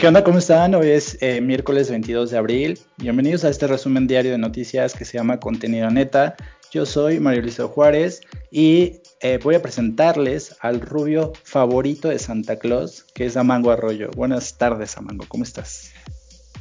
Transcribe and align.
¿Qué 0.00 0.08
onda? 0.08 0.24
¿Cómo 0.24 0.38
están? 0.38 0.74
Hoy 0.74 0.88
es 0.88 1.18
eh, 1.20 1.42
miércoles 1.42 1.90
22 1.90 2.30
de 2.30 2.38
abril. 2.38 2.78
Bienvenidos 2.96 3.44
a 3.44 3.50
este 3.50 3.66
resumen 3.66 4.06
diario 4.06 4.32
de 4.32 4.38
noticias 4.38 4.94
que 4.94 5.04
se 5.04 5.18
llama 5.18 5.40
Contenido 5.40 5.90
Neta. 5.90 6.36
Yo 6.72 6.86
soy 6.86 7.20
Mario 7.20 7.42
Luis 7.42 7.58
Juárez 7.58 8.22
y 8.50 9.02
eh, 9.20 9.38
voy 9.42 9.56
a 9.56 9.62
presentarles 9.62 10.56
al 10.60 10.80
rubio 10.80 11.34
favorito 11.44 12.08
de 12.08 12.18
Santa 12.18 12.58
Claus, 12.58 13.04
que 13.12 13.26
es 13.26 13.36
Amango 13.36 13.72
Arroyo. 13.72 14.10
Buenas 14.16 14.56
tardes, 14.56 14.96
Amango. 14.96 15.26
¿Cómo 15.28 15.44
estás? 15.44 15.92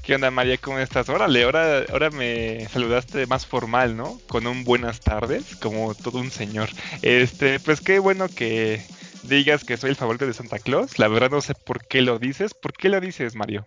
¿Qué 0.03 0.15
onda, 0.15 0.31
María? 0.31 0.57
¿Cómo 0.57 0.77
estás? 0.77 1.07
Órale, 1.07 1.43
ahora, 1.43 1.85
ahora 1.93 2.09
me 2.09 2.67
saludaste 2.67 3.25
más 3.25 3.45
formal, 3.45 3.95
¿no? 3.95 4.19
Con 4.27 4.47
un 4.47 4.65
buenas 4.65 4.99
tardes, 4.99 5.55
como 5.61 5.95
todo 5.95 6.19
un 6.19 6.29
señor. 6.29 6.67
Este, 7.01 7.61
pues 7.61 7.79
qué 7.79 7.99
bueno 7.99 8.27
que 8.27 8.81
digas 9.23 9.63
que 9.63 9.77
soy 9.77 9.91
el 9.91 9.95
favorito 9.95 10.25
de 10.25 10.33
Santa 10.33 10.59
Claus. 10.59 10.99
La 10.99 11.07
verdad 11.07 11.29
no 11.31 11.41
sé 11.41 11.53
por 11.53 11.85
qué 11.87 12.01
lo 12.01 12.19
dices. 12.19 12.53
¿Por 12.53 12.73
qué 12.73 12.89
lo 12.89 12.99
dices, 12.99 13.35
Mario? 13.35 13.65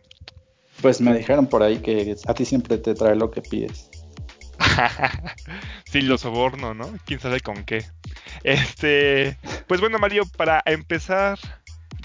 Pues 0.81 1.00
me 1.00 1.17
dijeron 1.17 1.46
por 1.46 1.63
ahí 1.63 1.79
que 1.79 2.17
a 2.27 2.35
ti 2.35 2.44
siempre 2.44 2.79
te 2.79 2.94
trae 2.94 3.14
lo 3.14 3.31
que 3.31 3.43
pides. 3.43 3.89
sí, 5.91 6.03
lo 6.03 6.18
soborno, 6.18 6.75
¿no? 6.75 6.93
¿Quién 7.04 7.21
sabe 7.21 7.41
con 7.41 7.64
qué? 7.64 7.85
Este, 8.43 9.39
pues 9.67 9.80
bueno, 9.80 9.99
Mario, 9.99 10.25
para 10.36 10.63
empezar 10.67 11.39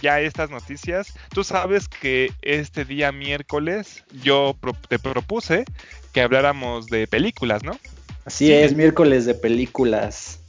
ya 0.02 0.20
estas 0.22 0.50
noticias. 0.50 1.14
Tú 1.34 1.44
sabes 1.44 1.88
que 1.88 2.32
este 2.42 2.86
día 2.86 3.12
miércoles 3.12 4.04
yo 4.24 4.56
te 4.90 5.00
propuse 5.00 5.66
que 6.14 6.22
habláramos 6.22 6.88
de 6.88 7.08
películas, 7.08 7.64
¿no? 7.64 7.80
Así 8.26 8.52
es, 8.52 8.76
miércoles 8.76 9.26
de 9.26 9.34
películas. 9.34 10.42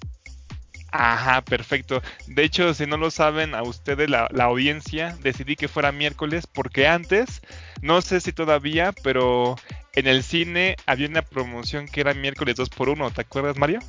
Ajá, 0.90 1.42
perfecto. 1.42 2.02
De 2.26 2.44
hecho, 2.44 2.72
si 2.72 2.86
no 2.86 2.96
lo 2.96 3.10
saben 3.10 3.54
a 3.54 3.62
ustedes, 3.62 4.08
la, 4.08 4.28
la, 4.32 4.44
audiencia, 4.44 5.16
decidí 5.22 5.54
que 5.54 5.68
fuera 5.68 5.92
miércoles 5.92 6.46
porque 6.46 6.86
antes, 6.86 7.42
no 7.82 8.00
sé 8.00 8.20
si 8.20 8.32
todavía, 8.32 8.92
pero 9.02 9.56
en 9.94 10.06
el 10.06 10.22
cine 10.22 10.76
había 10.86 11.08
una 11.08 11.22
promoción 11.22 11.86
que 11.86 12.00
era 12.00 12.14
miércoles 12.14 12.56
2 12.56 12.70
por 12.70 12.88
1 12.88 13.10
¿te 13.10 13.20
acuerdas, 13.20 13.58
Mario? 13.58 13.80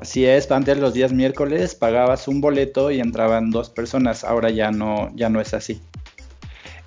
Así 0.00 0.24
es, 0.24 0.50
antes 0.50 0.78
los 0.78 0.94
días 0.94 1.12
miércoles 1.12 1.74
pagabas 1.74 2.28
un 2.28 2.40
boleto 2.40 2.90
y 2.90 3.00
entraban 3.00 3.50
dos 3.50 3.68
personas, 3.68 4.22
ahora 4.22 4.50
ya 4.50 4.70
no, 4.70 5.10
ya 5.16 5.28
no 5.28 5.40
es 5.40 5.54
así. 5.54 5.82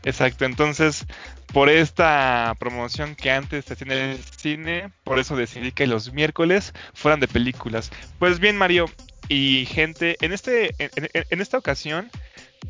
Exacto, 0.04 0.46
entonces 0.46 1.06
por 1.52 1.70
esta 1.70 2.56
promoción 2.58 3.16
que 3.16 3.30
antes 3.30 3.66
se 3.66 3.74
hacía 3.74 3.88
en 3.88 4.12
el 4.12 4.24
cine, 4.24 4.92
por 5.04 5.20
eso 5.20 5.36
decidí 5.36 5.72
que 5.74 5.86
los 5.86 6.14
miércoles 6.14 6.74
fueran 6.94 7.20
de 7.20 7.28
películas. 7.28 7.92
Pues 8.18 8.40
bien, 8.40 8.56
Mario 8.56 8.86
y 9.34 9.66
gente, 9.66 10.18
en, 10.20 10.34
este, 10.34 10.76
en, 10.78 10.92
en 11.14 11.42
esta 11.42 11.58
ocasión 11.58 12.12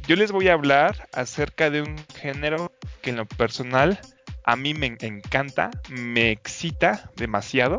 yo 0.08 0.16
les 0.16 0.31
voy 0.31 0.48
a 0.48 0.54
hablar 0.54 1.09
acerca 1.12 1.72
de 1.72 1.81
un 1.81 1.95
género 2.16 2.72
que 3.02 3.09
en 3.09 3.16
lo 3.16 3.26
personal 3.26 4.00
a 4.44 4.56
mí 4.56 4.76
me 4.76 4.95
encanta, 5.02 5.72
me 5.90 6.30
excita 6.30 7.09
demasiado, 7.16 7.78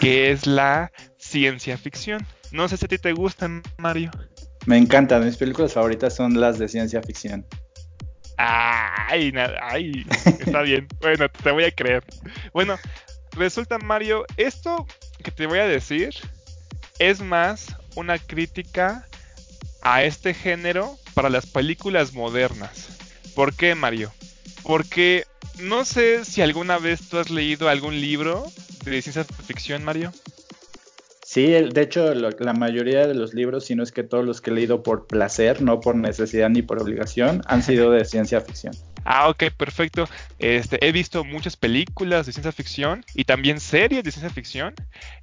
que 0.00 0.30
es 0.30 0.46
la 0.46 0.90
ciencia 1.18 1.76
ficción. 1.76 2.26
No 2.50 2.66
sé 2.68 2.78
si 2.78 2.86
a 2.86 2.88
ti 2.88 2.96
te 2.96 3.12
gustan, 3.12 3.62
Mario. 3.76 4.10
Me 4.64 4.78
encantan, 4.78 5.24
mis 5.24 5.36
películas 5.36 5.74
favoritas 5.74 6.16
son 6.16 6.40
las 6.40 6.58
de 6.58 6.68
ciencia 6.68 7.02
ficción. 7.02 7.46
Ay, 8.38 9.34
ay, 9.60 10.06
está 10.40 10.62
bien. 10.62 10.88
Bueno, 11.00 11.28
te 11.28 11.50
voy 11.50 11.64
a 11.64 11.70
creer. 11.70 12.04
Bueno, 12.54 12.76
resulta, 13.32 13.78
Mario, 13.78 14.24
esto 14.38 14.86
que 15.22 15.30
te 15.30 15.46
voy 15.46 15.58
a 15.58 15.66
decir 15.66 16.14
es 16.98 17.20
más 17.20 17.76
una 17.94 18.18
crítica 18.18 19.06
a 19.82 20.02
este 20.02 20.34
género 20.34 20.96
para 21.14 21.30
las 21.30 21.46
películas 21.46 22.14
modernas. 22.14 22.88
¿Por 23.34 23.54
qué, 23.54 23.74
Mario? 23.74 24.12
Porque 24.62 25.26
no 25.60 25.84
sé 25.84 26.24
si 26.24 26.42
alguna 26.42 26.78
vez 26.78 27.08
tú 27.08 27.18
has 27.18 27.30
leído 27.30 27.68
algún 27.68 28.00
libro 28.00 28.44
de 28.84 29.02
ciencia 29.02 29.24
ficción, 29.24 29.84
Mario. 29.84 30.12
Sí, 31.24 31.46
de 31.46 31.82
hecho, 31.82 32.14
la 32.14 32.52
mayoría 32.52 33.06
de 33.06 33.14
los 33.14 33.34
libros, 33.34 33.64
si 33.64 33.74
no 33.74 33.82
es 33.82 33.92
que 33.92 34.04
todos 34.04 34.24
los 34.24 34.40
que 34.40 34.50
he 34.50 34.54
leído 34.54 34.82
por 34.82 35.06
placer, 35.06 35.62
no 35.62 35.80
por 35.80 35.96
necesidad 35.96 36.48
ni 36.48 36.62
por 36.62 36.80
obligación, 36.80 37.42
han 37.46 37.62
sido 37.62 37.90
de 37.90 38.04
ciencia 38.04 38.40
ficción. 38.40 38.74
Ah, 39.04 39.28
ok, 39.28 39.44
perfecto. 39.56 40.08
Este, 40.38 40.86
he 40.86 40.92
visto 40.92 41.24
muchas 41.24 41.56
películas 41.56 42.26
de 42.26 42.32
ciencia 42.32 42.52
ficción 42.52 43.04
y 43.14 43.24
también 43.24 43.58
series 43.60 44.04
de 44.04 44.12
ciencia 44.12 44.30
ficción 44.30 44.74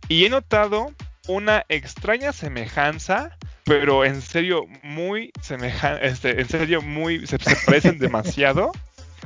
y 0.08 0.26
he 0.26 0.30
notado 0.30 0.92
una 1.28 1.66
extraña 1.70 2.34
semejanza, 2.34 3.38
pero 3.66 4.06
en 4.06 4.22
serio 4.22 4.66
muy 4.84 5.32
semejante, 5.42 6.08
este, 6.08 6.42
en 6.42 6.48
serio 6.48 6.82
muy, 6.82 7.28
se, 7.28 7.38
se 7.38 7.56
parecen 7.66 7.98
demasiado 8.00 8.72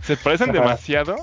se 0.05 0.17
parecen 0.17 0.51
demasiado 0.51 1.15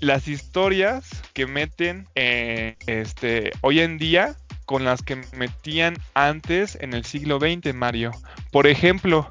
las 0.00 0.28
historias 0.28 1.10
que 1.32 1.46
meten 1.46 2.06
eh, 2.14 2.76
este, 2.86 3.52
hoy 3.60 3.80
en 3.80 3.98
día 3.98 4.36
con 4.66 4.84
las 4.84 5.02
que 5.02 5.20
metían 5.32 5.96
antes 6.14 6.78
en 6.80 6.94
el 6.94 7.04
siglo 7.04 7.38
XX, 7.40 7.74
Mario. 7.74 8.12
Por 8.52 8.68
ejemplo, 8.68 9.30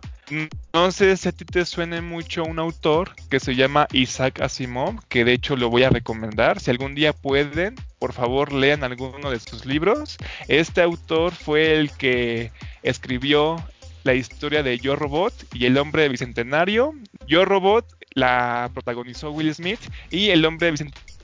no 0.73 0.91
sé 0.91 1.17
si 1.17 1.29
a 1.29 1.31
ti 1.31 1.45
te 1.45 1.65
suene 1.65 2.01
mucho 2.01 2.43
un 2.43 2.59
autor 2.59 3.15
que 3.29 3.39
se 3.39 3.55
llama 3.55 3.87
Isaac 3.91 4.41
Asimov, 4.41 4.99
que 5.07 5.25
de 5.25 5.33
hecho 5.33 5.55
lo 5.55 5.69
voy 5.69 5.83
a 5.83 5.89
recomendar. 5.89 6.59
Si 6.59 6.71
algún 6.71 6.95
día 6.95 7.13
pueden, 7.13 7.75
por 7.99 8.13
favor 8.13 8.53
lean 8.53 8.83
alguno 8.83 9.31
de 9.31 9.39
sus 9.39 9.65
libros. 9.65 10.17
Este 10.47 10.81
autor 10.81 11.33
fue 11.33 11.73
el 11.73 11.91
que 11.91 12.51
escribió 12.83 13.63
la 14.03 14.13
historia 14.13 14.63
de 14.63 14.77
Yo 14.79 14.95
Robot 14.95 15.33
y 15.53 15.65
el 15.65 15.77
hombre 15.77 16.07
bicentenario. 16.09 16.93
Yo 17.27 17.45
Robot 17.45 17.85
la 18.13 18.69
protagonizó 18.73 19.31
Will 19.31 19.53
Smith 19.53 19.79
y 20.09 20.29
el 20.29 20.45
hombre 20.45 20.71
bicentenario, 20.71 21.18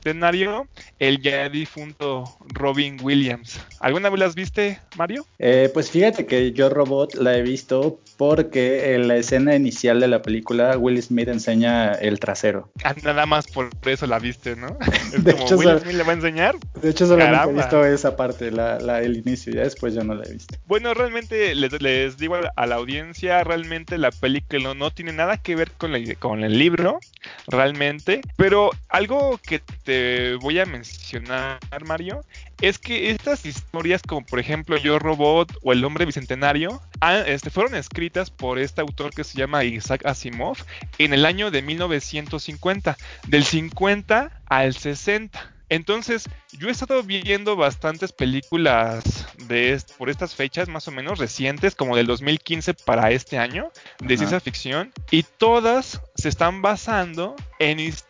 el 0.99 1.21
ya 1.21 1.49
difunto 1.49 2.25
Robin 2.53 2.97
Williams. 3.01 3.59
¿Alguna 3.79 4.09
vez 4.09 4.19
las 4.19 4.35
viste, 4.35 4.79
Mario? 4.97 5.25
Eh, 5.39 5.71
pues 5.73 5.89
fíjate 5.89 6.27
que 6.27 6.51
yo 6.51 6.69
Robot 6.69 7.15
la 7.15 7.35
he 7.35 7.41
visto 7.41 7.99
porque 8.17 8.93
en 8.93 9.07
la 9.07 9.17
escena 9.17 9.55
inicial 9.55 9.99
de 9.99 10.07
la 10.07 10.21
película 10.21 10.77
Will 10.77 11.01
Smith 11.01 11.27
enseña 11.27 11.93
el 11.93 12.19
trasero. 12.19 12.69
Ah, 12.83 12.95
nada 13.03 13.25
más 13.25 13.47
por 13.47 13.69
eso 13.85 14.05
la 14.05 14.19
viste, 14.19 14.55
¿no? 14.55 14.77
de 15.17 15.31
hecho, 15.31 15.57
Will 15.57 15.79
Smith 15.79 15.95
le 15.95 16.03
va 16.03 16.11
a 16.11 16.15
enseñar. 16.15 16.55
De 16.81 16.91
hecho, 16.91 17.07
solamente 17.07 17.49
he 17.49 17.53
visto 17.53 17.85
esa 17.85 18.15
parte, 18.15 18.51
la, 18.51 19.01
el 19.01 19.17
inicio, 19.17 19.53
ya 19.53 19.61
después 19.61 19.93
ya 19.93 20.03
no 20.03 20.13
la 20.13 20.23
he 20.25 20.31
visto. 20.31 20.55
Bueno, 20.67 20.93
realmente 20.93 21.55
les, 21.55 22.17
digo 22.17 22.37
a 22.55 22.65
la 22.67 22.75
audiencia, 22.75 23.43
realmente 23.43 23.97
la 23.97 24.11
película 24.11 24.73
no, 24.73 24.91
tiene 24.91 25.13
nada 25.13 25.37
que 25.37 25.55
ver 25.55 25.71
con, 25.71 25.93
con 26.19 26.43
el 26.43 26.57
libro, 26.57 26.99
realmente, 27.47 28.21
pero 28.37 28.69
algo 28.89 29.39
que 29.43 29.59
te 29.83 29.94
voy 30.41 30.59
a 30.59 30.65
mencionar, 30.65 31.59
Mario, 31.85 32.21
es 32.61 32.79
que 32.79 33.11
estas 33.11 33.45
historias, 33.45 34.01
como 34.01 34.25
por 34.25 34.39
ejemplo 34.39 34.77
Yo 34.77 34.99
Robot 34.99 35.57
o 35.63 35.73
El 35.73 35.83
Hombre 35.83 36.05
Bicentenario, 36.05 36.81
este, 37.25 37.49
fueron 37.49 37.75
escritas 37.75 38.29
por 38.29 38.59
este 38.59 38.81
autor 38.81 39.13
que 39.13 39.23
se 39.23 39.37
llama 39.37 39.63
Isaac 39.63 40.05
Asimov 40.05 40.57
en 40.97 41.13
el 41.13 41.25
año 41.25 41.51
de 41.51 41.61
1950, 41.61 42.97
del 43.27 43.43
50 43.43 44.41
al 44.45 44.73
60. 44.73 45.55
Entonces, 45.69 46.29
yo 46.51 46.67
he 46.67 46.71
estado 46.71 47.01
viendo 47.01 47.55
bastantes 47.55 48.11
películas 48.11 49.25
de 49.47 49.81
por 49.97 50.09
estas 50.09 50.35
fechas, 50.35 50.69
más 50.69 50.87
o 50.87 50.91
menos 50.91 51.17
recientes, 51.17 51.75
como 51.75 51.95
del 51.95 52.05
2015 52.05 52.75
para 52.75 53.09
este 53.11 53.37
año, 53.37 53.71
de 53.99 54.17
ciencia 54.17 54.39
ficción, 54.39 54.93
y 55.09 55.23
todas 55.23 56.01
se 56.15 56.29
están 56.29 56.61
basando 56.61 57.35
en 57.59 57.79
historias 57.79 58.04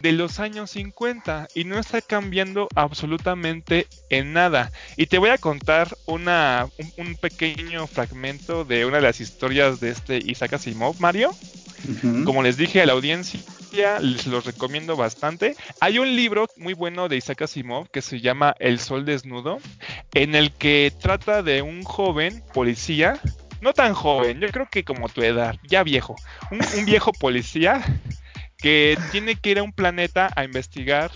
de 0.00 0.12
los 0.12 0.40
años 0.40 0.70
50 0.70 1.48
y 1.54 1.64
no 1.64 1.78
está 1.78 2.00
cambiando 2.00 2.68
absolutamente 2.74 3.86
en 4.08 4.32
nada. 4.32 4.72
Y 4.96 5.06
te 5.06 5.18
voy 5.18 5.30
a 5.30 5.38
contar 5.38 5.96
una, 6.06 6.66
un, 6.96 7.14
pequeño 7.16 7.86
fragmento 7.86 8.64
de 8.64 8.86
una 8.86 8.96
de 8.96 9.02
las 9.02 9.20
historias 9.20 9.80
de 9.80 9.90
este 9.90 10.18
Isaac 10.18 10.54
Asimov, 10.54 10.98
Mario. 10.98 11.34
Como 12.24 12.42
les 12.42 12.56
dije 12.56 12.80
a 12.80 12.86
la 12.86 12.92
audiencia, 12.92 13.40
les 14.00 14.26
los 14.26 14.44
recomiendo 14.44 14.96
bastante. 14.96 15.56
Hay 15.80 15.98
un 15.98 16.14
libro 16.16 16.48
muy 16.56 16.74
bueno 16.74 17.08
de 17.08 17.16
Isaac 17.16 17.42
Asimov 17.42 17.90
que 17.90 18.02
se 18.02 18.20
llama 18.20 18.54
El 18.60 18.78
Sol 18.78 19.04
Desnudo, 19.04 19.58
en 20.14 20.34
el 20.34 20.52
que 20.52 20.92
trata 21.00 21.42
de 21.42 21.60
un 21.60 21.82
joven 21.82 22.42
policía, 22.54 23.20
no 23.62 23.72
tan 23.72 23.94
joven, 23.94 24.40
yo 24.40 24.48
creo 24.48 24.68
que 24.70 24.84
como 24.84 25.08
tu 25.08 25.22
edad, 25.22 25.56
ya 25.68 25.82
viejo, 25.84 26.16
un, 26.50 26.84
viejo 26.84 27.12
policía 27.12 27.82
que 28.62 28.96
tiene 29.10 29.34
que 29.34 29.50
ir 29.50 29.58
a 29.58 29.62
un 29.62 29.72
planeta 29.72 30.30
a 30.34 30.44
investigar 30.44 31.10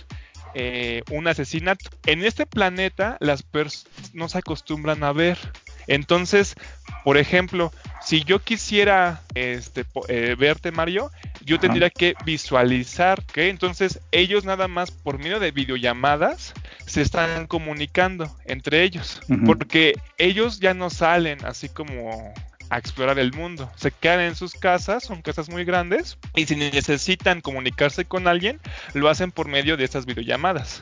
eh, 0.53 1.03
un 1.11 1.27
asesinato. 1.27 1.89
En 2.05 2.23
este 2.23 2.45
planeta 2.45 3.17
las 3.19 3.43
personas 3.43 4.13
no 4.13 4.29
se 4.29 4.39
acostumbran 4.39 5.03
a 5.03 5.13
ver. 5.13 5.37
Entonces, 5.87 6.55
por 7.05 7.17
ejemplo, 7.17 7.71
si 8.01 8.23
yo 8.23 8.39
quisiera 8.39 9.21
este, 9.35 9.85
eh, 10.09 10.35
verte, 10.37 10.71
Mario, 10.71 11.11
yo 11.45 11.59
tendría 11.59 11.89
que 11.89 12.15
visualizar 12.25 13.23
que 13.25 13.49
entonces 13.49 14.01
ellos 14.11 14.43
nada 14.43 14.67
más 14.67 14.91
por 14.91 15.17
medio 15.17 15.39
de 15.39 15.51
videollamadas 15.51 16.53
se 16.85 17.01
están 17.01 17.47
comunicando 17.47 18.35
entre 18.45 18.83
ellos, 18.83 19.21
porque 19.45 19.93
ellos 20.17 20.59
ya 20.59 20.73
no 20.73 20.89
salen 20.89 21.45
así 21.45 21.69
como 21.69 22.33
a 22.69 22.77
explorar 22.77 23.19
el 23.19 23.33
mundo. 23.33 23.71
Se 23.75 23.91
quedan 23.91 24.21
en 24.21 24.35
sus 24.35 24.53
casas, 24.53 25.03
son 25.03 25.21
casas 25.21 25.49
muy 25.49 25.63
grandes, 25.65 26.17
y 26.35 26.45
si 26.45 26.55
necesitan 26.55 27.41
comunicarse 27.41 28.05
con 28.05 28.27
alguien, 28.27 28.59
lo 28.93 29.09
hacen 29.09 29.31
por 29.31 29.47
medio 29.47 29.77
de 29.77 29.85
estas 29.85 30.05
videollamadas. 30.05 30.81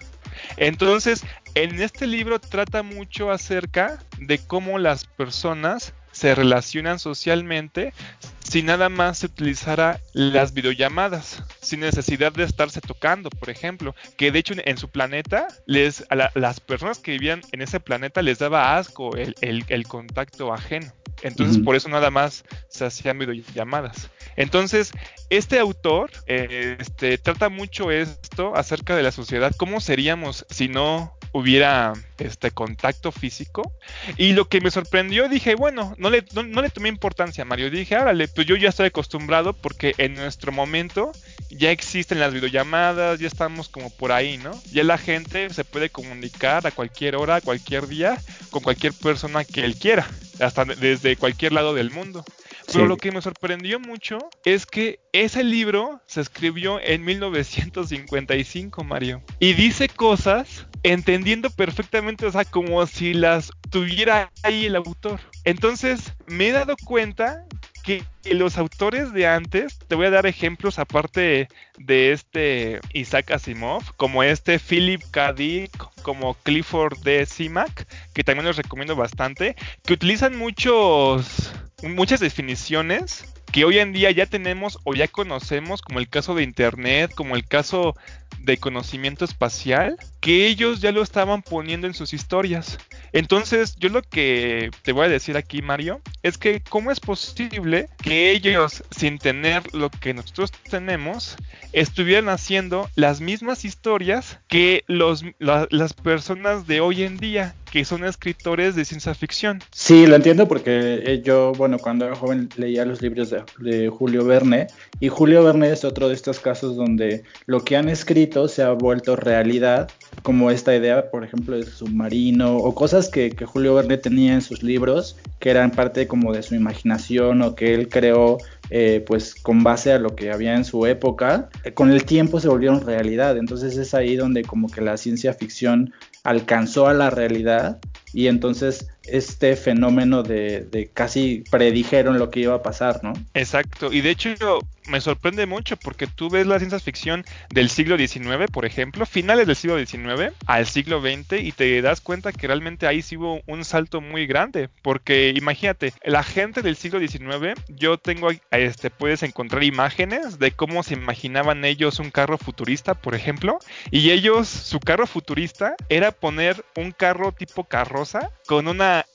Entonces, 0.57 1.23
en 1.53 1.81
este 1.81 2.07
libro 2.07 2.39
trata 2.39 2.83
mucho 2.83 3.31
acerca 3.31 3.99
de 4.17 4.39
cómo 4.39 4.79
las 4.79 5.05
personas 5.05 5.93
se 6.15 6.33
relacionan 6.33 6.97
socialmente 6.97 7.94
si 8.39 8.63
nada 8.63 8.88
más 8.88 9.17
se 9.17 9.25
utilizara 9.25 10.00
las 10.13 10.53
videollamadas, 10.53 11.44
sin 11.62 11.81
necesidad 11.81 12.31
de 12.31 12.45
estarse 12.45 12.79
tocando, 12.79 13.29
por 13.29 13.50
ejemplo, 13.50 13.94
que 14.15 14.31
de 14.31 14.39
hecho 14.39 14.53
en, 14.56 14.77
su 14.77 14.88
planeta, 14.88 15.47
les, 15.65 16.06
a 16.09 16.31
las 16.33 16.59
personas 16.62 17.00
que 17.00 17.12
vivían 17.12 17.41
en 17.51 17.62
ese 17.62 17.81
planeta 17.81 18.21
les 18.21 18.39
daba 18.39 18.77
asco 18.77 19.12
el, 19.17 19.88
contacto 19.88 20.53
ajeno. 20.53 20.89
Entonces, 21.21 21.57
por 21.57 21.75
eso 21.75 21.89
nada 21.89 22.12
más 22.12 22.45
se 22.69 22.85
hacían 22.85 23.19
videollamadas. 23.19 24.09
Entonces, 24.38 24.91
este 25.29 25.59
autor 25.59 26.12
eh, 26.27 26.77
este, 26.79 27.17
trata 27.17 27.50
mucho 27.50 27.91
esto 27.91 28.56
acerca 28.56 28.95
de 28.95 29.03
la 29.03 29.12
sociedad, 29.12 29.53
cómo 29.57 29.81
seríamos 29.81 30.45
si 30.50 30.69
no 30.69 31.17
hubiera 31.35 31.91
este 32.17 32.51
contacto 32.51 33.11
físico. 33.11 33.73
Y 34.15 34.31
lo 34.31 34.47
que 34.47 34.61
me 34.61 34.71
sorprendió, 34.71 35.27
dije, 35.27 35.55
bueno, 35.55 35.93
no 35.97 36.09
le, 36.09 36.23
no, 36.33 36.61
le 36.61 36.69
tomé 36.69 36.87
importancia 36.87 37.43
Mario. 37.43 37.69
Dije, 37.69 37.95
árale, 37.95 38.29
pues 38.29 38.47
yo 38.47 38.55
ya 38.55 38.69
estoy 38.69 38.87
acostumbrado 38.87 39.51
porque 39.51 39.93
en 39.97 40.13
nuestro 40.13 40.53
momento 40.53 41.11
ya 41.49 41.71
existen 41.71 42.21
las 42.21 42.33
videollamadas, 42.33 43.19
ya 43.19 43.27
estamos 43.27 43.67
como 43.67 43.89
por 43.89 44.13
ahí, 44.13 44.37
¿no? 44.37 44.51
Ya 44.71 44.85
la 44.85 44.97
gente 44.97 45.49
se 45.49 45.65
puede 45.65 45.89
comunicar 45.89 46.65
a 46.65 46.71
cualquier 46.71 47.17
hora, 47.17 47.35
a 47.35 47.41
cualquier 47.41 47.88
día, 47.88 48.17
con 48.49 48.63
cualquier 48.63 48.93
persona 48.93 49.43
que 49.43 49.65
él 49.65 49.75
quiera, 49.75 50.07
hasta 50.39 50.63
desde 50.63 51.17
cualquier 51.17 51.51
lado 51.51 51.73
del 51.73 51.91
mundo. 51.91 52.23
Pero 52.71 52.88
lo 52.88 52.97
que 52.97 53.12
me 53.12 53.21
sorprendió 53.21 53.79
mucho 53.79 54.19
es 54.44 54.65
que 54.65 55.00
ese 55.13 55.44
libro 55.44 56.01
se 56.07 56.21
escribió 56.21 56.79
en 56.81 57.03
1955, 57.03 58.83
Mario. 58.83 59.21
Y 59.39 59.53
dice 59.53 59.88
cosas 59.89 60.67
entendiendo 60.83 61.50
perfectamente, 61.50 62.25
o 62.25 62.31
sea, 62.31 62.45
como 62.45 62.85
si 62.85 63.13
las 63.13 63.51
tuviera 63.69 64.31
ahí 64.44 64.65
el 64.65 64.75
autor. 64.75 65.19
Entonces, 65.44 66.13
me 66.27 66.50
he 66.50 66.51
dado 66.51 66.75
cuenta 66.85 67.45
que 67.83 68.03
los 68.31 68.57
autores 68.57 69.13
de 69.13 69.27
antes, 69.27 69.77
te 69.88 69.95
voy 69.95 70.07
a 70.07 70.12
dar 70.12 70.25
ejemplos 70.25 70.79
aparte 70.79 71.47
de 71.77 72.12
este 72.12 72.79
Isaac 72.94 73.31
Asimov, 73.31 73.95
como 73.95 74.23
este 74.23 74.59
Philip 74.59 75.01
K. 75.12 75.33
Dick, 75.33 75.71
como 76.01 76.33
Clifford 76.33 76.97
D. 77.03 77.25
Simac, 77.27 77.88
que 78.13 78.23
también 78.23 78.45
los 78.45 78.57
recomiendo 78.57 78.95
bastante, 78.95 79.56
que 79.83 79.94
utilizan 79.94 80.35
muchos 80.35 81.51
muchas 81.83 82.19
definiciones 82.19 83.25
que 83.51 83.63
hoy 83.63 83.80
en 83.80 83.94
día 83.94 84.12
ya 84.12 84.25
tenemos 84.25 84.80
o 84.83 84.94
ya 84.94 85.07
conocemos, 85.07 85.81
como 85.81 86.00
el 86.00 86.10
caso 86.10 86.36
de 86.36 86.44
Internet, 86.44 87.13
como 87.16 87.36
el 87.36 87.45
caso 87.45 87.95
de 88.39 88.57
conocimiento 88.57 89.24
espacial, 89.24 89.98
que 90.19 90.48
ellos 90.48 90.81
ya 90.81 90.92
lo 90.92 91.01
estaban 91.01 91.42
poniendo 91.42 91.88
en 91.88 91.94
sus 91.94 92.13
historias. 92.13 92.77
Entonces, 93.13 93.75
yo 93.77 93.89
lo 93.89 94.01
que 94.01 94.72
te 94.83 94.92
voy 94.92 95.06
a 95.06 95.10
decir 95.10 95.38
aquí, 95.38 95.62
Mario, 95.62 96.01
es 96.22 96.38
que 96.38 96.62
cómo 96.62 96.92
es 96.92 97.00
posible 97.00 97.88
que 98.04 98.31
ellos, 98.31 98.83
sin 98.92 99.19
tener 99.19 99.74
lo 99.74 99.89
que 99.89 100.13
nosotros 100.13 100.51
tenemos, 100.69 101.38
estuvieran 101.72 102.30
haciendo 102.30 102.89
las 102.95 103.22
mismas 103.22 103.63
historias 103.63 104.39
que 104.48 104.83
los, 104.88 105.24
las 105.39 105.94
personas 105.94 106.68
de 106.68 106.81
hoy 106.81 107.04
en 107.04 107.18
día 107.18 107.56
que 107.75 107.83
son 107.83 108.06
escritores 108.06 108.74
de 108.74 108.86
ciencia 108.86 109.13
ficción. 109.13 109.60
Sí, 109.69 110.07
lo 110.07 110.16
entiendo 110.16 110.48
porque 110.48 111.01
eh, 111.06 111.22
yo, 111.22 111.51
bueno, 111.57 111.77
cuando 111.77 112.06
era 112.06 112.16
joven 112.16 112.48
leía 112.56 112.86
los 112.86 113.01
libros 113.01 113.36
de, 113.60 113.89
Julio 113.89 114.24
Verne 114.24 114.68
y 115.01 115.10
Julio 115.10 115.44
Verne 115.44 115.74
es 115.74 115.83
otro 115.83 116.07
de 116.07 116.13
estos 116.13 116.39
casos 116.39 116.77
donde 116.77 117.24
lo 117.48 117.66
que 117.66 117.75
han 117.75 117.89
escrito 117.89 118.48
se 118.48 118.63
ha 118.63 118.72
vuelto 118.72 119.18
realidad, 119.18 119.92
como 120.24 120.51
esta 120.51 120.74
idea, 120.74 121.12
por 121.12 121.25
ejemplo, 121.25 121.57
de 121.57 121.66
submarino 121.66 122.56
o 122.56 122.74
cosas 122.74 123.10
que, 123.10 123.36
Julio 123.45 123.75
Verne 123.75 123.98
tenía 123.98 124.36
en 124.36 124.42
sus 124.42 124.63
libros 124.63 125.18
que 125.39 125.50
eran 125.50 125.72
parte 125.72 126.07
como 126.07 126.31
de 126.31 126.44
su 126.44 126.56
imaginación 126.56 127.42
o 127.42 127.56
que 127.56 127.74
él 127.74 127.89
creó 127.89 128.38
eh, 128.69 129.04
pues 129.06 129.36
con 129.36 129.63
base 129.63 129.92
a 129.92 130.00
lo 130.00 130.16
que 130.16 130.31
había 130.31 130.56
en 130.56 130.63
su 130.63 130.86
época, 130.86 131.50
con 131.74 131.92
el 131.92 132.06
tiempo 132.06 132.39
se 132.39 132.48
volvieron 132.48 132.86
realidad. 132.86 133.38
Entonces 133.38 133.75
es 133.75 133.94
ahí 133.94 134.16
donde 134.16 134.44
como 134.44 134.69
que 134.69 134.80
la 134.80 134.95
ciencia 134.95 135.33
ficción 135.33 135.94
alcanzó 136.25 136.88
a 136.88 136.94
la 136.94 137.10
realidad 137.10 137.80
y 138.12 138.27
entonces 138.27 138.89
este 139.04 139.56
fenómeno 139.56 140.24
de, 140.24 140.89
casi 140.94 141.44
predijeron 141.50 142.19
lo 142.19 142.31
que 142.31 142.42
iba 142.42 142.56
a 142.56 142.63
pasar, 142.63 143.04
¿no? 143.04 143.13
Exacto, 143.33 143.94
y 143.94 144.01
de 144.01 144.10
hecho 144.10 144.60
me 144.87 145.01
sorprende 145.01 145.45
mucho 145.45 145.77
porque 145.77 146.07
tú 146.07 146.29
ves 146.29 146.47
la 146.47 146.59
ciencia 146.59 146.79
ficción 146.79 147.23
del 147.49 147.69
siglo 147.69 147.97
XIX, 147.97 148.49
por 148.51 148.65
ejemplo, 148.65 149.05
finales 149.05 149.47
del 149.47 149.55
siglo 149.55 149.77
XIX 149.77 150.33
al 150.45 150.65
siglo 150.65 151.01
XX 151.01 151.41
y 151.41 151.51
te 151.51 151.81
das 151.81 152.01
cuenta 152.01 152.31
que 152.31 152.47
realmente 152.47 152.87
ahí 152.87 153.01
sí 153.01 153.17
hubo 153.17 153.41
un 153.47 153.63
salto 153.65 154.01
muy 154.01 154.25
grande, 154.27 154.69
porque 154.81 155.33
imagínate, 155.35 155.93
la 156.03 156.23
gente 156.23 156.61
del 156.61 156.75
siglo 156.75 156.99
XIX, 156.99 157.59
yo 157.69 157.97
tengo, 157.97 158.29
este, 158.51 158.89
puedes 158.89 159.23
encontrar 159.23 159.63
imágenes 159.63 160.39
de 160.39 160.51
cómo 160.51 160.83
se 160.83 160.93
imaginaban 160.93 161.65
ellos 161.65 161.99
un 161.99 162.11
carro 162.11 162.38
futurista, 162.38 162.93
por 162.93 163.15
ejemplo, 163.15 163.59
y 163.91 164.11
ellos, 164.11 164.47
su 164.47 164.79
carro 164.79 165.07
futurista 165.07 165.75
era 165.89 166.11
poner 166.11 166.63
un 166.75 166.91
carro 166.91 167.31
tipo 167.31 167.63
carroza 167.63 168.31
con 168.47 168.67
una 168.67 169.05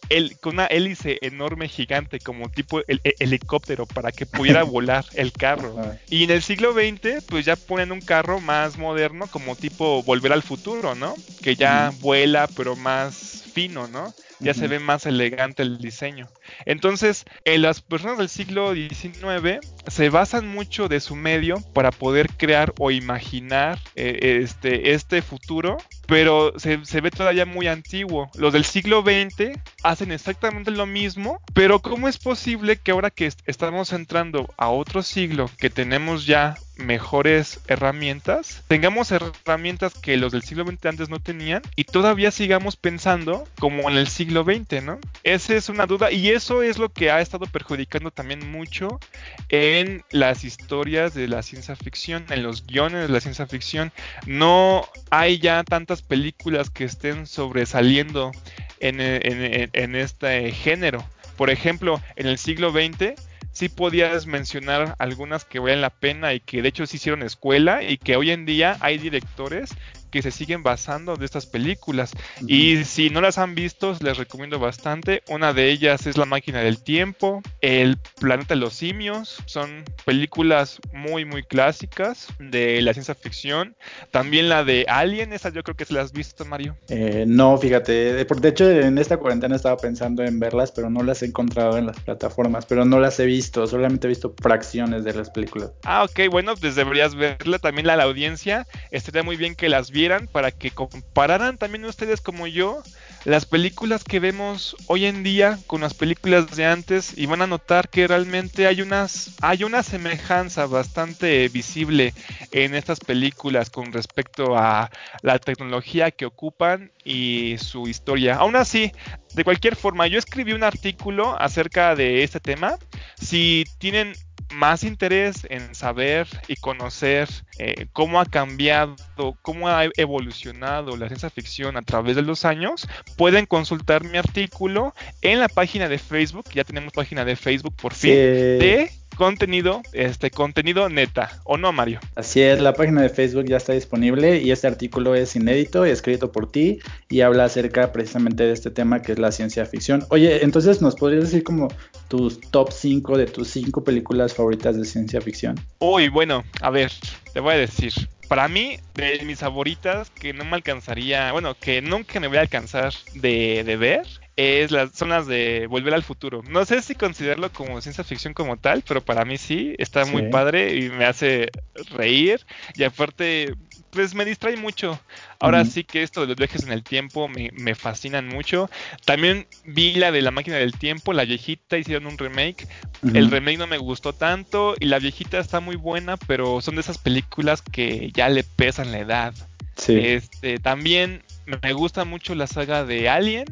con 0.41 0.55
una 0.55 0.67
hélice 0.67 1.19
enorme 1.23 1.69
gigante 1.69 2.19
como 2.19 2.51
tipo 2.51 2.81
el, 2.87 3.01
helicóptero 3.19 3.87
para 3.87 4.13
que 4.13 4.27
pudiera 4.27 4.63
volar 4.65 5.05
el 5.15 5.33
carro. 5.33 5.77
Y 6.09 6.25
en 6.25 6.31
el 6.31 6.43
siglo 6.43 6.73
XX 6.73 7.25
pues 7.27 7.45
ya 7.45 7.57
ponen 7.57 7.93
un 7.93 8.01
carro 8.01 8.41
más 8.41 8.77
moderno 8.79 9.27
como 9.29 9.57
tipo 9.57 10.03
volver 10.03 10.33
al 10.33 10.43
futuro, 10.43 10.95
¿no? 10.95 11.15
Que 11.43 11.57
ya 11.57 11.93
vuela 12.01 12.49
pero 12.57 12.77
más 12.77 13.45
fino, 13.51 13.89
¿no? 13.89 14.15
Ya 14.39 14.55
se 14.55 14.69
ve 14.69 14.79
más 14.79 15.05
elegante 15.05 15.63
el 15.63 15.77
diseño. 15.79 16.27
Entonces, 16.65 17.27
en 17.45 17.61
las 17.61 17.83
personas 17.83 18.17
del 18.17 18.31
siglo 18.31 18.73
XIX 18.73 19.61
se 19.87 20.09
basan 20.09 20.49
mucho 20.49 20.89
de 20.89 21.01
su 21.01 21.15
medio 21.15 21.61
para 21.75 21.91
poder 21.91 22.31
crear 22.39 22.73
o 22.79 22.91
imaginar 22.91 23.79
eh, 23.97 24.41
este, 24.43 24.93
este 24.93 25.21
futuro, 25.21 25.77
pero 26.11 26.53
se, 26.59 27.01
ve 27.01 27.11
todavía 27.13 27.47
muy 27.47 27.69
antiguo. 27.69 28.31
Los 28.35 28.53
del 28.53 28.65
siglo 28.65 29.03
XX 29.03 29.57
hacen 29.85 30.11
exactamente 30.11 30.73
lo 30.73 30.85
mismo, 30.85 31.41
pero 31.55 31.79
¿cómo 31.79 32.09
es 32.09 32.19
posible 32.19 32.77
que 32.77 32.91
ahora 32.91 33.11
que 33.11 33.33
estamos 33.47 33.93
entrando 33.93 34.53
a 34.57 34.71
otro 34.71 35.03
siglo, 35.03 35.49
que 35.57 35.71
tenemos 35.71 36.27
ya 36.27 36.57
mejores 36.81 37.61
herramientas, 37.69 38.63
tengamos 38.69 39.13
herramientas 39.13 39.95
que 39.95 40.17
los 40.17 40.33
del 40.33 40.43
siglo 40.43 40.65
XX 40.65 40.87
antes 40.87 41.09
no 41.09 41.21
tenían 41.21 41.63
y 41.77 41.85
todavía 41.85 42.31
sigamos 42.31 42.77
pensando 42.77 43.47
como 43.59 43.89
en 43.91 43.97
el 43.97 44.09
siglo 44.09 44.45
XX, 44.45 44.83
¿no? 44.83 44.99
Esa 45.23 45.55
es 45.55 45.69
una 45.69 45.87
duda 45.87 46.11
y 46.11 46.31
eso 46.31 46.63
es 46.63 46.79
lo 46.79 46.89
que 46.89 47.11
ha 47.11 47.21
estado 47.21 47.47
perjudicando 47.47 48.11
también 48.11 48.51
mucho 48.51 49.01
en 49.49 50.05
las 50.11 50.45
historias 50.45 51.15
de 51.15 51.29
la 51.29 51.43
ciencia 51.43 51.77
ficción, 51.77 52.25
en 52.31 52.43
los 52.43 52.67
guiones 52.67 53.07
de 53.07 53.13
la 53.13 53.21
ciencia 53.21 53.47
ficción. 53.47 53.93
No 54.27 54.87
hay 55.11 55.39
ya 55.39 55.63
tantas 55.65 56.03
películas 56.03 56.71
que 56.71 56.85
estén 56.85 57.27
sobresaliendo 57.27 58.33
en, 58.81 59.01
en 59.01 59.95
este 59.95 60.53
género. 60.53 61.05
Por 61.37 61.51
ejemplo, 61.51 62.03
en 62.17 62.27
el 62.27 62.39
siglo 62.39 62.71
XX 62.71 63.15
sí 63.61 63.69
podías 63.69 64.25
mencionar 64.25 64.95
algunas 64.99 65.45
que 65.45 65.59
valen 65.59 65.83
la 65.83 65.91
pena 65.91 66.33
y 66.33 66.41
que 66.41 66.63
de 66.63 66.71
hecho 66.71 66.87
se 66.87 66.97
hicieron 66.97 67.23
escuela 67.23 67.83
y 67.83 67.99
que 67.99 68.17
hoy 68.17 68.31
en 68.31 68.47
día 68.47 68.79
hay 68.81 68.97
directores 68.97 69.77
que 70.11 70.23
se 70.23 70.31
siguen 70.31 70.63
basando 70.63 71.17
de 71.17 71.25
estas 71.25 71.47
películas. 71.47 72.13
Y 72.47 72.85
si 72.85 73.11
no 73.11 73.21
las 73.21 73.39
han 73.39 73.55
visto, 73.55 73.97
les 74.01 74.17
recomiendo 74.17 74.59
bastante. 74.59 75.23
Una 75.29 75.53
de 75.53 75.71
ellas 75.71 76.07
es 76.07 76.17
La 76.17 76.27
máquina 76.27 76.61
del 76.61 76.83
tiempo, 76.83 77.43
El 77.61 77.97
planeta 78.19 78.55
de 78.55 78.61
los 78.61 78.75
simios. 78.75 79.39
Son 79.47 79.85
películas 80.05 80.81
muy, 80.93 81.25
muy 81.25 81.43
clásicas 81.43 82.27
de 82.39 82.83
la 82.83 82.93
ciencia 82.93 83.15
ficción. 83.15 83.77
También 84.11 84.49
la 84.49 84.65
de 84.65 84.87
Alien, 84.89 85.33
esa 85.33 85.51
yo 85.51 85.63
creo 85.63 85.77
que 85.77 85.85
se 85.85 85.95
las 85.95 86.07
has 86.07 86.13
visto, 86.13 86.45
Mario. 86.45 86.77
Eh, 86.89 87.25
no, 87.27 87.57
fíjate. 87.57 87.93
De 88.15 88.49
hecho, 88.49 88.71
en 88.71 88.99
esta 88.99 89.17
cuarentena 89.17 89.57
estaba 89.57 89.77
pensando 89.77 90.25
en 90.25 90.39
verlas, 90.41 90.73
pero 90.73 90.91
no 90.91 91.03
las 91.03 91.23
he 91.23 91.27
encontrado 91.27 91.79
en 91.79 91.87
las 91.87 92.01
plataformas. 92.01 92.67
Pero 92.67 92.85
no 92.85 92.99
las 93.01 93.19
he 93.21 93.27
visto, 93.27 93.67
solamente 93.67 94.07
he 94.07 94.09
visto 94.09 94.35
fracciones 94.41 95.05
de 95.05 95.15
las 95.15 95.31
películas. 95.31 95.71
Ah, 95.85 96.05
ok, 96.05 96.31
bueno, 96.31 96.55
pues 96.57 96.75
deberías 96.75 97.15
verla 97.15 97.59
también 97.59 97.87
la, 97.87 97.97
la 97.97 98.05
audiencia. 98.05 98.67
Estaría 98.91 99.23
muy 99.23 99.37
bien 99.37 99.55
que 99.55 99.69
las 99.69 99.91
vieran 99.91 100.00
para 100.33 100.51
que 100.51 100.71
compararan 100.71 101.59
también 101.59 101.85
ustedes 101.85 102.23
como 102.23 102.47
yo 102.47 102.83
las 103.27 103.45
películas 103.45 104.03
que 104.03 104.19
vemos 104.19 104.75
hoy 104.87 105.05
en 105.05 105.23
día 105.23 105.59
con 105.67 105.83
las 105.83 105.93
películas 105.93 106.57
de 106.57 106.65
antes 106.65 107.19
y 107.19 107.27
van 107.27 107.43
a 107.43 107.47
notar 107.47 107.91
que 107.91 108.09
realmente 108.09 108.67
hay 108.67 108.81
unas 108.81 109.37
hay 109.43 109.63
una 109.63 109.83
semejanza 109.83 110.65
bastante 110.65 111.47
visible 111.49 112.15
en 112.51 112.75
estas 112.75 112.99
películas 112.99 113.69
con 113.69 113.93
respecto 113.93 114.57
a 114.57 114.91
la 115.21 115.39
tecnología 115.39 116.11
que 116.11 116.25
ocupan 116.25 116.93
y 117.05 117.57
su 117.59 117.87
historia. 117.87 118.37
Aún 118.37 118.57
así, 118.57 118.93
de 119.35 119.45
cualquier 119.45 119.77
forma, 119.77 120.07
yo 120.07 120.19
escribí 120.19 120.53
un 120.53 120.65
artículo 120.65 121.37
acerca 121.39 121.95
de 121.95 122.23
este 122.23 122.41
tema. 122.41 122.79
Si 123.21 123.65
tienen 123.79 124.15
más 124.53 124.85
interés 124.85 125.47
en 125.49 125.75
saber 125.75 126.27
y 126.49 126.57
conocer 126.57 127.29
eh, 127.59 127.87
cómo 127.93 128.21
ha 128.21 128.27
cambiado, 128.27 128.97
cómo 129.43 129.69
ha 129.69 129.85
evolucionado 129.97 130.97
la 130.97 131.09
ciencia 131.09 131.31
ficción 131.31 131.77
a 131.77 131.83
través 131.83 132.17
de 132.17 132.23
los 132.23 132.45
años, 132.45 132.89
pueden 133.17 133.47
consultar 133.47 134.05
mi 134.05 134.19
artículo 134.19 134.95
en 135.23 135.41
la 135.41 135.49
página 135.49 135.89
de 135.89 135.99
Facebook, 135.99 136.47
ya 136.55 136.65
tenemos 136.65 136.93
página 136.93 137.25
de 137.25 137.37
Facebook 137.37 137.75
por 137.77 137.95
fin, 137.95 138.13
de 138.13 138.91
contenido, 139.17 139.83
este 139.93 140.31
contenido 140.31 140.89
neta, 140.89 141.41
¿o 141.45 141.57
no, 141.57 141.73
Mario? 141.73 142.01
Así 142.15 142.41
es, 142.41 142.61
la 142.61 142.75
página 142.75 143.03
de 143.03 143.09
Facebook 143.09 143.47
ya 143.47 143.57
está 143.57 143.73
disponible 143.73 144.41
y 144.41 144.51
este 144.51 144.67
artículo 144.67 145.15
es 145.15 145.37
inédito, 145.37 145.85
escrito 145.85 146.33
por 146.33 146.51
ti 146.51 146.79
y 147.09 147.21
habla 147.21 147.45
acerca 147.45 147.93
precisamente 147.93 148.45
de 148.45 148.53
este 148.53 148.71
tema 148.71 149.03
que 149.03 149.13
es 149.13 149.19
la 149.19 149.33
ciencia 149.33 149.67
ficción. 149.67 150.05
Oye, 150.11 150.45
entonces 150.45 150.81
nos 150.81 150.97
podrías 150.97 151.25
decir 151.25 151.45
como 151.45 151.69
tus 152.09 152.41
top 152.41 152.73
5 152.73 153.19
de 153.19 153.27
tus 153.27 153.49
5 153.49 153.85
películas 153.85 154.35
favoritas 154.35 154.77
de 154.77 154.85
ciencia 154.85 155.21
ficción. 155.21 155.57
Uy, 155.79 156.09
bueno, 156.09 156.45
a 156.61 156.71
ver, 156.71 156.91
te 157.33 157.41
voy 157.41 157.55
a 157.55 157.59
decir. 157.59 157.93
Para 158.29 158.47
mí, 158.47 158.79
de 158.95 159.21
mis 159.25 159.41
favoritas, 159.41 160.09
que 160.11 160.33
no 160.33 160.45
me 160.45 160.55
alcanzaría, 160.55 161.33
bueno, 161.33 161.57
que 161.57 161.83
nunca 161.83 162.21
me 162.21 162.29
voy 162.29 162.37
a 162.37 162.43
alcanzar 162.43 162.93
de, 163.15 163.65
de 163.65 163.77
ver, 163.77 164.07
es 164.41 164.71
las 164.71 164.93
zonas 164.93 165.27
de 165.27 165.67
Volver 165.69 165.93
al 165.93 166.03
Futuro. 166.03 166.43
No 166.49 166.65
sé 166.65 166.81
si 166.83 166.95
considerarlo 166.95 167.53
como 167.53 167.81
ciencia 167.81 168.05
ficción 168.05 168.33
como 168.33 168.57
tal, 168.57 168.83
pero 168.87 169.05
para 169.05 169.25
mí 169.25 169.37
sí, 169.39 169.75
está 169.79 170.05
muy 170.07 170.31
padre 170.31 170.77
y 170.77 170.89
me 170.89 171.05
hace 171.05 171.51
reír. 171.91 172.41
Y 172.75 172.85
aparte, 172.85 173.55
pues 173.91 174.15
me 174.15 174.25
distrae 174.25 174.57
mucho. 174.57 174.99
Ahora 175.39 175.65
sí 175.65 175.85
que 175.85 176.03
esto 176.03 176.23
de 176.23 176.29
los 176.29 176.37
viajes 176.37 176.63
en 176.63 176.73
el 176.73 176.83
tiempo 176.83 177.29
me, 177.29 177.51
me, 177.53 177.75
fascinan 177.75 178.29
mucho. 178.29 178.71
También 179.05 179.47
vi 179.65 179.95
la 179.95 180.13
de 180.13 180.23
la 180.23 180.31
máquina 180.31 180.57
del 180.57 180.73
tiempo, 180.73 181.13
la 181.13 181.25
viejita, 181.25 181.77
hicieron 181.77 182.07
un 182.07 182.19
remake. 182.19 182.67
El 183.15 183.31
remake 183.31 183.59
no 183.59 183.67
me 183.67 183.79
gustó 183.79 184.13
tanto 184.13 184.75
y 184.79 184.87
la 184.87 184.99
viejita 184.99 185.39
está 185.39 185.61
muy 185.61 185.77
buena, 185.77 186.17
pero 186.17 186.61
son 186.61 186.77
de 186.77 186.83
esas 186.83 186.99
películas 186.99 187.63
que 187.63 188.11
ya 188.13 188.29
le 188.29 188.45
pesan 188.45 188.93
la 188.93 189.01
edad. 189.01 189.35
Sí. 189.77 189.99
Este, 189.99 190.59
también 190.59 191.23
me 191.63 191.73
gusta 191.73 192.05
mucho 192.05 192.35
la 192.35 192.47
saga 192.47 192.85
de 192.85 193.09
Alien. 193.09 193.45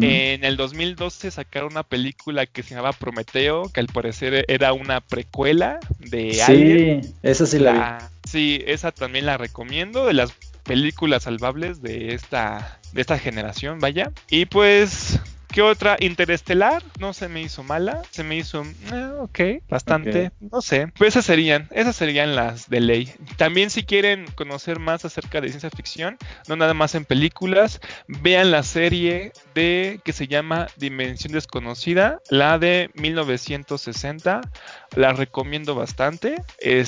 En 0.00 0.44
el 0.44 0.56
2012 0.56 1.30
sacaron 1.30 1.72
una 1.72 1.82
película 1.82 2.46
que 2.46 2.62
se 2.62 2.74
llamaba 2.74 2.92
Prometeo, 2.92 3.70
que 3.72 3.80
al 3.80 3.86
parecer 3.86 4.44
era 4.48 4.72
una 4.72 5.00
precuela 5.00 5.80
de 5.98 6.42
Alien. 6.42 7.04
Sí, 7.04 7.14
esa 7.22 7.46
sí 7.46 7.58
la, 7.58 7.72
la 7.72 8.10
Sí, 8.26 8.62
esa 8.66 8.90
también 8.90 9.24
la 9.26 9.38
recomiendo, 9.38 10.04
de 10.04 10.12
las 10.12 10.32
películas 10.64 11.22
salvables 11.22 11.80
de 11.80 12.12
esta, 12.12 12.80
de 12.92 13.00
esta 13.00 13.18
generación, 13.18 13.78
vaya. 13.78 14.10
Y 14.28 14.46
pues 14.46 15.20
¿Qué 15.56 15.62
otra? 15.62 15.96
Interestelar, 16.00 16.82
no 16.98 17.14
se 17.14 17.28
me 17.28 17.40
hizo 17.40 17.62
mala, 17.62 18.02
se 18.10 18.22
me 18.22 18.36
hizo, 18.36 18.62
eh, 18.92 19.10
ok, 19.20 19.40
bastante, 19.70 20.30
no 20.38 20.60
sé. 20.60 20.88
Pues 20.98 21.14
esas 21.14 21.24
serían, 21.24 21.66
esas 21.70 21.96
serían 21.96 22.36
las 22.36 22.68
de 22.68 22.80
ley. 22.80 23.10
También 23.38 23.70
si 23.70 23.82
quieren 23.82 24.26
conocer 24.34 24.78
más 24.78 25.06
acerca 25.06 25.40
de 25.40 25.48
ciencia 25.48 25.70
ficción, 25.70 26.18
no 26.46 26.56
nada 26.56 26.74
más 26.74 26.94
en 26.94 27.06
películas, 27.06 27.80
vean 28.06 28.50
la 28.50 28.62
serie 28.64 29.32
de 29.54 29.98
que 30.04 30.12
se 30.12 30.28
llama 30.28 30.66
Dimensión 30.76 31.32
Desconocida, 31.32 32.20
la 32.28 32.58
de 32.58 32.90
1960, 32.92 34.42
la 34.94 35.14
recomiendo 35.14 35.74
bastante. 35.74 36.42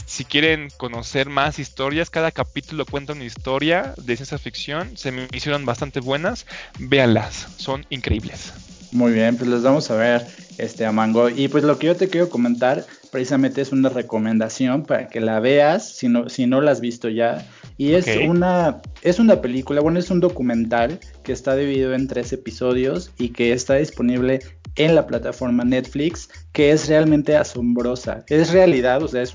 si 0.04 0.26
quieren 0.26 0.68
conocer 0.76 1.30
más 1.30 1.58
historias, 1.58 2.10
cada 2.10 2.32
capítulo 2.32 2.84
cuenta 2.84 3.14
una 3.14 3.24
historia 3.24 3.94
de 3.96 4.16
ciencia 4.16 4.36
ficción, 4.36 4.94
se 4.98 5.10
me 5.10 5.26
hicieron 5.32 5.64
bastante 5.64 6.00
buenas, 6.00 6.44
véanlas, 6.78 7.48
son 7.56 7.86
increíbles. 7.88 8.57
Muy 8.92 9.12
bien, 9.12 9.36
pues 9.36 9.50
les 9.50 9.62
vamos 9.62 9.90
a 9.90 9.96
ver 9.96 10.26
este 10.56 10.86
a 10.86 10.92
Mango. 10.92 11.28
Y 11.28 11.48
pues 11.48 11.64
lo 11.64 11.78
que 11.78 11.88
yo 11.88 11.96
te 11.96 12.08
quiero 12.08 12.28
comentar 12.28 12.84
precisamente 13.10 13.60
es 13.60 13.72
una 13.72 13.88
recomendación 13.88 14.84
para 14.84 15.08
que 15.08 15.20
la 15.20 15.40
veas 15.40 15.88
si 15.96 16.08
no, 16.08 16.28
si 16.28 16.46
no 16.46 16.60
la 16.60 16.72
has 16.72 16.80
visto 16.80 17.08
ya. 17.08 17.46
Y 17.76 17.92
es 17.92 18.08
una 18.26 18.80
es 19.02 19.18
una 19.18 19.40
película, 19.40 19.80
bueno, 19.80 19.98
es 19.98 20.10
un 20.10 20.20
documental 20.20 20.98
que 21.22 21.32
está 21.32 21.54
dividido 21.54 21.94
en 21.94 22.08
tres 22.08 22.32
episodios 22.32 23.12
y 23.18 23.28
que 23.28 23.52
está 23.52 23.74
disponible 23.74 24.40
en 24.78 24.94
la 24.94 25.06
plataforma 25.06 25.64
Netflix 25.64 26.28
que 26.58 26.72
es 26.72 26.88
realmente 26.88 27.36
asombrosa. 27.36 28.24
Es 28.28 28.50
realidad, 28.50 29.00
o 29.02 29.06
sea, 29.06 29.22
es, 29.22 29.32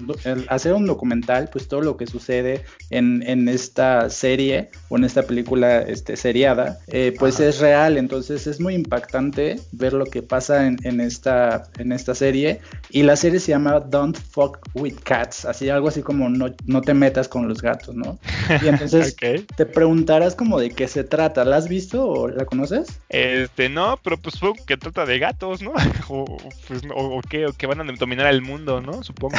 hacer 0.50 0.74
un 0.74 0.86
documental, 0.86 1.50
pues 1.50 1.68
todo 1.70 1.82
lo 1.82 1.96
que 1.96 2.06
sucede 2.06 2.66
en, 2.90 3.24
en 3.26 3.48
esta 3.48 4.10
serie 4.10 4.72
o 4.90 4.98
en 4.98 5.06
esta 5.06 5.24
película 5.24 5.84
este, 5.84 6.18
seriada, 6.18 6.80
eh, 6.88 7.16
pues 7.18 7.40
es 7.40 7.60
real. 7.60 7.98
Entonces 7.98 8.46
es 8.48 8.60
muy 8.60 8.74
impactante 8.74 9.58
ver 9.72 9.94
lo 9.94 10.06
que 10.06 10.22
pasa 10.22 10.68
en, 10.68 10.78
en, 10.84 11.00
esta, 11.00 11.64
en 11.78 11.94
esta 11.94 12.14
serie. 12.14 12.60
Y 12.90 13.04
la 13.04 13.16
serie 13.16 13.40
se 13.40 13.52
llama 13.52 13.80
Don't 13.80 14.18
Fuck 14.18 14.60
with 14.74 14.96
Cats, 15.04 15.46
así 15.46 15.70
algo 15.70 15.88
así 15.88 16.02
como 16.02 16.30
no, 16.30 16.54
no 16.66 16.82
te 16.82 16.94
metas 16.94 17.28
con 17.30 17.48
los 17.48 17.62
gatos, 17.62 17.96
¿no? 17.96 18.20
Y 18.62 18.68
entonces 18.68 19.16
te 19.56 19.66
preguntarás 19.66 20.36
como 20.36 20.60
de 20.60 20.72
qué 20.72 20.88
se 20.88 21.04
trata. 21.04 21.46
¿La 21.46 21.56
has 21.56 21.70
visto 21.70 22.06
o 22.06 22.28
la 22.28 22.46
conoces? 22.46 23.00
Este, 23.08 23.70
no, 23.70 23.98
pero 24.04 24.18
pues 24.18 24.36
que 24.68 24.76
trata 24.76 25.06
de 25.06 25.20
gatos, 25.20 25.33
¿no? 25.62 25.74
o, 26.10 26.26
pues, 26.68 26.82
o, 26.96 27.22
qué, 27.30 27.46
o 27.46 27.54
que 27.54 27.68
van 27.68 27.82
a 27.82 27.94
dominar 27.94 28.28
el 28.34 28.42
mundo, 28.42 28.82
¿no? 28.82 29.04
Supongo. 29.04 29.36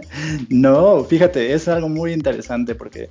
no, 0.50 1.04
fíjate, 1.04 1.52
es 1.52 1.68
algo 1.68 1.88
muy 1.88 2.12
interesante 2.12 2.74
porque 2.74 3.08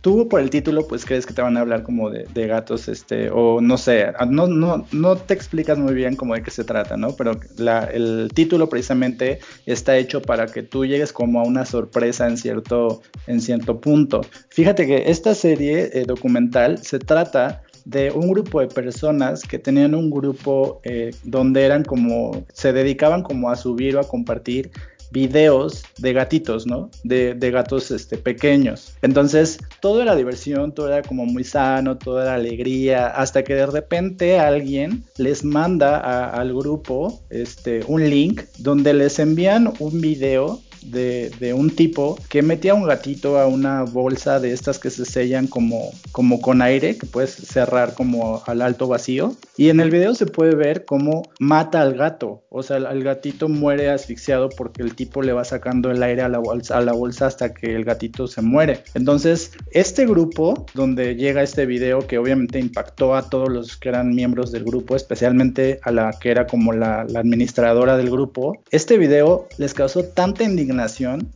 tú 0.00 0.28
por 0.28 0.40
el 0.40 0.50
título 0.50 0.86
pues 0.86 1.04
crees 1.04 1.26
que 1.26 1.34
te 1.34 1.42
van 1.42 1.56
a 1.56 1.60
hablar 1.60 1.82
como 1.82 2.10
de, 2.10 2.46
gatos, 2.46 2.88
este, 2.88 3.30
o 3.30 3.60
no 3.60 3.76
sé, 3.76 4.12
no, 4.28 4.46
no, 4.46 4.86
no 4.92 5.16
te 5.16 5.34
explicas 5.34 5.76
muy 5.76 5.94
bien 5.94 6.16
como 6.16 6.34
de 6.34 6.42
qué 6.42 6.50
se 6.50 6.64
trata, 6.64 6.96
¿no? 6.96 7.14
Pero 7.16 7.38
la, 7.56 7.84
el 7.84 8.30
título 8.34 8.68
precisamente 8.68 9.40
está 9.66 9.96
hecho 9.96 10.22
para 10.22 10.46
que 10.46 10.62
tú 10.62 10.86
llegues 10.86 11.12
como 11.12 11.40
a 11.40 11.44
una 11.44 11.64
sorpresa 11.64 12.26
en 12.26 12.38
cierto, 12.38 13.02
en 13.26 13.40
cierto 13.40 13.80
punto. 13.80 14.22
Fíjate 14.50 14.86
que 14.86 15.10
esta 15.10 15.34
serie 15.34 15.90
eh, 15.92 16.04
documental 16.06 16.78
se 16.78 16.98
trata 16.98 17.62
de 17.88 18.10
un 18.10 18.28
grupo 18.28 18.60
de 18.60 18.66
personas 18.66 19.42
que 19.42 19.58
tenían 19.58 19.94
un 19.94 20.10
grupo 20.10 20.80
eh, 20.84 21.10
donde 21.24 21.64
eran 21.64 21.84
como, 21.84 22.44
se 22.52 22.74
dedicaban 22.74 23.22
como 23.22 23.50
a 23.50 23.56
subir 23.56 23.96
o 23.96 24.00
a 24.00 24.06
compartir 24.06 24.70
videos 25.10 25.84
de 25.96 26.12
gatitos, 26.12 26.66
¿no? 26.66 26.90
De, 27.02 27.34
gatos 27.50 27.90
este, 27.90 28.18
pequeños. 28.18 28.92
Entonces, 29.00 29.58
todo 29.80 30.02
era 30.02 30.14
diversión, 30.14 30.72
todo 30.72 30.88
era 30.88 31.00
como 31.00 31.24
muy 31.24 31.44
sano, 31.44 31.96
todo 31.96 32.20
era 32.20 32.34
alegría, 32.34 33.06
hasta 33.06 33.42
que 33.42 33.54
de 33.54 33.64
repente 33.64 34.38
alguien 34.38 35.04
les 35.16 35.42
manda 35.42 36.28
al 36.28 36.52
grupo 36.52 37.22
este, 37.30 37.80
un 37.86 38.08
link 38.10 38.42
donde 38.58 38.92
les 38.92 39.18
envían 39.18 39.72
un 39.78 39.98
video 40.02 40.60
de, 40.82 41.54
un 41.54 41.70
tipo 41.70 42.18
que 42.28 42.42
metía 42.42 42.74
un 42.74 42.84
gatito 42.84 43.38
a 43.38 43.46
una 43.46 43.82
bolsa 43.82 44.38
de 44.38 44.52
estas 44.52 44.78
que 44.78 44.90
se 44.90 45.04
sellan 45.04 45.46
como, 45.46 45.90
como 46.12 46.40
con 46.40 46.62
aire, 46.62 46.96
que 46.96 47.06
puedes 47.06 47.30
cerrar 47.30 47.94
como 47.94 48.42
al 48.46 48.62
alto 48.62 48.86
vacío. 48.86 49.34
Y 49.56 49.70
en 49.70 49.80
el 49.80 49.90
video 49.90 50.14
se 50.14 50.26
puede 50.26 50.54
ver 50.54 50.84
cómo 50.84 51.22
mata 51.40 51.80
al 51.80 51.94
gato. 51.94 52.42
O 52.48 52.62
sea, 52.62 52.76
el, 52.76 53.02
gatito 53.02 53.48
muere 53.48 53.90
asfixiado 53.90 54.48
porque 54.50 54.82
el 54.82 54.94
tipo 54.94 55.22
le 55.22 55.32
va 55.32 55.44
sacando 55.44 55.90
el 55.90 56.02
aire 56.02 56.22
a 56.22 56.28
la, 56.28 56.38
bolsa, 56.38 57.26
hasta 57.26 57.52
que 57.52 57.74
el 57.74 57.84
gatito 57.84 58.26
se 58.26 58.42
muere. 58.42 58.84
Entonces, 58.94 59.52
este 59.72 60.06
grupo, 60.06 60.66
donde 60.74 61.16
llega 61.16 61.42
este 61.42 61.66
video 61.66 62.06
que 62.06 62.18
obviamente 62.18 62.58
impactó 62.58 63.14
a 63.14 63.28
todos 63.28 63.48
los 63.48 63.76
que 63.76 63.88
eran 63.88 64.14
miembros 64.14 64.52
del 64.52 64.64
grupo, 64.64 64.96
especialmente 64.96 65.80
a 65.82 65.90
la 65.90 66.12
que 66.20 66.30
era 66.30 66.46
como 66.46 66.72
la 66.72 67.00
administradora 67.00 67.96
del 67.96 68.10
grupo, 68.10 68.62
este 68.70 68.98
video 68.98 69.48
les 69.58 69.74
causó 69.74 70.04
tanta 70.04 70.44
indignación 70.44 70.67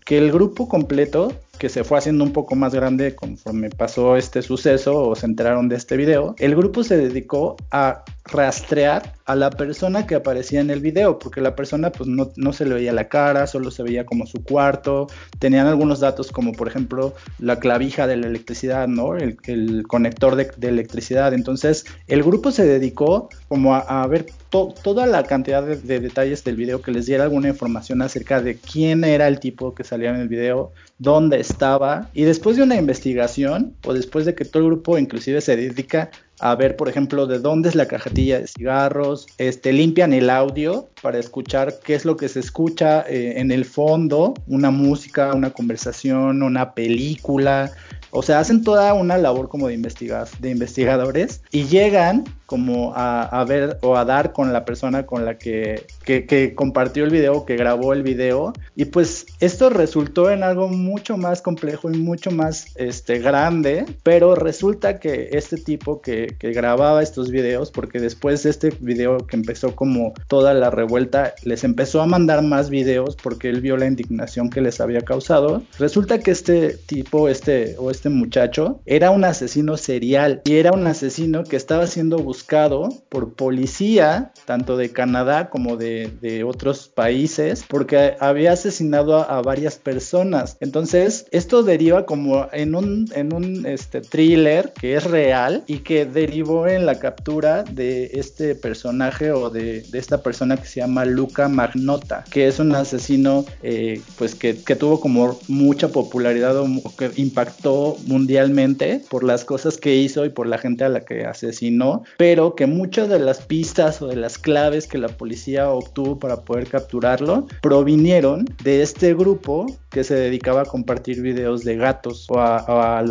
que 0.05 0.19
el 0.19 0.33
grupo 0.33 0.69
completo 0.69 1.33
que 1.59 1.69
se 1.69 1.85
fue 1.85 1.99
haciendo 1.99 2.25
un 2.25 2.33
poco 2.33 2.57
más 2.57 2.75
grande 2.75 3.15
conforme 3.15 3.71
pasó 3.71 4.17
este 4.17 4.43
suceso 4.43 5.09
o 5.09 5.15
se 5.15 5.27
enteraron 5.27 5.69
de 5.69 5.77
este 5.77 5.97
video, 5.97 6.35
el 6.39 6.57
grupo 6.57 6.83
se 6.83 6.97
dedicó 6.97 7.57
a 7.71 8.05
rastrear 8.25 9.15
a 9.25 9.37
la 9.37 9.51
persona 9.51 10.07
que 10.07 10.15
aparecía 10.15 10.61
en 10.61 10.71
el 10.71 10.81
video, 10.81 11.19
porque 11.19 11.41
la 11.41 11.55
persona 11.55 11.91
pues 11.91 12.09
no, 12.09 12.33
no, 12.37 12.53
se 12.53 12.67
le 12.67 12.75
veía 12.75 12.93
la 12.93 13.09
cara, 13.09 13.47
solo 13.47 13.71
se 13.71 13.83
veía 13.83 14.05
como 14.05 14.27
su 14.27 14.43
cuarto, 14.43 15.07
tenían 15.39 15.67
algunos 15.67 16.01
datos 16.01 16.33
como 16.33 16.53
por 16.53 16.69
ejemplo 16.69 17.15
la 17.39 17.59
clavija 17.59 18.07
de 18.07 18.17
la 18.17 18.27
electricidad, 18.27 18.89
¿no? 18.89 19.17
El, 19.17 19.37
el 19.45 19.85
conector 19.87 20.37
de, 20.37 20.51
electricidad. 20.63 21.35
Entonces 21.35 21.85
el 22.09 22.23
grupo 22.23 22.51
se 22.51 22.65
dedicó 22.65 23.29
como 23.49 23.75
a, 23.75 24.03
a 24.03 24.07
ver 24.07 24.27
toda 24.51 25.07
la 25.07 25.25
cantidad 25.25 25.63
de, 25.63 25.77
de, 25.77 26.01
detalles 26.01 26.45
del 26.45 26.57
video 26.57 26.83
que 26.83 26.91
les 26.91 27.07
diera 27.07 27.25
alguna 27.25 27.49
información 27.49 28.03
acerca 28.03 28.43
de 28.43 28.57
quién 28.57 29.03
era 29.05 29.29
el 29.29 29.41
tipo 29.41 29.75
que 29.75 29.83
salía 29.83 30.11
en 30.11 30.17
el 30.17 30.29
video, 30.29 30.73
dónde 30.99 31.41
estaba, 31.41 32.11
y 32.13 32.25
después 32.25 32.57
de 32.57 32.63
una 32.63 32.77
investigación, 32.77 33.75
o 33.85 33.95
después 33.95 34.27
de 34.27 34.35
que 34.35 34.45
todo 34.45 34.63
el 34.63 34.69
grupo 34.69 34.99
inclusive 34.99 35.41
se 35.41 35.57
dedica 35.57 36.11
a 36.43 36.57
ver, 36.57 36.77
por 36.77 36.89
ejemplo, 36.89 37.29
de 37.29 37.39
dónde 37.39 37.69
es 37.69 37.77
la 37.77 37.87
cajetilla 37.87 38.41
de 38.41 38.49
cigarros, 38.49 39.29
este, 39.39 39.73
limpian 39.73 40.13
el 40.13 40.29
audio 40.29 40.89
para 41.01 41.21
escuchar 41.21 41.75
qué 41.85 41.95
es 41.95 42.05
lo 42.05 42.17
que 42.17 42.29
se 42.29 42.41
escucha 42.41 43.03
eh, 43.03 43.35
en 43.37 43.53
el 43.53 43.65
fondo, 43.65 44.35
una 44.49 44.73
música, 44.73 45.33
una 45.35 45.51
conversación, 45.51 46.43
una 46.43 46.75
película, 46.75 47.71
o 48.11 48.23
sea, 48.23 48.41
hacen 48.41 48.65
toda 48.65 48.93
una 48.93 49.19
labor 49.19 49.49
como 49.49 49.69
de, 49.69 49.77
de 49.77 50.51
investigadores 50.51 51.43
y 51.53 51.65
llegan 51.65 52.25
como 52.53 52.93
a, 52.95 53.43
ver 53.49 53.79
o 53.81 53.97
a 53.97 54.05
dar 54.05 54.35
con 54.35 54.53
la 54.53 54.67
persona 54.67 55.07
con 55.07 55.25
la 55.25 55.39
que, 55.39 55.87
que, 56.05 56.55
compartió 56.55 57.03
el 57.03 57.11
video, 57.11 57.47
que 57.47 57.57
grabó 57.57 57.95
el 57.95 58.03
video. 58.03 58.53
Y 58.77 58.85
pues 58.85 59.25
esto 59.41 59.71
resultó 59.71 60.31
en 60.31 60.43
algo 60.43 60.69
mucho 60.69 61.17
más 61.17 61.41
complejo 61.41 61.91
y 61.91 61.97
mucho 61.97 62.31
más 62.31 62.67
este, 62.75 63.21
grande, 63.21 63.87
pero 64.03 64.35
resulta 64.35 65.01
que 65.01 65.31
este 65.33 65.57
tipo 65.57 66.03
que, 66.03 66.37
que 66.39 66.53
grababa 66.53 67.03
estos 67.03 67.31
videos, 67.31 67.71
porque 67.71 68.01
después 68.01 68.43
de 68.43 68.51
este 68.51 68.69
video 68.81 69.27
que 69.27 69.37
empezó 69.37 69.75
como 69.75 70.13
toda 70.29 70.53
la 70.53 70.69
revuelta, 70.69 71.33
les 71.45 71.65
empezó 71.65 72.03
a 72.03 72.07
mandar 72.07 72.43
más 72.43 72.69
videos 72.69 73.17
porque 73.17 73.49
él 73.49 73.63
vio 73.63 73.79
la 73.79 73.87
indignación 73.87 74.51
que 74.51 74.61
les 74.61 74.79
había 74.79 75.01
causado. 75.01 75.63
Resulta 75.79 76.19
que 76.19 76.33
este 76.33 76.75
tipo, 76.85 77.31
este 77.31 77.77
o 77.79 77.91
este 77.91 78.11
muchacho, 78.11 78.83
era 78.85 79.11
un 79.11 79.25
asesino 79.25 79.79
serial 79.79 80.43
y 80.45 80.57
era 80.57 80.73
un 80.73 80.87
asesino 80.87 81.45
que 81.45 81.57
estaba 81.57 81.87
siendo 81.87 82.19
buscado 82.19 82.42
buscado 82.43 82.89
por 83.09 83.35
policía, 83.35 84.33
tanto 84.47 84.77
de 84.77 84.91
Canadá 84.91 85.49
como 85.49 85.77
de, 85.77 86.43
otros 86.45 86.89
países, 86.89 87.65
porque 87.69 88.17
había 88.19 88.53
asesinado 88.53 89.17
a, 89.19 89.41
varias 89.43 89.77
personas. 89.77 90.57
Entonces, 90.61 91.27
esto 91.31 91.63
deriva 91.63 92.05
como 92.05 92.49
en 92.53 92.75
un, 92.75 93.07
en 93.15 93.33
un 93.33 93.67
este, 93.67 94.01
thriller 94.01 94.73
que 94.81 94.95
es 94.97 95.05
real 95.05 95.63
y 95.67 95.79
que 95.79 96.05
derivó 96.05 96.67
en 96.67 96.87
la 96.87 96.99
captura 96.99 97.63
de 97.65 98.11
este 98.15 98.55
personaje 98.55 99.31
o 99.31 99.51
de, 99.51 99.85
esta 99.93 100.23
persona 100.23 100.57
que 100.57 100.67
se 100.67 100.81
llama 100.81 101.05
Luca 101.05 101.49
Magnota, 101.49 102.25
que 102.31 102.49
es 102.49 102.59
un 102.59 102.75
asesino 102.75 103.45
eh, 103.63 104.01
pues 104.17 104.35
que, 104.35 104.55
tuvo 104.55 105.01
como 105.01 105.39
mucha 105.49 105.89
popularidad 105.89 106.57
o 106.57 106.67
que 106.97 107.11
impactó 107.17 107.97
mundialmente 108.07 109.03
por 109.11 109.23
las 109.23 109.45
cosas 109.45 109.77
que 109.77 109.95
hizo 109.97 110.25
y 110.25 110.31
por 110.31 110.47
la 110.47 110.59
gente 110.59 110.85
a 110.85 110.89
la 110.89 111.01
que 111.01 111.25
asesinó, 111.25 112.05
pero 112.17 112.32
que 112.57 112.67
muchas 112.67 113.09
de 113.09 113.19
las 113.19 113.43
pistas 113.43 114.01
o 114.01 114.07
de 114.07 114.17
las 114.17 114.39
claves 114.39 114.87
que 114.87 114.99
la 114.99 115.09
policía 115.09 115.69
obtuvo 115.71 116.19
para 116.19 116.37
poder 116.37 116.67
capturarlo 116.67 117.47
provinieron 117.61 118.47
de 118.63 118.83
este 118.83 119.15
grupo 119.15 119.67
que 119.91 120.03
se 120.05 120.15
dedicaba 120.15 120.63
a 120.63 120.65
compartir 120.65 121.21
videos 121.21 121.65
de 121.65 121.77
gatos 121.77 122.27
o 122.31 122.41
a, 122.41 123.03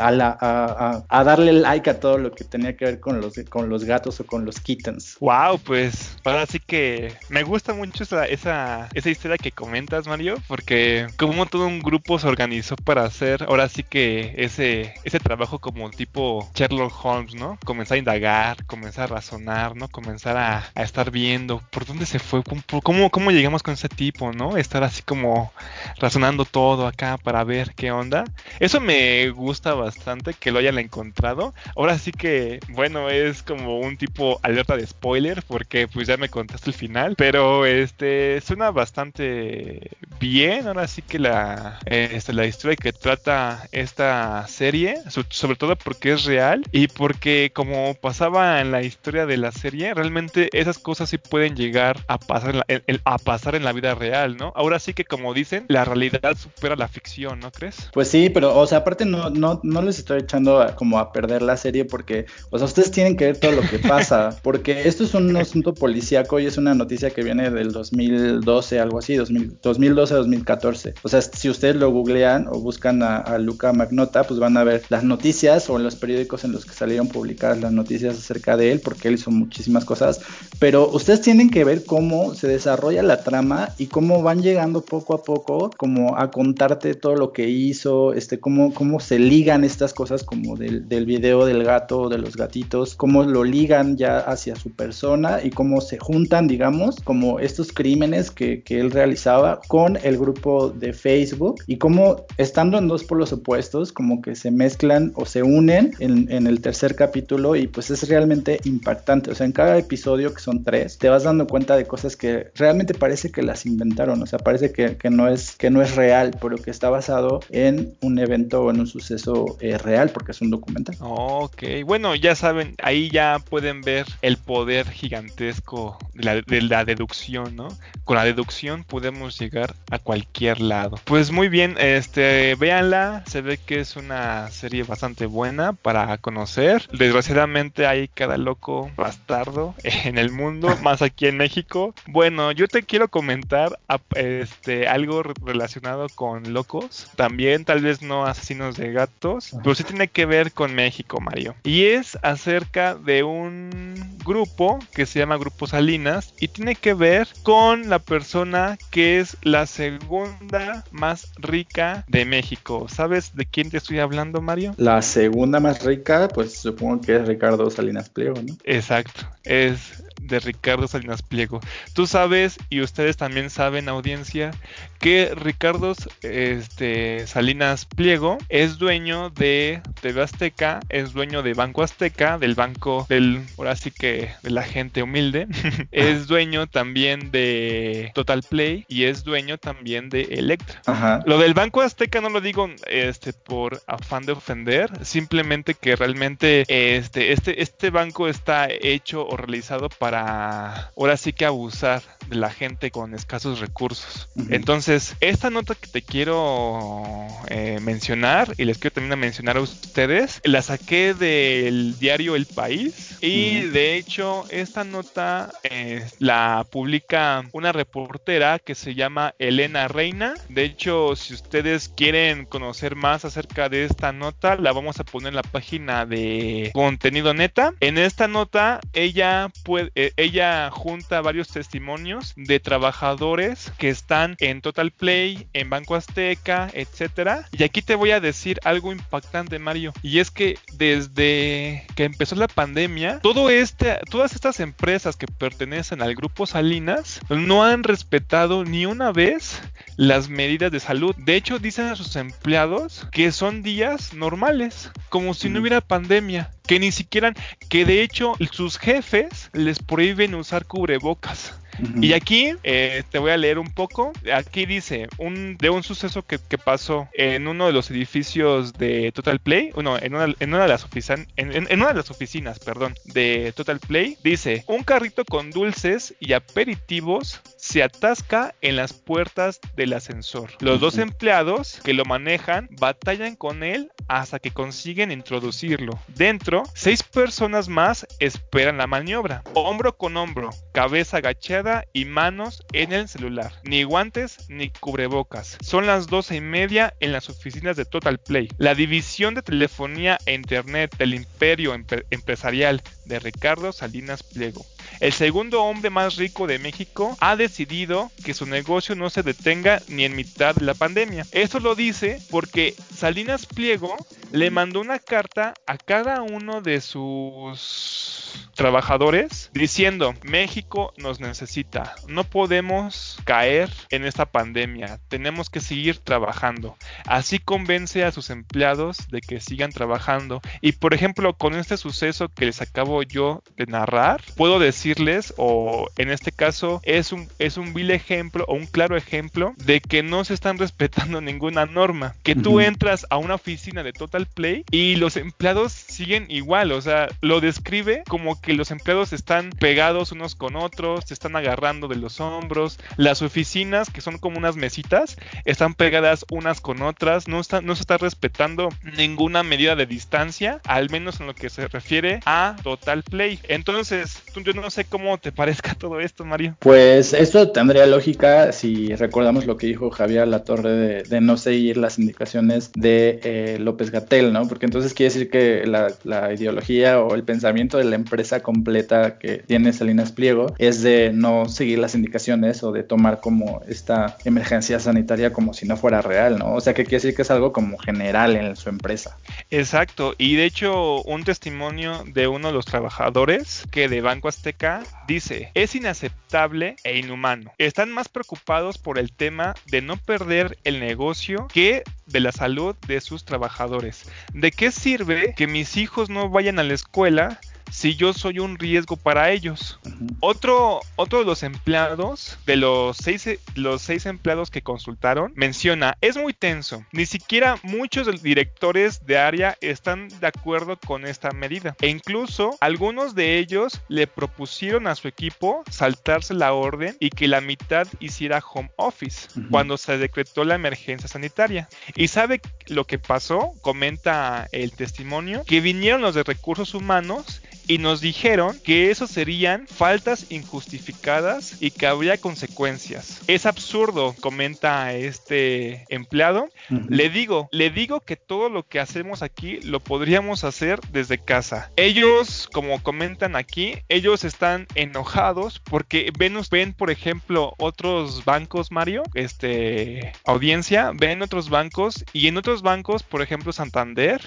darle 1.24 1.54
like 1.54 1.90
a 1.90 2.00
todo 2.00 2.18
lo 2.18 2.32
que 2.32 2.44
tenía 2.44 2.76
que 2.76 2.86
ver 2.86 3.00
con 3.00 3.22
los, 3.22 3.36
con 3.50 3.70
los 3.70 3.84
gatos 3.84 4.20
o 4.20 4.26
con 4.26 4.46
los 4.46 4.60
kittens. 4.60 5.18
Wow, 5.20 5.60
pues 5.64 6.18
ahora 6.24 6.46
sí 6.48 6.60
que 6.60 7.14
me 7.30 7.44
gusta 7.44 7.74
mucho 7.74 8.04
esa, 8.04 8.26
esa, 8.26 8.90
esa 8.94 9.10
historia 9.10 9.38
que 9.38 9.52
comentas, 9.52 10.08
Mario, 10.08 10.38
porque 10.48 11.06
como 11.18 11.46
todo 11.46 11.68
un 11.68 11.80
grupo 11.80 12.18
se 12.18 12.28
organizó 12.28 12.76
para 12.78 13.04
hacer 13.04 13.44
ahora 13.48 13.70
sí 13.70 13.84
que 13.84 14.34
ese, 14.38 14.96
ese 15.04 15.20
trabajo 15.20 15.60
como 15.60 15.90
tipo 15.92 16.50
Sherlock 16.56 16.94
Holmes, 17.04 17.36
¿no? 17.36 17.60
Comenzar 17.64 17.96
a 17.96 18.00
indagar, 18.00 18.66
comenzar 18.66 19.11
razonar, 19.12 19.76
¿no? 19.76 19.88
Comenzar 19.88 20.38
a, 20.38 20.72
estar 20.82 21.12
viendo 21.12 21.62
por 21.70 21.86
dónde 21.86 22.06
se 22.06 22.20
fue, 22.20 22.42
cómo, 22.84 23.32
llegamos 23.32 23.64
con 23.64 23.74
ese 23.74 23.90
tipo, 23.90 24.32
¿no? 24.32 24.58
Estar 24.58 24.84
así 24.84 25.02
como 25.04 25.54
razonando 26.00 26.46
todo 26.46 26.88
acá 26.88 27.18
para 27.18 27.44
ver 27.44 27.74
qué 27.76 27.92
onda. 27.92 28.24
Eso 28.60 28.80
me 28.80 29.30
gusta 29.30 29.74
bastante 29.74 30.34
que 30.34 30.52
lo 30.52 30.60
hayan 30.60 30.80
encontrado. 30.80 31.54
Ahora 31.76 31.98
sí 32.00 32.12
que, 32.12 32.60
bueno, 32.70 33.10
es 33.10 33.44
como 33.44 33.80
un 33.80 33.98
tipo 33.98 34.40
alerta 34.44 34.76
de 34.76 34.88
spoiler 34.88 35.44
porque 35.48 35.88
pues 35.88 36.08
ya 36.08 36.18
me 36.18 36.30
contaste 36.30 36.70
el 36.70 36.76
final, 36.76 37.16
pero 37.18 37.66
este 37.66 38.42
suena 38.42 38.72
bastante 38.72 39.92
bien. 40.20 40.68
Ahora 40.68 40.88
sí 40.88 41.02
que 41.02 41.20
la, 41.20 41.80
este, 41.86 42.34
la 42.34 42.46
historia 42.46 42.76
que 42.76 42.94
trata 42.94 43.68
esta 43.72 44.48
serie, 44.48 44.96
sobre 45.30 45.56
todo 45.56 45.76
porque 45.76 46.14
es 46.14 46.26
real 46.26 46.64
y 46.72 46.88
porque 46.88 47.52
como 47.54 47.94
pasaba 47.96 48.62
en 48.62 48.72
la 48.72 48.82
historia 48.82 48.91
historia 48.92 49.26
de 49.26 49.38
la 49.38 49.52
serie, 49.52 49.94
realmente 49.94 50.50
esas 50.54 50.78
cosas 50.78 51.10
sí 51.10 51.18
pueden 51.18 51.56
llegar 51.56 52.04
a 52.08 52.20
pasar 52.20 52.64
en 52.68 52.84
la, 52.88 53.02
a 53.06 53.18
pasar 53.18 53.56
en 53.56 53.64
la 53.64 53.72
vida 53.74 53.96
real, 53.96 54.38
¿no? 54.38 54.52
Ahora 54.56 54.80
sí 54.80 54.94
que 54.94 55.06
como 55.06 55.34
dicen, 55.34 55.66
la 55.68 55.86
realidad 55.86 56.38
supera 56.38 56.76
la 56.76 56.88
ficción, 56.88 57.40
¿no 57.40 57.52
crees? 57.52 57.90
Pues 57.94 58.10
sí, 58.10 58.30
pero 58.30 58.58
o 58.58 58.68
sea, 58.68 58.80
aparte 58.80 59.06
no, 59.06 59.30
no, 59.30 59.60
no 59.64 59.82
les 59.82 60.00
estoy 60.00 60.20
echando 60.20 60.66
como 60.76 61.00
a 61.00 61.12
perder 61.12 61.42
la 61.42 61.58
serie 61.58 61.86
porque, 61.86 62.26
o 62.50 62.58
sea, 62.58 62.66
ustedes 62.66 62.92
tienen 62.92 63.16
que 63.16 63.26
ver 63.26 63.38
todo 63.38 63.54
lo 63.54 63.62
que 63.62 63.80
pasa, 63.80 64.38
porque 64.44 64.88
esto 64.88 65.04
es 65.04 65.14
un 65.14 65.36
asunto 65.38 65.74
policíaco 65.74 66.40
y 66.40 66.46
es 66.46 66.58
una 66.58 66.76
noticia 66.76 67.10
que 67.12 67.24
viene 67.24 67.50
del 67.50 67.72
2012, 67.72 68.80
algo 68.80 69.00
así, 69.00 69.16
2012-2014. 69.16 70.96
O 71.04 71.10
sea, 71.10 71.22
si 71.22 71.50
ustedes 71.50 71.76
lo 71.78 71.92
googlean 71.92 72.48
o 72.48 72.60
buscan 72.60 73.02
a, 73.04 73.18
a 73.18 73.38
Luca 73.38 73.72
Magnota, 73.74 74.24
pues 74.24 74.40
van 74.40 74.58
a 74.58 74.64
ver 74.64 74.84
las 74.90 75.04
noticias 75.04 75.70
o 75.70 75.78
en 75.78 75.84
los 75.84 75.96
periódicos 75.96 76.44
en 76.44 76.52
los 76.52 76.66
que 76.66 76.74
salieron 76.74 77.08
publicadas 77.08 77.60
las 77.60 77.72
noticias 77.72 78.18
acerca 78.18 78.58
de 78.58 78.72
él, 78.72 78.81
porque 78.82 79.08
él 79.08 79.16
hizo 79.16 79.32
muchísimas 79.32 79.86
cosas, 79.86 80.22
pero 80.60 80.90
ustedes 80.90 81.22
tienen 81.22 81.50
que 81.50 81.64
ver 81.64 81.86
cómo 81.86 82.34
se 82.36 82.48
desarrolla 82.48 83.04
la 83.04 83.24
trama 83.24 83.70
y 83.78 83.88
cómo 83.88 84.22
van 84.22 84.42
llegando 84.42 84.82
poco 84.82 85.14
a 85.14 85.24
poco 85.24 85.70
como 85.78 86.18
a 86.18 86.32
contarte 86.32 86.94
todo 86.94 87.16
lo 87.16 87.32
que 87.32 87.50
hizo, 87.50 88.14
este, 88.14 88.40
cómo, 88.40 88.74
cómo 88.74 89.00
se 89.00 89.20
ligan 89.20 89.64
estas 89.64 89.94
cosas 89.94 90.24
como 90.24 90.56
del, 90.56 90.88
del 90.88 91.06
video 91.06 91.46
del 91.46 91.64
gato, 91.64 92.10
de 92.10 92.18
los 92.18 92.36
gatitos, 92.36 92.96
cómo 92.96 93.24
lo 93.24 93.44
ligan 93.44 93.98
ya 93.98 94.20
hacia 94.20 94.56
su 94.56 94.72
persona 94.72 95.40
y 95.44 95.50
cómo 95.50 95.82
se 95.82 95.98
juntan, 95.98 96.48
digamos, 96.48 96.98
como 97.04 97.40
estos 97.40 97.72
crímenes 97.72 98.32
que, 98.32 98.62
que 98.64 98.80
él 98.80 98.92
realizaba 98.92 99.62
con 99.68 99.98
el 100.04 100.18
grupo 100.18 100.70
de 100.70 100.94
Facebook 100.94 101.62
y 101.68 101.78
cómo 101.78 102.26
estando 102.38 102.78
en 102.78 102.88
dos 102.88 103.04
polos 103.04 103.34
opuestos, 103.34 103.92
como 103.92 104.22
que 104.22 104.36
se 104.36 104.52
mezclan 104.52 105.12
o 105.16 105.26
se 105.26 105.44
unen 105.44 105.92
en, 106.00 106.32
en 106.32 106.48
el 106.48 106.62
tercer 106.62 106.96
capítulo 106.96 107.56
y 107.56 107.68
pues 107.68 107.92
es 107.92 108.08
realmente 108.08 108.60
impactante. 108.72 109.32
O 109.32 109.36
sea, 109.36 109.46
en 109.46 109.52
cada 109.52 109.78
episodio, 109.78 110.34
que 110.34 110.42
son 110.42 110.64
tres, 110.64 110.98
te 110.98 111.10
vas 111.10 111.24
dando 111.24 111.48
cuenta 111.48 111.76
de 111.76 111.86
cosas 111.86 112.16
que 112.16 112.52
realmente 112.56 112.94
parece 112.94 113.32
que 113.32 113.42
las 113.42 113.66
inventaron. 113.66 114.22
O 114.22 114.26
sea, 114.26 114.40
parece 114.40 114.72
que, 114.72 114.98
no, 115.10 115.28
es, 115.28 115.56
que 115.56 115.70
no 115.70 115.82
es 115.82 115.96
real, 115.96 116.36
pero 116.42 116.58
que 116.58 116.72
está 116.72 116.90
basado 116.90 117.42
en 117.50 117.96
un 118.02 118.20
evento 118.20 118.64
o 118.64 118.72
en 118.72 118.80
un 118.80 118.88
suceso 118.88 119.58
eh, 119.60 119.78
real, 119.78 120.10
porque 120.10 120.32
es 120.32 120.42
un 120.42 120.50
documental. 120.50 120.96
Ok, 121.00 121.64
bueno, 121.86 122.16
ya 122.16 122.36
saben, 122.36 122.76
ahí 122.82 123.10
ya 123.10 123.40
pueden 123.50 123.82
ver 123.82 124.06
el 124.22 124.38
poder 124.38 124.88
gigantesco 124.90 125.98
de 126.14 126.24
la, 126.24 126.42
de 126.42 126.62
la 126.62 126.86
deducción, 126.86 127.56
¿no? 127.56 127.68
Con 128.04 128.16
la 128.16 128.24
deducción 128.24 128.84
podemos 128.84 129.40
llegar 129.40 129.76
a 129.90 130.00
cualquier 130.00 130.62
lado. 130.62 131.00
Pues 131.06 131.32
muy 131.32 131.50
bien, 131.50 131.76
este, 131.80 132.56
véanla, 132.56 133.24
se 133.28 133.42
ve 133.42 133.58
que 133.58 133.80
es 133.80 133.96
una 133.96 134.50
serie 134.52 134.84
bastante 134.84 135.26
buena 135.26 135.74
para 135.74 136.18
conocer. 136.18 136.88
Desgraciadamente 136.92 137.86
hay 137.86 138.08
cada 138.08 138.38
loco 138.38 138.61
bastardo 138.96 139.76
en 139.84 140.18
el 140.18 140.32
mundo, 140.32 140.76
más 140.82 141.02
aquí 141.02 141.28
en 141.28 141.38
México. 141.38 141.94
Bueno, 142.08 142.52
yo 142.52 142.68
te 142.68 142.84
quiero 142.84 143.08
comentar 143.10 143.80
este, 144.16 144.88
algo 144.88 145.24
relacionado 145.24 146.08
con 146.14 146.54
locos. 146.54 147.10
También, 147.16 147.66
tal 147.66 147.82
vez 147.82 148.02
no 148.02 148.26
asesinos 148.26 148.78
de 148.78 148.92
gatos, 148.92 149.56
pero 149.64 149.76
sí 149.76 149.84
tiene 149.84 150.08
que 150.08 150.26
ver 150.26 150.52
con 150.52 150.74
México, 150.74 151.20
Mario. 151.20 151.56
Y 151.64 151.86
es 151.86 152.18
acerca 152.22 152.96
de 152.96 153.24
un 153.24 154.20
grupo 154.24 154.80
que 154.94 155.06
se 155.06 155.20
llama 155.20 155.38
Grupo 155.38 155.68
Salinas 155.68 156.34
y 156.40 156.48
tiene 156.48 156.76
que 156.76 156.94
ver 156.94 157.28
con 157.44 157.90
la 157.90 158.00
persona 158.00 158.78
que 158.92 159.20
es 159.20 159.38
la 159.42 159.66
segunda 159.66 160.84
más 160.92 161.32
rica 161.38 162.06
de 162.08 162.26
México. 162.26 162.88
¿Sabes 162.90 163.36
de 163.36 163.46
quién 163.46 163.70
te 163.70 163.78
estoy 163.78 164.00
hablando, 164.00 164.42
Mario? 164.42 164.74
La 164.78 165.02
segunda 165.02 165.60
más 165.60 165.84
rica, 165.84 166.28
pues 166.34 166.58
supongo 166.58 167.02
que 167.02 167.16
es 167.16 167.28
Ricardo 167.28 167.70
Salinas 167.70 168.10
Pliego, 168.10 168.42
¿no? 168.42 168.51
Exacto, 168.64 169.28
es 169.44 170.04
de 170.22 170.40
Ricardo 170.40 170.88
Salinas 170.88 171.22
Pliego. 171.22 171.60
Tú 171.94 172.08
sabes 172.08 172.58
y 172.70 172.82
ustedes 172.82 173.18
también 173.18 173.50
saben, 173.50 173.90
audiencia, 173.90 174.52
que 175.00 175.34
Ricardo 175.36 175.96
este, 176.22 177.26
Salinas 177.28 177.86
Pliego 177.86 178.38
es 178.50 178.78
dueño 178.78 179.30
de 179.32 179.82
TV 180.00 180.22
Azteca, 180.22 180.80
es 180.90 181.14
dueño 181.14 181.42
de 181.42 181.54
Banco 181.54 181.84
Azteca, 181.84 182.38
del 182.38 182.56
banco 182.56 183.06
del, 183.10 183.42
ahora 183.58 183.76
sí 183.76 183.92
que 183.92 184.30
de 184.44 184.52
la 184.52 184.64
gente 184.64 185.04
humilde, 185.04 185.48
es 185.92 186.28
dueño 186.28 186.68
también 186.68 187.32
de 187.32 188.12
Total 188.14 188.44
Play 188.44 188.86
y 188.88 189.06
es 189.06 189.24
dueño 189.24 189.58
también 189.58 190.10
de 190.10 190.22
Electra. 190.22 191.22
Lo 191.26 191.40
del 191.40 191.54
Banco 191.54 191.82
Azteca 191.82 192.22
no 192.22 192.30
lo 192.30 192.42
digo 192.42 192.70
este, 192.88 193.34
por 193.34 193.82
afán 193.88 194.26
de 194.26 194.34
ofender, 194.34 195.04
simplemente 195.04 195.74
que 195.74 195.96
realmente 195.96 196.64
este, 196.68 197.34
este, 197.34 197.62
este 197.62 197.90
banco 197.90 198.28
está 198.42 198.68
hecho 198.70 199.28
o 199.28 199.38
realizado 199.38 199.88
para 199.88 200.92
ahora 200.98 201.16
sí 201.16 201.32
que 201.32 201.46
abusar 201.46 202.02
de 202.28 202.36
la 202.38 202.50
gente 202.50 202.90
con 202.90 203.14
escasos 203.14 203.60
recursos. 203.60 204.30
Entonces, 204.50 205.16
esta 205.20 205.52
nota 205.52 205.76
que 205.76 205.88
te 205.88 206.02
quiero 206.02 207.28
eh, 207.50 207.78
mencionar 207.82 208.54
y 208.58 208.66
les 208.66 208.80
quiero 208.80 208.96
también 208.96 209.20
mencionar 209.20 209.58
a 209.58 209.62
ustedes. 209.62 210.42
La 210.44 210.64
saqué 210.64 211.14
del 211.14 212.00
diario 212.00 212.36
El 212.36 212.48
País 212.48 213.18
y 213.22 213.62
de 213.62 213.96
hecho 213.96 214.46
esta 214.50 214.84
nota 214.84 215.52
eh, 215.64 216.04
la 216.18 216.66
publica 216.72 217.44
una 217.52 217.72
reportera 217.72 218.58
que 218.58 218.74
se 218.74 218.96
llama 218.96 219.36
Elena 219.38 219.88
Reina. 219.88 220.34
De 220.50 220.64
hecho, 220.64 221.16
si 221.16 221.36
ustedes 221.36 221.90
quieren 221.90 222.46
conocer 222.46 222.96
más 222.96 223.24
acerca 223.24 223.70
de 223.70 223.86
esta 223.86 224.12
nota, 224.12 224.56
la 224.56 224.72
vamos 224.72 225.00
a 225.00 225.04
poner 225.04 225.30
en 225.30 225.36
la 225.36 225.44
página 225.44 226.08
de 226.08 226.72
contenido 226.74 227.36
neta. 227.36 227.74
En 227.82 228.00
esta 228.00 228.28
nota 228.32 228.80
ella 228.94 229.52
puede, 229.64 229.92
eh, 229.96 230.14
ella 230.18 230.70
junta 230.72 231.22
varios 231.22 231.50
testimonios 231.50 232.34
de 232.36 232.60
trabajadores 232.60 233.72
que 233.78 233.90
están 233.90 234.36
en 234.40 234.62
Total 234.62 234.92
Play, 234.92 235.48
en 235.54 235.70
Banco 235.70 235.96
Azteca, 235.96 236.70
etcétera. 236.74 237.48
Y 237.52 237.64
aquí 237.64 237.82
te 237.82 237.96
voy 237.96 238.12
a 238.12 238.20
decir 238.20 238.60
algo 238.64 238.92
impactante, 238.92 239.60
Mario, 239.60 239.94
y 240.02 240.20
es 240.20 240.32
que 240.32 240.58
desde 240.74 241.86
que 241.96 242.06
empezó 242.06 242.36
la 242.36 242.48
pandemia, 242.48 243.20
todo 243.20 243.50
este, 243.50 244.00
todas 244.10 244.34
estas 244.34 244.60
empresas 244.60 245.16
que 245.16 245.28
pertenecen 245.28 246.02
al 246.02 246.16
grupo 246.16 246.46
Salinas 246.46 247.20
no 247.30 247.64
han 247.64 247.84
respetado 247.84 248.64
ni 248.64 248.86
una 248.86 249.12
vez 249.12 249.62
las 249.98 250.30
medidas 250.30 250.72
de 250.72 250.80
salud. 250.80 251.16
De 251.18 251.36
hecho, 251.36 251.60
dicen 251.60 251.86
a 251.86 251.96
sus 251.96 252.16
empleados 252.16 253.08
que 253.12 253.32
son 253.32 253.62
días 253.62 254.14
normales, 254.14 254.92
como 255.10 255.34
si 255.34 255.50
no 255.50 255.60
hubiera 255.60 255.82
pandemia 255.82 256.52
que 256.68 256.80
ni 256.80 256.92
siquiera, 256.92 257.34
que 257.70 257.86
de 257.86 258.02
hecho 258.02 258.36
sus 258.52 258.78
jefes 258.78 259.50
les 259.54 259.80
prohíben 259.80 260.36
usar 260.36 260.66
cubrebocas. 260.66 261.54
Y 262.02 262.14
aquí 262.14 262.54
eh, 262.64 263.04
te 263.10 263.20
voy 263.20 263.32
a 263.32 263.38
leer 263.38 263.60
un 263.60 263.74
poco. 263.74 264.12
Aquí 264.34 264.66
dice 264.66 265.08
un, 265.18 265.58
de 265.58 265.70
un 265.70 265.84
suceso 265.84 266.24
que, 266.24 266.40
pasó 266.62 267.08
en 267.14 267.48
uno 267.48 267.66
de 267.66 267.74
los 267.74 267.90
edificios 267.90 268.74
de 268.74 269.12
Total 269.14 269.40
Play, 269.40 269.72
bueno, 269.74 269.98
en 270.00 270.14
una, 270.14 270.36
en 270.40 270.54
una 270.54 270.64
de 270.64 270.70
las 270.70 270.84
oficinas, 270.84 271.26
en, 271.38 271.68
una 271.74 271.88
de 271.88 271.94
las 271.96 272.12
oficinas, 272.12 272.60
perdón, 272.60 272.94
de 273.06 273.52
Total 273.56 273.80
Play. 273.80 274.18
Dice 274.24 274.64
un 274.68 274.84
carrito 274.84 275.26
con 275.26 275.50
dulces 275.50 276.14
y 276.20 276.34
aperitivos 276.34 277.42
se 277.58 277.82
atasca 277.84 278.54
en 278.62 278.76
las 278.76 278.94
puertas 278.94 279.60
del 279.76 279.94
ascensor. 279.94 280.52
Los 280.60 280.80
dos 280.80 280.98
empleados 280.98 281.80
que 281.84 281.94
lo 281.94 282.06
manejan 282.06 282.70
batallan 282.80 283.36
con 283.36 283.64
él 283.64 283.92
hasta 284.08 284.40
que 284.40 284.52
consiguen 284.52 285.12
introducirlo. 285.12 286.00
Dentro, 286.08 286.64
seis 286.76 287.02
personas 287.02 287.70
más 287.70 288.06
esperan 288.20 288.78
la 288.78 288.88
maniobra, 288.88 289.44
hombro 289.54 289.98
con 289.98 290.18
hombro, 290.18 290.52
cabeza 290.74 291.18
agachada 291.18 291.71
y 291.94 292.06
manos 292.06 292.64
en 292.74 292.94
el 292.94 293.08
celular. 293.08 293.54
Ni 293.64 293.84
guantes 293.84 294.50
ni 294.50 294.70
cubrebocas. 294.70 295.58
Son 295.62 295.88
las 295.88 296.08
doce 296.08 296.36
y 296.36 296.42
media 296.42 296.94
en 297.00 297.12
las 297.12 297.30
oficinas 297.30 297.78
de 297.78 297.86
Total 297.86 298.18
Play. 298.18 298.50
La 298.58 298.76
división 298.76 299.34
de 299.34 299.42
telefonía 299.42 300.18
e 300.26 300.34
internet 300.34 300.96
del 300.98 301.14
imperio 301.14 301.74
empresarial 302.10 302.82
de 303.06 303.20
Ricardo 303.20 303.72
Salinas 303.72 304.24
Pliego. 304.24 304.66
El 305.00 305.14
segundo 305.14 305.64
hombre 305.64 305.90
más 305.90 306.18
rico 306.18 306.48
de 306.48 306.60
México 306.60 307.18
ha 307.20 307.36
decidido 307.36 308.12
que 308.24 308.34
su 308.34 308.46
negocio 308.46 308.96
no 308.96 309.10
se 309.10 309.24
detenga 309.24 309.82
ni 309.88 310.06
en 310.06 310.16
mitad 310.16 310.56
de 310.56 310.66
la 310.66 310.74
pandemia. 310.74 311.26
Esto 311.32 311.60
lo 311.60 311.76
dice 311.76 312.22
porque 312.30 312.76
Salinas 312.96 313.46
Pliego 313.46 313.96
le 314.32 314.52
mandó 314.52 314.80
una 314.80 315.00
carta 315.00 315.54
a 315.66 315.78
cada 315.78 316.22
uno 316.22 316.62
de 316.62 316.82
sus 316.82 318.50
trabajadores 318.56 319.50
diciendo 319.54 320.14
México 320.24 320.94
nos 320.98 321.20
necesita, 321.20 321.61
no 322.08 322.24
podemos 322.24 323.20
caer 323.24 323.70
en 323.90 324.06
esta 324.06 324.26
pandemia, 324.26 325.00
tenemos 325.08 325.50
que 325.50 325.60
seguir 325.60 325.98
trabajando. 325.98 326.78
Así 327.06 327.40
convence 327.40 328.04
a 328.04 328.12
sus 328.12 328.30
empleados 328.30 329.10
de 329.10 329.22
que 329.22 329.40
sigan 329.40 329.72
trabajando. 329.72 330.42
Y 330.62 330.74
por 330.74 330.94
ejemplo 330.94 331.34
con 331.34 331.56
este 331.56 331.78
suceso 331.78 332.30
que 332.30 332.46
les 332.46 332.62
acabo 332.62 333.04
yo 333.04 333.44
de 333.58 333.66
narrar, 333.66 334.22
puedo 334.36 334.60
decirles 334.60 335.34
o 335.38 335.90
en 335.98 336.10
este 336.10 336.32
caso 336.32 336.82
es 336.84 337.12
un, 337.12 337.28
es 337.40 337.58
un 337.58 337.74
vil 337.74 337.92
ejemplo 337.92 338.46
o 338.48 338.54
un 338.54 338.66
claro 338.66 338.98
ejemplo 338.98 339.54
de 339.58 339.82
que 339.82 340.04
no 340.04 340.24
se 340.24 340.34
están 340.34 340.58
respetando 340.58 341.22
ninguna 341.22 341.66
norma, 341.66 342.16
que 342.24 342.36
tú 342.36 342.60
entras 342.60 343.06
a 343.10 343.18
una 343.18 343.36
oficina 343.36 343.84
de 343.84 343.94
Total 343.94 344.26
Play 344.26 344.64
y 344.72 344.96
los 344.96 345.18
empleados 345.18 345.72
siguen 345.72 346.26
igual, 346.30 346.72
o 346.72 346.82
sea, 346.82 347.08
lo 347.22 347.40
describe 347.42 348.04
como 348.08 348.40
que 348.40 348.54
los 348.54 348.72
empleados 348.72 349.14
están 349.14 349.52
pegados 349.52 350.12
unos 350.12 350.36
con 350.36 350.56
otros, 350.56 351.06
se 351.06 351.14
están 351.14 351.36
agarrando 351.42 351.88
de 351.88 351.96
los 351.96 352.20
hombros. 352.20 352.80
Las 352.98 353.22
oficinas, 353.22 353.90
que 353.90 354.02
son 354.02 354.18
como 354.18 354.38
unas 354.38 354.56
mesitas, 354.56 355.18
están 355.46 355.74
pegadas 355.74 356.26
unas 356.32 356.62
con 356.62 356.82
otras. 356.82 357.28
No, 357.28 357.40
está, 357.40 357.62
no 357.62 357.76
se 357.76 357.82
está 357.82 357.98
respetando 357.98 358.70
ninguna 358.98 359.44
medida 359.44 359.76
de 359.76 359.86
distancia, 359.86 360.62
al 360.66 360.90
menos 360.90 361.20
en 361.20 361.28
lo 361.28 361.36
que 361.36 361.50
se 361.50 361.68
refiere 361.68 362.20
a 362.26 362.56
Total 362.64 363.04
Play. 363.04 363.40
Entonces, 363.48 364.24
yo 364.44 364.54
no 364.54 364.70
sé 364.70 364.86
cómo 364.86 365.18
te 365.18 365.32
parezca 365.32 365.76
todo 365.76 366.00
esto, 366.00 366.26
Mario. 366.26 366.56
Pues 366.60 367.14
esto 367.14 367.52
tendría 367.52 367.86
lógica 367.86 368.52
si 368.52 368.96
recordamos 368.96 369.46
lo 369.46 369.58
que 369.58 369.68
dijo 369.68 369.90
Javier 369.90 370.28
La 370.28 370.44
Torre 370.44 371.04
de, 371.04 371.22
no 371.22 371.38
seguir 371.38 371.78
las 371.78 372.00
indicaciones 372.00 372.72
de 372.74 373.20
eh, 373.24 373.58
López 373.60 373.92
Gatel, 373.92 374.34
¿no? 374.34 374.48
Porque 374.48 374.66
entonces 374.66 374.94
quiere 374.94 375.14
decir 375.14 375.30
que 375.30 375.66
la, 375.68 375.94
la 376.04 376.34
ideología 376.34 377.00
o 377.00 377.14
el 377.14 377.24
pensamiento 377.24 377.78
de 377.78 377.84
la 377.84 377.96
empresa 377.96 378.42
completa 378.42 379.18
que 379.20 379.38
tiene 379.38 379.74
Salinas 379.74 380.12
Pliego 380.12 380.54
es 380.58 380.82
de 380.82 381.12
no 381.14 381.31
seguir 381.48 381.80
las 381.80 381.96
indicaciones 381.96 382.64
o 382.64 382.72
de 382.72 382.84
tomar 382.84 383.20
como 383.20 383.62
esta 383.68 384.18
emergencia 384.26 384.80
sanitaria 384.80 385.34
como 385.34 385.54
si 385.54 385.68
no 385.68 385.78
fuera 385.78 386.02
real, 386.02 386.38
¿no? 386.40 386.54
O 386.54 386.62
sea, 386.62 386.74
que 386.74 386.84
quiere 386.84 386.98
decir 386.98 387.16
que 387.16 387.22
es 387.24 387.32
algo 387.32 387.54
como 387.54 387.78
general 387.78 388.36
en 388.36 388.56
su 388.56 388.70
empresa. 388.70 389.18
Exacto, 389.50 390.14
y 390.18 390.36
de 390.36 390.46
hecho 390.46 391.02
un 391.04 391.24
testimonio 391.24 392.04
de 392.08 392.28
uno 392.28 392.48
de 392.48 392.54
los 392.54 392.66
trabajadores 392.66 393.64
que 393.72 393.88
de 393.88 394.02
Banco 394.02 394.28
Azteca 394.28 394.84
dice, 395.08 395.52
es 395.54 395.76
inaceptable 395.76 396.76
e 396.84 396.98
inhumano. 397.00 397.52
Están 397.58 397.92
más 397.92 398.10
preocupados 398.10 398.78
por 398.78 398.98
el 398.98 399.12
tema 399.12 399.56
de 399.70 399.82
no 399.82 399.98
perder 399.98 400.58
el 400.64 400.80
negocio 400.80 401.48
que 401.52 401.84
de 402.06 402.20
la 402.20 402.32
salud 402.32 402.76
de 402.88 403.02
sus 403.02 403.26
trabajadores. 403.26 404.10
¿De 404.34 404.52
qué 404.52 404.72
sirve 404.72 405.34
que 405.36 405.48
mis 405.48 405.78
hijos 405.78 406.10
no 406.10 406.30
vayan 406.30 406.60
a 406.60 406.64
la 406.64 406.74
escuela 406.74 407.40
si 407.72 407.96
yo 407.96 408.14
soy 408.14 408.40
un 408.40 408.60
riesgo 408.60 408.98
para 408.98 409.32
ellos. 409.32 409.80
otro, 410.20 410.82
otro 410.98 411.20
de 411.20 411.26
los 411.26 411.44
empleados, 411.44 412.38
de 412.46 412.58
los 412.58 412.98
seis, 412.98 413.28
los 413.56 413.82
seis 413.82 414.06
empleados 414.06 414.52
que 414.52 414.62
consultaron, 414.62 415.32
menciona, 415.36 415.98
es 416.02 416.18
muy 416.18 416.34
tenso. 416.34 416.86
Ni 416.92 417.06
siquiera 417.06 417.58
muchos 417.64 418.22
directores 418.22 419.06
de 419.06 419.18
área 419.18 419.58
están 419.62 420.10
de 420.20 420.28
acuerdo 420.28 420.78
con 420.78 421.06
esta 421.06 421.32
medida. 421.32 421.76
E 421.82 421.88
incluso 421.88 422.58
algunos 422.60 423.16
de 423.16 423.38
ellos 423.38 423.82
le 423.88 424.06
propusieron 424.08 424.88
a 424.88 424.96
su 424.96 425.08
equipo 425.08 425.64
saltarse 425.70 426.34
la 426.34 426.54
orden 426.54 426.96
y 427.00 427.10
que 427.10 427.28
la 427.28 427.42
mitad 427.42 427.88
hiciera 428.00 428.44
home 428.54 428.72
office 428.76 429.30
cuando 429.50 429.78
se 429.78 429.98
decretó 429.98 430.44
la 430.44 430.56
emergencia 430.56 431.08
sanitaria. 431.08 431.70
¿Y 431.96 432.10
sabe 432.10 432.42
lo 432.68 432.86
que 432.86 433.00
pasó? 433.00 433.54
Comenta 433.62 434.48
el 434.52 434.74
testimonio, 434.74 435.44
que 435.46 435.62
vinieron 435.62 436.02
los 436.02 436.16
de 436.16 436.24
recursos 436.24 436.74
humanos 436.74 437.42
y 437.72 437.78
nos 437.78 438.02
dijeron 438.02 438.60
que 438.66 438.92
eso 438.92 439.08
serían 439.08 439.66
faltas 439.66 440.30
injustificadas 440.30 441.56
y 441.62 441.72
que 441.72 441.88
habría 441.88 442.18
consecuencias. 442.18 443.22
Es 443.28 443.46
absurdo, 443.46 444.14
comenta 444.20 444.94
este 444.94 445.86
empleado. 445.88 446.50
Le 446.90 447.10
digo, 447.10 447.48
le 447.54 447.70
digo 447.70 448.02
que 448.02 448.18
todo 448.18 448.50
lo 448.50 448.64
que 448.64 448.82
hacemos 448.82 449.22
aquí 449.22 449.62
lo 449.62 449.80
podríamos 449.80 450.44
hacer 450.44 450.82
desde 450.92 451.18
casa. 451.18 451.72
Ellos, 451.78 452.50
como 452.52 452.84
comentan 452.84 453.38
aquí, 453.38 453.76
ellos 453.88 454.26
están 454.26 454.68
enojados 454.76 455.62
porque 455.62 456.12
ven, 456.20 456.38
ven 456.52 456.74
por 456.74 456.92
ejemplo, 456.92 457.54
otros 457.58 458.26
bancos, 458.26 458.70
Mario, 458.70 459.04
este, 459.14 460.12
audiencia, 460.26 460.92
ven 460.94 461.22
otros 461.22 461.50
bancos 461.50 462.04
y 462.12 462.28
en 462.28 462.36
otros 462.36 462.64
bancos, 462.64 463.04
por 463.04 463.22
ejemplo, 463.22 463.54
Santander, 463.54 464.20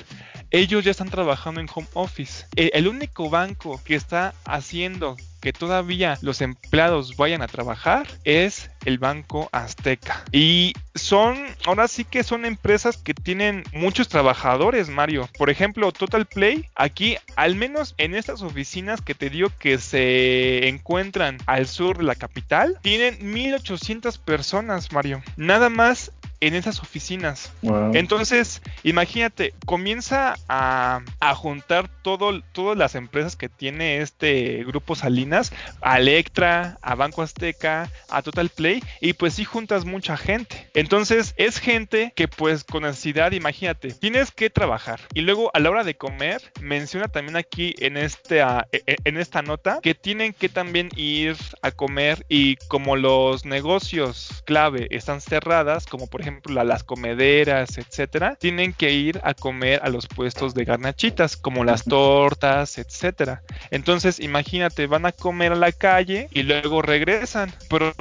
ellos 0.55 0.85
ya 0.85 0.93
están 0.93 1.11
trabajando 1.11 1.61
en 1.61 1.69
home 1.75 1.88
office. 1.95 2.47
Eh, 2.55 2.71
el 2.75 2.87
único 2.87 3.29
banco 3.29 3.81
que 3.85 3.97
está 3.97 4.35
haciendo 4.45 5.17
que 5.40 5.53
todavía 5.53 6.17
los 6.23 6.40
empleados 6.40 7.17
vayan 7.19 7.43
a 7.43 7.49
trabajar 7.49 8.07
es 8.25 8.71
el 8.87 8.99
Banco 8.99 9.51
Azteca. 9.53 10.25
Y 10.33 10.73
son, 10.95 11.37
ahora 11.67 11.87
sí 11.87 12.05
que 12.05 12.23
son 12.23 12.47
empresas 12.47 12.97
que 12.97 13.12
tienen 13.12 13.64
muchos 13.73 14.09
trabajadores, 14.09 14.88
Mario. 14.88 15.29
Por 15.37 15.51
ejemplo, 15.51 15.93
Total 15.93 16.25
Play, 16.25 16.71
aquí, 16.77 17.17
al 17.37 17.57
menos 17.57 17.95
en 17.99 18.14
estas 18.14 18.40
oficinas 18.40 19.03
que 19.03 19.14
te 19.14 19.29
digo 19.29 19.51
que 19.59 19.77
se 19.79 20.69
encuentran 20.69 21.37
al 21.47 21.67
sur 21.67 21.99
de 21.99 22.05
la 22.05 22.14
capital, 22.14 22.79
tienen 22.81 23.19
1800 23.21 24.17
personas, 24.19 24.93
Mario. 24.93 25.23
Nada 25.37 25.69
más 25.69 26.12
en 26.46 26.54
esas 26.54 26.80
oficinas. 26.80 27.52
Entonces, 27.94 28.61
imagínate, 28.83 29.54
comienza 29.64 30.37
a, 30.48 31.00
juntar 31.35 31.88
todo, 32.02 32.42
todas 32.52 32.76
las 32.76 32.94
empresas 32.94 33.35
que 33.35 33.48
tiene 33.48 33.98
este 33.98 34.62
grupo 34.64 34.94
Salinas, 34.94 35.52
a 35.80 35.98
Electra, 35.98 36.78
a 36.83 36.94
Banco 36.94 37.22
Azteca, 37.22 37.90
a 38.11 38.20
Total 38.22 38.50
Play, 38.50 38.83
y 39.00 39.14
pues 39.14 39.35
sí 39.35 39.44
juntas 39.44 39.87
mucha 39.87 40.18
gente. 40.18 40.68
Entonces, 40.74 41.35
es 41.38 41.59
gente 41.59 42.12
que 42.14 42.28
pues 42.28 42.62
con 42.62 42.83
necesidad, 42.83 43.33
imagínate, 43.33 43.92
tienes 43.92 44.30
que 44.30 44.50
trabajar. 44.50 45.00
Y 45.14 45.22
luego 45.22 45.50
a 45.54 45.61
la 45.61 45.70
hora 45.70 45.83
de 45.85 45.96
comer, 45.96 46.52
menciona 46.61 47.09
también 47.09 47.37
aquí 47.37 47.74
en, 47.78 47.96
este, 47.96 48.40
e, 48.40 48.83
e, 48.87 48.96
en 49.04 49.16
esta 49.16 49.40
nota 49.40 49.78
que 49.83 49.94
tienen 49.94 50.35
que 50.35 50.50
también 50.50 50.90
ir 50.94 51.37
a 51.62 51.70
comer 51.70 52.26
y 52.28 52.57
como 52.68 52.96
los 52.96 53.46
negocios 53.46 54.42
clave 54.44 54.88
están 54.90 55.22
cerradas, 55.22 55.87
como 55.87 56.07
por 56.07 56.20
ejemplo 56.20 56.34
las 56.49 56.85
comederas, 56.85 57.79
etcétera, 57.79 58.37
tienen 58.37 58.73
que 58.73 58.92
ir 58.92 59.20
a 59.25 59.35
comer 59.35 59.81
a 59.83 59.88
los 59.88 60.07
puestos 60.07 60.55
de 60.55 60.64
garnachitas, 60.64 61.37
como 61.37 61.64
las 61.64 61.85
tortas, 61.85 62.79
etcétera. 62.79 63.42
Entonces, 63.70 64.20
imagínate, 64.20 64.87
van 64.87 65.07
a 65.07 65.12
comer 65.12 65.53
a 65.53 65.57
la 65.57 65.73
calle 65.73 66.29
y 66.33 66.42
luego 66.42 66.83
regresan, 66.83 67.53
pero 67.68 67.92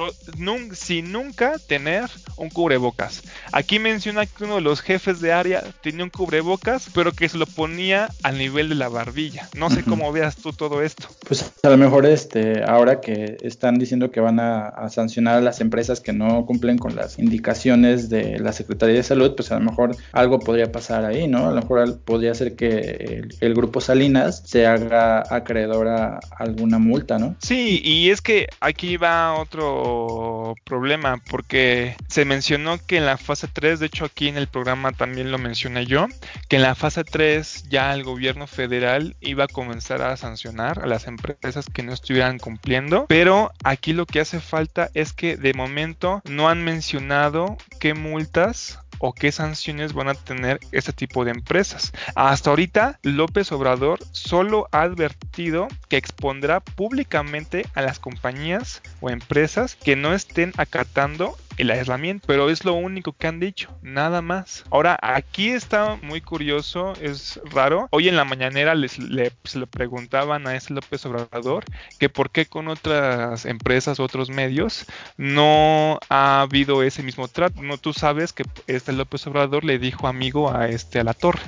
sin 0.72 1.12
nunca 1.12 1.54
tener 1.66 2.10
un 2.36 2.50
cubrebocas. 2.50 3.22
Aquí 3.52 3.78
menciona 3.78 4.26
que 4.26 4.44
uno 4.44 4.56
de 4.56 4.60
los 4.60 4.80
jefes 4.80 5.20
de 5.20 5.32
área 5.32 5.62
tenía 5.82 6.04
un 6.04 6.10
cubrebocas, 6.10 6.88
pero 6.94 7.12
que 7.12 7.28
se 7.28 7.38
lo 7.38 7.46
ponía 7.46 8.08
al 8.22 8.38
nivel 8.38 8.68
de 8.68 8.74
la 8.74 8.88
barbilla. 8.88 9.48
No 9.56 9.70
sé 9.70 9.82
cómo 9.82 10.12
veas 10.12 10.36
tú 10.36 10.52
todo 10.52 10.82
esto. 10.82 11.08
Pues 11.26 11.52
a 11.62 11.68
lo 11.68 11.76
mejor 11.76 12.06
este, 12.06 12.62
ahora 12.64 13.00
que 13.00 13.36
están 13.42 13.78
diciendo 13.78 14.10
que 14.10 14.20
van 14.20 14.40
a, 14.40 14.72
sancionar 14.88 15.36
a 15.36 15.40
las 15.40 15.60
empresas 15.60 16.00
que 16.00 16.12
no 16.12 16.46
cumplen 16.46 16.78
con 16.78 16.94
las 16.94 17.18
indicaciones 17.18 18.08
de 18.08 18.13
la 18.38 18.52
Secretaría 18.52 18.96
de 18.96 19.02
Salud, 19.02 19.34
pues 19.34 19.50
a 19.52 19.58
lo 19.58 19.64
mejor 19.64 19.96
algo 20.12 20.38
podría 20.38 20.70
pasar 20.72 21.04
ahí, 21.04 21.28
¿no? 21.28 21.48
A 21.48 21.52
lo 21.52 21.60
mejor 21.60 22.00
podría 22.00 22.34
ser 22.34 22.56
que 22.56 23.24
el, 23.40 23.54
grupo 23.54 23.80
Salinas 23.80 24.42
se 24.44 24.66
haga 24.66 25.22
acreedor 25.30 25.88
a 25.88 26.18
alguna 26.36 26.78
multa, 26.78 27.18
¿no? 27.18 27.36
Sí, 27.40 27.80
y 27.84 28.10
es 28.10 28.20
que 28.20 28.48
aquí 28.60 28.96
va 28.96 29.34
otro 29.34 30.54
problema, 30.64 31.20
porque 31.30 31.96
se 32.08 32.24
mencionó 32.24 32.78
que 32.84 32.96
en 32.96 33.06
la 33.06 33.16
fase 33.16 33.48
3, 33.52 33.80
de 33.80 33.86
hecho 33.86 34.04
aquí 34.04 34.28
en 34.28 34.36
el 34.36 34.48
programa 34.48 34.92
también 34.92 35.30
lo 35.30 35.38
mencioné 35.38 35.86
yo, 35.86 36.06
que 36.48 36.56
en 36.56 36.62
la 36.62 36.74
fase 36.74 37.04
3 37.04 37.68
ya 37.68 37.94
el 37.94 38.02
gobierno 38.02 38.46
federal 38.46 39.16
iba 39.20 39.44
a 39.44 39.48
comenzar 39.48 40.02
a 40.02 40.16
sancionar 40.16 40.80
a 40.80 40.86
las 40.86 41.06
empresas 41.06 41.66
que 41.72 41.82
no 41.82 41.92
estuvieran 41.92 42.38
cumpliendo, 42.38 43.06
pero 43.08 43.52
aquí 43.62 43.92
lo 43.92 44.06
que 44.06 44.20
hace 44.20 44.40
falta 44.40 44.90
es 44.94 45.12
que 45.12 45.36
de 45.36 45.54
momento 45.54 46.22
no 46.28 46.48
han 46.48 46.62
mencionado 46.62 47.56
qué 47.80 47.94
multas 48.04 48.78
o 48.98 49.12
qué 49.12 49.32
sanciones 49.32 49.92
van 49.92 50.08
a 50.08 50.14
tener 50.14 50.60
este 50.72 50.92
tipo 50.92 51.24
de 51.24 51.32
empresas. 51.32 51.92
Hasta 52.14 52.50
ahorita, 52.50 52.98
López 53.02 53.50
Obrador 53.52 53.98
solo 54.12 54.68
ha 54.72 54.82
advertido 54.82 55.68
que 55.88 55.96
expondrá 55.96 56.60
públicamente 56.60 57.66
a 57.74 57.82
las 57.82 57.98
compañías 57.98 58.82
o 59.00 59.10
empresas 59.10 59.76
que 59.76 59.96
no 59.96 60.14
estén 60.14 60.52
acatando 60.56 61.36
el 61.56 61.70
aislamiento, 61.70 62.26
pero 62.26 62.50
es 62.50 62.64
lo 62.64 62.74
único 62.74 63.12
que 63.12 63.26
han 63.26 63.40
dicho, 63.40 63.70
nada 63.82 64.22
más. 64.22 64.64
Ahora, 64.70 64.98
aquí 65.00 65.50
está 65.50 65.98
muy 66.02 66.20
curioso, 66.20 66.94
es 67.00 67.40
raro. 67.44 67.88
Hoy 67.90 68.08
en 68.08 68.16
la 68.16 68.24
mañanera 68.24 68.74
les, 68.74 68.98
le, 68.98 69.32
se 69.44 69.58
le 69.58 69.66
preguntaban 69.66 70.46
a 70.46 70.56
ese 70.56 70.72
López 70.72 71.04
Obrador 71.06 71.64
que 71.98 72.08
por 72.08 72.30
qué 72.30 72.46
con 72.46 72.68
otras 72.68 73.44
empresas, 73.44 74.00
otros 74.00 74.30
medios, 74.30 74.86
no 75.16 75.98
ha 76.08 76.42
habido 76.42 76.82
ese 76.82 77.02
mismo 77.02 77.28
trato. 77.28 77.62
No, 77.62 77.78
tú 77.78 77.92
sabes 77.92 78.32
que 78.32 78.44
este 78.66 78.92
López 78.92 79.26
Obrador 79.26 79.64
le 79.64 79.78
dijo 79.78 80.06
amigo 80.06 80.54
a 80.54 80.68
este 80.68 81.00
a 81.00 81.04
la 81.04 81.14
torre. 81.14 81.42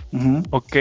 Ok, 0.50 0.76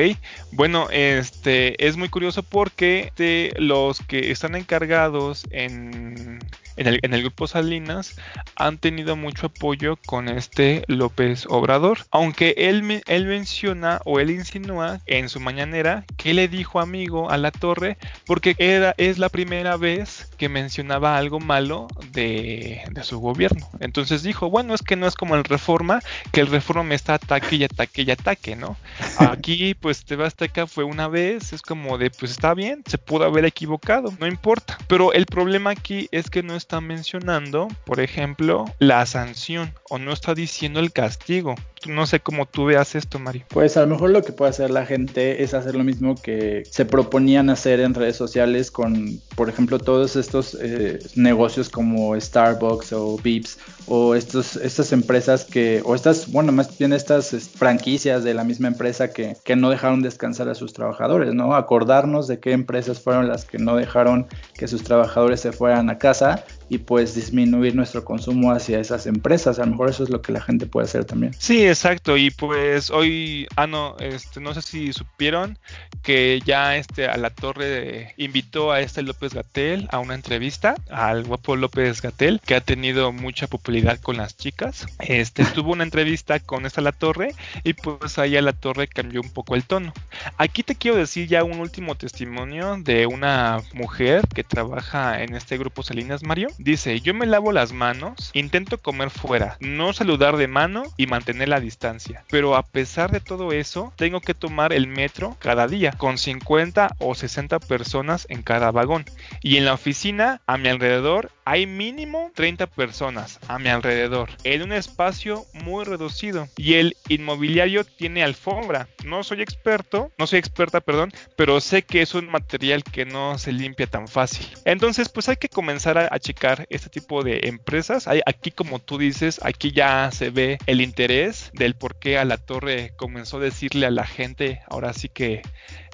bueno, 0.51 0.87
este 0.91 1.85
es 1.85 1.97
muy 1.97 2.09
curioso 2.09 2.43
porque 2.43 3.11
de 3.17 3.53
los 3.57 3.99
que 4.01 4.31
están 4.31 4.55
encargados 4.55 5.45
en 5.51 6.39
en 6.77 7.13
el, 7.13 7.21
grupo 7.21 7.47
Salinas 7.47 8.15
han 8.55 8.77
tenido 8.77 9.15
mucho 9.15 9.47
apoyo 9.47 9.97
con 10.05 10.29
este 10.29 10.83
López 10.87 11.45
Obrador. 11.49 11.99
Aunque 12.11 12.55
él, 12.57 13.03
él 13.07 13.25
menciona 13.25 14.01
o 14.05 14.19
él 14.19 14.31
insinúa 14.31 14.99
en 15.05 15.29
su 15.29 15.39
mañanera 15.39 16.05
que 16.17 16.33
le 16.33 16.47
dijo 16.47 16.79
amigo 16.79 17.29
a 17.29 17.37
la 17.37 17.51
torre 17.51 17.97
porque 18.25 18.55
era, 18.57 18.93
es 18.97 19.17
la 19.17 19.29
primera 19.29 19.77
vez 19.77 20.29
que 20.37 20.49
mencionaba 20.49 21.17
algo 21.17 21.39
malo 21.39 21.87
de, 22.11 22.81
de 22.91 23.03
su 23.03 23.19
gobierno. 23.19 23.69
Entonces 23.79 24.23
dijo, 24.23 24.49
bueno, 24.49 24.73
es 24.73 24.81
que 24.81 24.95
no 24.95 25.07
es 25.07 25.15
como 25.15 25.35
el 25.35 25.43
Reforma, 25.43 26.01
que 26.31 26.41
el 26.41 26.47
Reforma 26.47 26.83
me 26.83 26.95
está 26.95 27.15
ataque 27.15 27.55
y 27.55 27.63
ataque 27.63 28.01
y 28.01 28.11
ataque, 28.11 28.55
¿no? 28.55 28.77
Aquí 29.19 29.73
pues 29.73 30.05
Tebasteca 30.05 30.67
fue 30.67 30.83
una 30.83 31.07
vez, 31.07 31.53
es 31.53 31.61
como 31.61 31.97
de, 31.97 32.09
pues 32.11 32.31
está 32.31 32.53
bien, 32.53 32.83
se 32.85 32.97
pudo 32.97 33.25
haber 33.25 33.45
equivocado, 33.45 34.13
no 34.19 34.27
importa. 34.27 34.77
Pero 34.87 35.13
el 35.13 35.25
problema 35.25 35.71
aquí 35.71 36.07
es 36.11 36.29
que 36.29 36.43
no 36.43 36.55
está 36.65 36.81
mencionando, 36.81 37.67
por 37.85 37.99
ejemplo, 37.99 38.65
la 38.79 39.05
sanción 39.05 39.71
o 39.87 39.99
no 39.99 40.11
está 40.11 40.33
diciendo 40.33 40.79
el 40.79 40.91
castigo. 40.91 41.53
No 41.87 42.05
sé 42.05 42.19
cómo 42.19 42.45
tú 42.45 42.65
veas 42.65 42.95
esto, 42.95 43.19
Mario. 43.19 43.45
Pues 43.49 43.77
a 43.77 43.81
lo 43.81 43.87
mejor 43.87 44.09
lo 44.09 44.23
que 44.23 44.31
puede 44.31 44.51
hacer 44.51 44.71
la 44.71 44.85
gente 44.85 45.43
es 45.43 45.53
hacer 45.53 45.75
lo 45.75 45.83
mismo 45.83 46.15
que 46.15 46.63
se 46.69 46.85
proponían 46.85 47.49
hacer 47.49 47.79
en 47.79 47.93
redes 47.93 48.15
sociales 48.15 48.71
con, 48.71 49.19
por 49.35 49.49
ejemplo, 49.49 49.79
todos 49.79 50.15
estos 50.15 50.57
eh, 50.61 50.99
negocios 51.15 51.69
como 51.69 52.19
Starbucks 52.19 52.93
o 52.93 53.17
Vips 53.17 53.57
o 53.87 54.15
estos, 54.15 54.55
estas 54.55 54.91
empresas 54.93 55.45
que, 55.45 55.81
o 55.85 55.95
estas, 55.95 56.31
bueno, 56.31 56.51
más 56.51 56.77
bien 56.77 56.93
estas 56.93 57.29
franquicias 57.55 58.23
de 58.23 58.33
la 58.33 58.43
misma 58.43 58.67
empresa 58.67 59.11
que, 59.11 59.37
que 59.43 59.55
no 59.55 59.69
dejaron 59.69 60.01
descansar 60.01 60.49
a 60.49 60.55
sus 60.55 60.73
trabajadores, 60.73 61.33
¿no? 61.33 61.55
Acordarnos 61.55 62.27
de 62.27 62.39
qué 62.39 62.51
empresas 62.51 62.99
fueron 62.99 63.27
las 63.27 63.45
que 63.45 63.57
no 63.57 63.75
dejaron 63.75 64.27
que 64.55 64.67
sus 64.67 64.83
trabajadores 64.83 65.41
se 65.41 65.51
fueran 65.51 65.89
a 65.89 65.97
casa 65.97 66.45
y 66.69 66.79
pues 66.79 67.15
disminuir 67.15 67.75
nuestro 67.75 68.03
consumo 68.03 68.51
hacia 68.51 68.79
esas 68.79 69.05
empresas. 69.05 69.59
A 69.59 69.65
lo 69.65 69.71
mejor 69.71 69.89
eso 69.89 70.03
es 70.03 70.09
lo 70.09 70.21
que 70.21 70.31
la 70.31 70.41
gente 70.41 70.65
puede 70.65 70.85
hacer 70.85 71.05
también. 71.05 71.33
Sí, 71.37 71.65
exacto. 71.65 72.17
Y 72.17 72.31
pues 72.31 72.89
hoy, 72.89 73.47
ah, 73.55 73.67
no, 73.67 73.95
este, 73.99 74.39
no 74.39 74.53
sé 74.53 74.61
si 74.61 74.93
supieron 74.93 75.57
que 76.01 76.41
ya 76.45 76.75
este 76.77 77.07
a 77.07 77.17
la 77.17 77.29
torre 77.29 78.13
invitó 78.17 78.71
a 78.71 78.81
este 78.81 79.01
López 79.01 79.33
Gatel 79.33 79.87
a 79.91 79.99
una 79.99 80.15
entrevista, 80.15 80.75
al 80.89 81.23
guapo 81.23 81.55
López 81.55 82.01
Gatel, 82.01 82.41
que 82.43 82.55
ha 82.55 82.61
tenido 82.61 83.11
mucha 83.11 83.47
popularidad 83.47 83.99
con 83.99 84.17
las 84.17 84.37
chicas. 84.37 84.85
Este 84.99 85.43
tuvo 85.53 85.71
una 85.71 85.83
entrevista 85.83 86.39
con 86.39 86.65
esta 86.65 86.81
la 86.81 86.91
torre 86.91 87.33
y 87.63 87.73
pues 87.73 88.19
ahí 88.19 88.37
a 88.37 88.41
la 88.41 88.53
torre 88.53 88.87
cambió 88.87 89.21
un 89.21 89.29
poco 89.31 89.55
el 89.55 89.63
tono. 89.63 89.93
Aquí 90.37 90.63
te 90.63 90.75
quiero 90.75 90.97
decir 90.97 91.27
ya 91.27 91.43
un 91.43 91.59
último 91.59 91.95
testimonio 91.95 92.77
de 92.79 93.05
una 93.05 93.61
mujer 93.73 94.27
que 94.33 94.43
trabaja 94.43 95.23
en 95.23 95.35
este 95.35 95.57
grupo 95.57 95.83
Salinas 95.83 96.23
Mario 96.23 96.49
Dice, 96.57 97.01
yo 97.01 97.13
me 97.13 97.25
lavo 97.25 97.51
las 97.51 97.73
manos, 97.73 98.31
intento 98.33 98.77
comer 98.77 99.09
fuera, 99.09 99.57
no 99.59 99.93
saludar 99.93 100.37
de 100.37 100.47
mano 100.47 100.83
y 100.97 101.07
mantener 101.07 101.49
la 101.49 101.59
distancia. 101.59 102.23
Pero 102.29 102.55
a 102.55 102.63
pesar 102.63 103.11
de 103.11 103.19
todo 103.19 103.51
eso, 103.51 103.93
tengo 103.95 104.21
que 104.21 104.33
tomar 104.33 104.73
el 104.73 104.87
metro 104.87 105.35
cada 105.39 105.67
día, 105.67 105.91
con 105.91 106.17
50 106.17 106.95
o 106.99 107.15
60 107.15 107.59
personas 107.59 108.25
en 108.29 108.41
cada 108.41 108.71
vagón. 108.71 109.05
Y 109.41 109.57
en 109.57 109.65
la 109.65 109.73
oficina, 109.73 110.41
a 110.47 110.57
mi 110.57 110.69
alrededor, 110.69 111.31
hay 111.45 111.67
mínimo 111.67 112.31
30 112.33 112.67
personas 112.67 113.39
a 113.47 113.59
mi 113.59 113.69
alrededor, 113.69 114.29
en 114.43 114.63
un 114.63 114.73
espacio 114.73 115.45
muy 115.53 115.83
reducido. 115.85 116.47
Y 116.57 116.75
el 116.75 116.97
inmobiliario 117.07 117.83
tiene 117.83 118.23
alfombra. 118.23 118.87
No 119.03 119.23
soy 119.23 119.41
experto, 119.41 120.11
no 120.17 120.27
soy 120.27 120.39
experta, 120.39 120.81
perdón, 120.81 121.11
pero 121.35 121.61
sé 121.61 121.83
que 121.83 122.01
es 122.01 122.15
un 122.15 122.29
material 122.29 122.83
que 122.83 123.05
no 123.05 123.37
se 123.37 123.51
limpia 123.51 123.87
tan 123.87 124.07
fácil. 124.07 124.47
Entonces, 124.65 125.09
pues 125.09 125.29
hay 125.29 125.37
que 125.37 125.49
comenzar 125.49 125.97
a, 125.97 126.19
checar 126.19 126.44
este 126.69 126.89
tipo 126.89 127.23
de 127.23 127.41
empresas. 127.43 128.07
Aquí, 128.25 128.51
como 128.51 128.79
tú 128.79 128.97
dices, 128.97 129.39
aquí 129.43 129.71
ya 129.71 130.09
se 130.11 130.29
ve 130.29 130.57
el 130.65 130.81
interés 130.81 131.51
del 131.53 131.75
por 131.75 131.95
qué 131.95 132.17
a 132.17 132.25
la 132.25 132.37
torre 132.37 132.93
comenzó 132.95 133.37
a 133.37 133.41
decirle 133.41 133.85
a 133.85 133.91
la 133.91 134.05
gente, 134.05 134.61
ahora 134.69 134.93
sí 134.93 135.09
que 135.09 135.41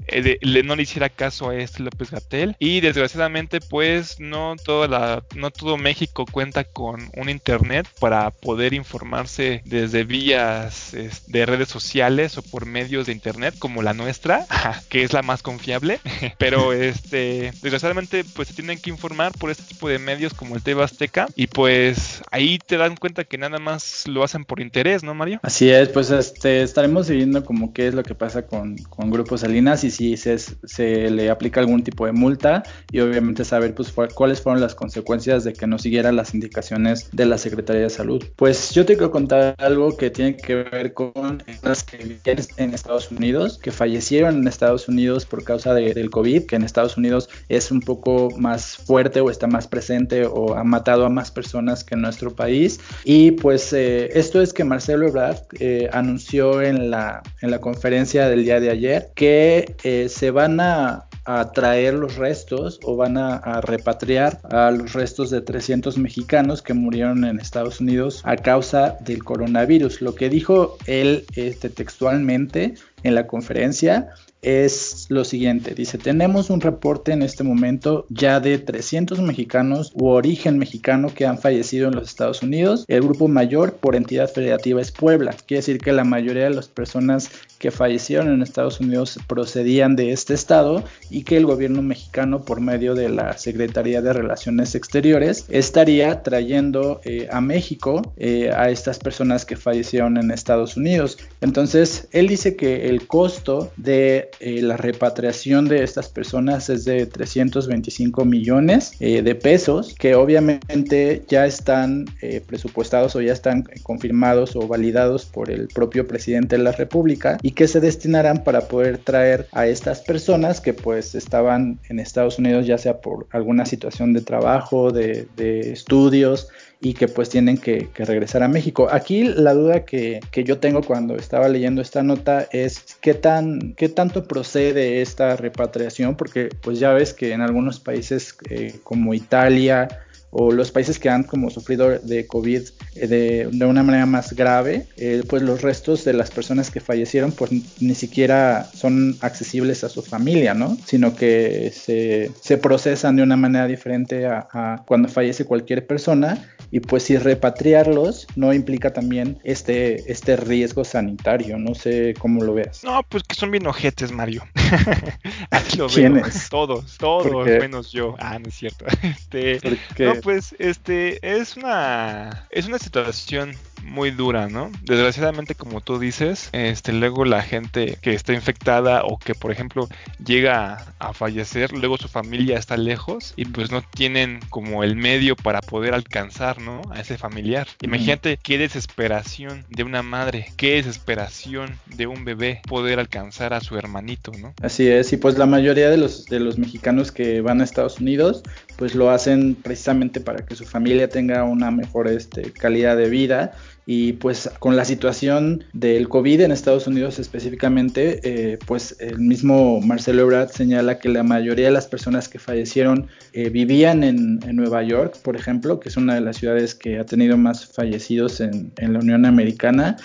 eh, 0.08 0.40
no 0.64 0.76
le 0.76 0.84
hiciera 0.84 1.10
caso 1.10 1.50
a 1.50 1.56
este 1.56 1.84
López 1.84 2.12
Gatel 2.12 2.56
y 2.60 2.82
desgraciadamente 2.82 3.60
pues 3.62 4.20
no 4.20 4.56
toda 4.64 5.24
no 5.36 5.52
todo 5.52 5.78
México 5.78 6.26
cuenta 6.30 6.64
con 6.64 7.12
un 7.16 7.30
internet 7.30 7.88
para 8.00 8.32
poder 8.32 8.74
informarse 8.74 9.62
desde 9.66 10.04
vías 10.04 10.96
de 11.28 11.46
redes 11.46 11.70
sociales 11.70 12.38
o 12.38 12.42
por 12.42 12.66
medios 12.66 13.06
de 13.06 13.14
internet 13.14 13.56
como 13.60 13.82
la 13.82 13.94
nuestra 13.94 14.46
que 14.90 15.04
es 15.04 15.14
la 15.14 15.22
más 15.22 15.42
confiable 15.42 16.00
pero 16.38 16.74
este 16.74 17.52
desgraciadamente 17.62 18.24
pues 18.24 18.48
se 18.50 18.54
tienen 18.54 18.80
que 18.80 18.90
informar 18.90 19.32
por 19.34 19.52
este 19.52 19.64
tipo 19.64 19.88
de 19.88 20.00
medios 20.00 20.34
como 20.42 20.56
el 20.56 20.64
TV 20.64 20.82
Azteca 20.82 21.28
y 21.36 21.46
pues 21.46 22.24
ahí 22.32 22.58
te 22.58 22.76
dan 22.78 22.96
cuenta 22.96 23.26
que 23.26 23.38
nada 23.38 23.60
más 23.60 24.08
lo 24.08 24.24
hacen 24.24 24.44
por 24.44 24.60
interés, 24.60 25.04
¿no, 25.04 25.14
Mario? 25.14 25.40
Así 25.44 25.70
es, 25.70 25.90
pues 25.90 26.10
este, 26.10 26.64
estaremos 26.64 27.08
viendo 27.08 27.46
como 27.46 27.74
qué 27.74 27.88
es 27.88 27.94
lo 27.94 28.02
que 28.02 28.16
pasa 28.16 28.48
con, 28.48 28.76
con 28.78 29.12
Grupo 29.12 29.38
Salinas 29.38 29.84
y 29.84 29.92
si 29.92 30.18
se, 30.18 30.40
se, 30.40 31.12
le 31.12 31.30
aplica 31.30 31.60
algún 31.60 31.84
tipo 31.84 32.08
de 32.08 32.14
multa 32.14 32.64
y 32.92 33.02
obviamente 33.02 33.46
saber 33.46 33.76
pues 33.76 33.94
cuáles 34.16 34.42
fueron 34.42 34.62
las 34.62 34.74
consecuencias 34.74 35.44
de 35.44 35.54
que 35.54 35.68
no 35.68 35.78
siguiera 35.78 36.12
las 36.12 36.34
indicaciones 36.34 37.12
de 37.12 37.28
la 37.28 37.38
Secretaría 37.38 37.84
de 37.84 37.92
Salud. 37.92 38.26
Pues 38.36 38.72
yo 38.72 38.84
te 38.84 38.94
quiero 38.96 39.12
contar 39.12 39.54
algo 39.60 39.96
que 39.96 40.10
tiene 40.10 40.38
que 40.38 40.56
ver 40.56 40.96
con 40.96 41.44
las 41.62 41.84
que 41.84 41.98
vivían 41.98 42.38
en 42.58 42.74
Estados 42.74 43.12
Unidos, 43.12 43.60
que 43.60 43.72
fallecieron 43.72 44.38
en 44.38 44.48
Estados 44.48 44.88
Unidos 44.88 45.28
por 45.28 45.44
causa 45.44 45.76
de, 45.76 45.94
del 45.94 46.10
COVID, 46.10 46.48
que 46.48 46.56
en 46.56 46.64
Estados 46.64 46.98
Unidos 46.98 47.30
es 47.48 47.70
un 47.70 47.82
poco 47.82 48.30
más 48.40 48.78
fuerte 48.78 49.22
o 49.22 49.30
está 49.30 49.46
más 49.46 49.68
presente 49.68 50.31
o 50.32 50.56
ha 50.56 50.64
matado 50.64 51.06
a 51.06 51.10
más 51.10 51.32
personas 51.32 51.84
que 51.84 51.96
en 51.96 52.02
nuestro 52.02 52.36
país. 52.36 52.80
Y 53.04 53.32
pues 53.32 53.74
eh, 53.74 54.10
esto 54.14 54.42
es 54.42 54.54
que 54.54 54.64
Marcelo 54.64 55.08
Ebrard 55.08 55.40
eh, 55.60 55.90
anunció 55.92 56.62
en 56.62 56.90
la, 56.90 57.22
en 57.42 57.52
la 57.52 57.60
conferencia 57.60 58.30
del 58.30 58.44
día 58.44 58.60
de 58.60 58.70
ayer 58.70 59.12
que 59.16 59.76
eh, 59.84 60.08
se 60.10 60.32
van 60.32 60.60
a 60.60 61.06
a 61.26 61.52
traer 61.52 61.94
los 61.94 62.16
restos 62.16 62.80
o 62.84 62.96
van 62.96 63.18
a, 63.18 63.62
repatriar 63.62 64.40
a 64.50 64.72
los 64.72 64.94
restos 64.94 65.30
de 65.30 65.42
300 65.42 65.98
mexicanos 65.98 66.62
que 66.62 66.74
murieron 66.74 67.24
en 67.26 67.40
Estados 67.40 67.80
Unidos 67.80 68.22
a 68.26 68.38
causa 68.38 68.98
del 69.02 69.24
coronavirus. 69.24 70.02
Lo 70.02 70.16
que 70.16 70.30
dijo 70.30 70.78
él 70.88 71.26
este, 71.36 71.70
textualmente 71.70 72.76
en 73.04 73.16
la 73.16 73.28
conferencia 73.28 74.10
es 74.42 75.06
lo 75.10 75.24
siguiente. 75.24 75.76
Dice, 75.76 75.98
tenemos 75.98 76.50
un 76.50 76.62
reporte 76.62 77.12
en 77.12 77.22
este 77.22 77.44
momento 77.44 78.06
ya 78.10 78.40
de 78.40 78.58
300 78.58 79.20
mexicanos 79.22 79.92
u 79.94 80.08
origen 80.08 80.58
mexicano 80.58 81.14
que 81.14 81.26
han 81.26 81.38
fallecido 81.38 81.88
en 81.88 81.96
los 81.96 82.10
Estados 82.10 82.42
Unidos. 82.42 82.86
El 82.88 83.04
grupo 83.04 83.28
mayor 83.28 83.74
por 83.74 83.96
entidad 83.96 84.30
federativa 84.30 84.82
es 84.82 84.92
Puebla. 84.92 85.36
Quiere 85.46 85.60
decir 85.60 85.78
que 85.78 85.92
la 85.92 86.04
mayoría 86.04 86.46
de 86.46 86.56
las 86.56 86.68
personas 86.68 87.30
que 87.60 87.72
fallecieron 87.72 88.30
en 88.30 88.42
Estados 88.42 88.80
Unidos 88.80 89.20
procedían 89.28 89.96
de 89.96 90.12
este 90.12 90.34
estado 90.34 90.84
y 91.12 91.24
que 91.24 91.38
el 91.38 91.46
gobierno 91.46 91.84
mexicano 91.84 92.44
por 92.44 92.60
medio 92.60 92.96
de 92.96 93.10
la 93.10 93.38
Secretaría 93.38 94.02
de 94.02 94.14
Relaciones 94.14 94.74
Exteriores 94.74 95.46
estaría 95.50 96.24
trayendo 96.24 97.02
eh, 97.04 97.28
a 97.32 97.40
México 97.40 98.14
eh, 98.18 98.50
a 98.52 98.72
estas 98.72 98.98
personas 98.98 99.46
que 99.46 99.56
fallecieron 99.56 100.18
en 100.18 100.32
Estados 100.32 100.76
Unidos. 100.76 101.20
Entonces, 101.42 102.08
él 102.12 102.28
dice 102.28 102.56
que 102.56 102.90
el 102.90 103.06
costo 103.06 103.72
de 103.78 104.31
eh, 104.40 104.62
la 104.62 104.78
repatriación 104.78 105.68
de 105.68 105.84
estas 105.84 106.10
personas 106.10 106.70
es 106.70 106.86
de 106.86 107.06
325 107.06 108.26
millones 108.26 108.94
eh, 109.00 109.22
de 109.22 109.36
pesos, 109.36 109.96
que 109.98 110.16
obviamente 110.16 111.24
ya 111.28 111.46
están 111.46 112.06
eh, 112.22 112.42
presupuestados 112.46 113.16
o 113.16 113.22
ya 113.22 113.34
están 113.34 113.66
confirmados 113.84 114.56
o 114.56 114.68
validados 114.68 115.26
por 115.26 115.50
el 115.50 115.68
propio 115.68 116.08
presidente 116.08 116.58
de 116.58 116.64
la 116.64 116.72
República 116.72 117.38
y 117.42 117.52
que 117.52 117.68
se 117.68 117.80
destinarán 117.80 118.44
para 118.44 118.68
poder 118.68 118.98
traer 118.98 119.48
a 119.52 119.68
estas 119.68 120.02
personas 120.02 120.62
que 120.62 120.74
pues 120.74 121.16
estaban 121.16 121.80
en 121.90 122.00
Estados 122.00 122.40
Unidos 122.40 122.66
ya 122.66 122.78
sea 122.78 123.02
por 123.02 123.28
alguna 123.32 123.66
situación 123.66 124.14
de 124.14 124.22
trabajo, 124.22 124.92
de, 124.92 125.28
de 125.36 125.72
estudios, 125.72 126.50
y 126.82 126.96
que 126.96 127.08
pues 127.08 127.30
tienen 127.30 127.58
que, 127.58 127.90
regresar 127.96 128.42
a 128.42 128.48
México. 128.48 128.88
Aquí 128.92 129.24
la 129.24 129.54
duda 129.54 129.86
que, 129.86 130.20
yo 130.34 130.58
tengo 130.58 130.82
cuando 130.82 131.16
estaba 131.16 131.48
leyendo 131.48 131.82
esta 131.82 132.02
nota 132.02 132.48
es 132.52 132.98
qué, 133.00 133.14
tan, 133.14 133.74
qué 133.74 133.88
tanto 133.88 134.28
procede 134.28 135.02
esta 135.02 135.36
repatriación, 135.36 136.16
porque 136.16 136.50
pues 136.62 136.80
ya 136.80 136.92
ves 136.94 137.14
que 137.14 137.34
en 137.34 137.42
algunos 137.42 137.80
países 137.80 138.36
eh, 138.50 138.80
como 138.84 139.14
Italia, 139.14 139.88
o 140.32 140.52
los 140.52 140.72
países 140.72 140.98
que 140.98 141.10
han 141.10 141.24
como 141.24 141.50
sufrido 141.50 142.00
de 142.00 142.26
COVID 142.26 142.62
eh, 142.96 143.48
de, 143.52 143.66
una 143.66 143.84
manera 143.84 144.06
más 144.06 144.34
grave, 144.34 144.88
eh, 144.98 145.24
pues 145.28 145.44
los 145.44 145.62
restos 145.62 146.06
de 146.06 146.14
las 146.14 146.32
personas 146.32 146.72
que 146.72 146.80
fallecieron 146.80 147.34
pues 147.34 147.52
ni 147.52 147.96
siquiera 147.96 148.66
son 148.74 149.18
accesibles 149.20 149.84
a 149.84 149.90
su 149.90 150.02
familia, 150.02 150.54
¿no? 150.54 150.78
Sino 150.86 151.16
que 151.16 151.72
se, 151.76 152.32
se 152.42 152.58
procesan 152.58 153.18
de 153.18 153.24
una 153.24 153.36
manera 153.36 153.68
diferente 153.68 154.26
a, 154.26 154.48
a, 154.52 154.84
cuando 154.88 155.10
fallece 155.10 155.46
cualquier 155.46 155.86
persona 155.86 156.56
y 156.72 156.80
pues 156.80 157.04
si 157.04 157.18
repatriarlos 157.18 158.28
no 158.36 158.54
implica 158.54 158.94
también 158.94 159.40
este, 159.44 160.12
este 160.12 160.38
riesgo 160.38 160.84
sanitario, 160.84 161.58
no 161.58 161.76
sé 161.76 162.14
cómo 162.18 162.44
lo 162.44 162.54
veas. 162.54 162.84
No, 162.84 163.04
pues 163.04 163.24
que 163.24 163.36
son 163.36 163.52
bien 163.52 163.68
ojetes, 163.68 164.12
Mario. 164.12 164.44
Así 165.52 165.78
lo 165.78 165.88
¿Quiénes? 165.88 166.50
Todos, 166.50 166.98
todos, 166.98 167.46
menos 167.46 167.92
yo. 167.92 168.16
Ah, 168.20 168.40
no 168.40 168.48
es 168.48 168.56
cierto. 168.56 168.86
Este, 169.32 169.60
no, 170.00 170.16
pues, 170.22 170.56
este, 170.60 171.20
es 171.22 171.58
una, 171.58 172.48
es 172.52 172.68
una 172.68 172.80
situación 172.80 173.56
muy 173.84 174.12
dura, 174.12 174.48
¿no? 174.48 174.72
Desgraciadamente, 174.84 175.56
como 175.56 175.82
tú 175.82 176.00
dices, 176.00 176.50
este, 176.54 176.94
luego 176.94 177.26
la 177.26 177.42
gente 177.42 177.98
que 178.02 178.14
está 178.14 178.34
infectada 178.34 179.04
o 179.04 179.18
que, 179.18 179.36
por 179.36 179.52
ejemplo, 179.52 179.88
llega 180.24 180.94
a 181.00 181.14
fallecer, 181.14 181.72
luego 181.74 181.98
su 181.98 182.08
familia 182.08 182.58
está 182.58 182.78
lejos 182.78 183.34
y 183.36 183.46
pues 183.46 183.72
no 183.72 183.82
tienen 183.82 184.40
como 184.50 184.84
el 184.84 184.96
medio 184.96 185.36
para 185.36 185.62
poder 185.62 185.94
alcanzar, 185.94 186.61
¿no? 186.62 186.82
A 186.92 187.02
ese 187.02 187.18
familiar. 187.18 187.68
Imagínate 187.82 188.38
qué 188.42 188.58
desesperación 188.58 189.66
de 189.70 189.84
una 189.84 190.02
madre, 190.02 190.48
qué 190.58 190.76
desesperación 190.76 191.78
de 191.86 192.08
un 192.08 192.26
bebé 192.26 192.62
poder 192.68 193.00
alcanzar 193.00 193.54
a 193.54 193.62
su 193.62 193.78
hermanito, 193.78 194.32
¿no? 194.40 194.54
Así 194.62 194.88
es, 194.88 195.12
y 195.14 195.18
pues 195.18 195.38
la 195.38 195.46
mayoría 195.46 195.90
de 195.90 195.98
los, 195.98 196.26
de 196.26 196.40
los 196.40 196.58
mexicanos 196.58 197.12
que 197.12 197.42
van 197.42 197.62
a 197.62 197.64
Estados 197.64 198.00
Unidos, 198.00 198.44
pues 198.78 198.96
lo 198.96 199.10
hacen 199.10 199.56
precisamente 199.56 200.20
para 200.20 200.46
que 200.46 200.56
su 200.56 200.66
familia 200.66 201.10
tenga 201.10 201.44
una 201.44 201.72
mejor 201.72 202.08
este, 202.08 202.52
calidad 202.52 202.98
de 202.98 203.10
vida 203.10 203.54
y 203.86 204.14
pues 204.14 204.50
con 204.60 204.76
la 204.76 204.86
situación 204.86 205.64
del 205.74 206.08
COVID 206.08 206.42
en 206.42 206.52
Estados 206.52 206.88
Unidos 206.88 207.20
específicamente, 207.20 208.22
eh, 208.24 208.60
pues 208.66 208.96
el 209.00 209.20
mismo 209.20 209.82
Marcelo 209.82 210.22
Ebrard 210.22 210.50
señala 210.52 211.00
que 211.00 211.10
la 211.10 211.24
mayoría 211.24 211.66
de 211.66 211.72
las 211.72 211.88
personas 211.88 212.30
que 212.30 212.38
fallecieron 212.38 213.08
eh, 213.34 213.50
vivían 213.50 214.04
en, 214.04 214.40
Nueva 214.54 214.84
York, 214.84 215.18
por 215.24 215.36
ejemplo, 215.36 215.80
que 215.80 215.90
es 215.90 215.98
una 215.98 216.16
de 216.16 216.22
las 216.22 216.38
ciudades 216.38 216.76
que 216.76 217.00
ha 217.00 217.06
tenido 217.06 217.38
más 217.38 217.66
fallecidos 217.66 218.40
en, 218.40 218.72
la 218.78 219.00
Unión 219.00 219.26
Americana. 219.26 219.98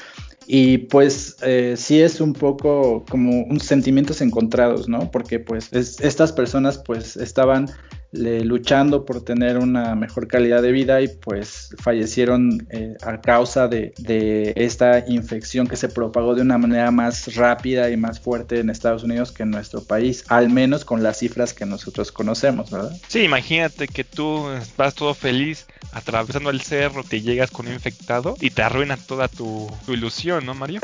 Y 0.49 0.79
pues 0.79 1.37
eh, 1.43 1.75
sí 1.77 2.01
es 2.01 2.21
un 2.21 2.33
poco 2.33 3.05
como 3.09 3.43
un 3.45 3.61
sentimientos 3.61 4.21
encontrados, 4.21 4.89
¿no? 4.89 5.11
Porque 5.11 5.41
pues 5.41 5.73
estas 5.73 6.33
personas 6.33 6.79
pues 6.79 7.17
estaban 7.17 7.69
luchando 8.17 9.05
por 9.05 9.25
tener 9.25 9.59
una 9.59 9.95
mejor 9.95 10.29
calidad 10.29 10.63
de 10.63 10.73
vida 10.73 11.01
y 11.01 11.09
pues 11.09 11.75
fallecieron 11.79 12.67
eh, 12.71 12.95
a 13.03 13.21
causa 13.21 13.69
de, 13.69 13.93
esta 14.57 15.05
infección 15.07 15.67
que 15.67 15.77
se 15.77 15.89
propagó 15.89 16.35
de 16.35 16.43
una 16.43 16.59
manera 16.59 16.91
más 16.91 17.35
rápida 17.35 17.91
y 17.91 17.97
más 17.97 18.21
fuerte 18.21 18.61
en 18.61 18.71
Estados 18.71 19.05
Unidos 19.05 19.33
que 19.33 19.43
en 19.43 19.51
nuestro 19.51 19.83
país, 19.83 20.25
al 20.29 20.51
menos 20.51 20.85
con 20.85 21.03
las 21.03 21.19
cifras 21.19 21.53
que 21.53 21.67
nosotros 21.67 22.13
conocemos, 22.13 22.71
¿verdad? 22.71 22.93
Sí, 23.09 23.23
imagínate 23.23 23.89
que 23.89 24.05
tú 24.05 24.47
vas 24.77 24.95
todo 24.95 25.15
feliz 25.15 25.67
atravesando 25.93 26.51
el 26.51 26.61
cerro, 26.61 27.03
te 27.03 27.23
llegas 27.23 27.51
con 27.51 27.67
un 27.67 27.73
infectado 27.73 28.37
y 28.41 28.51
te 28.51 28.63
arruina 28.63 28.97
toda 28.97 29.29
tu, 29.29 29.71
ilusión, 29.89 30.45
¿no, 30.45 30.55
Mario? 30.55 30.81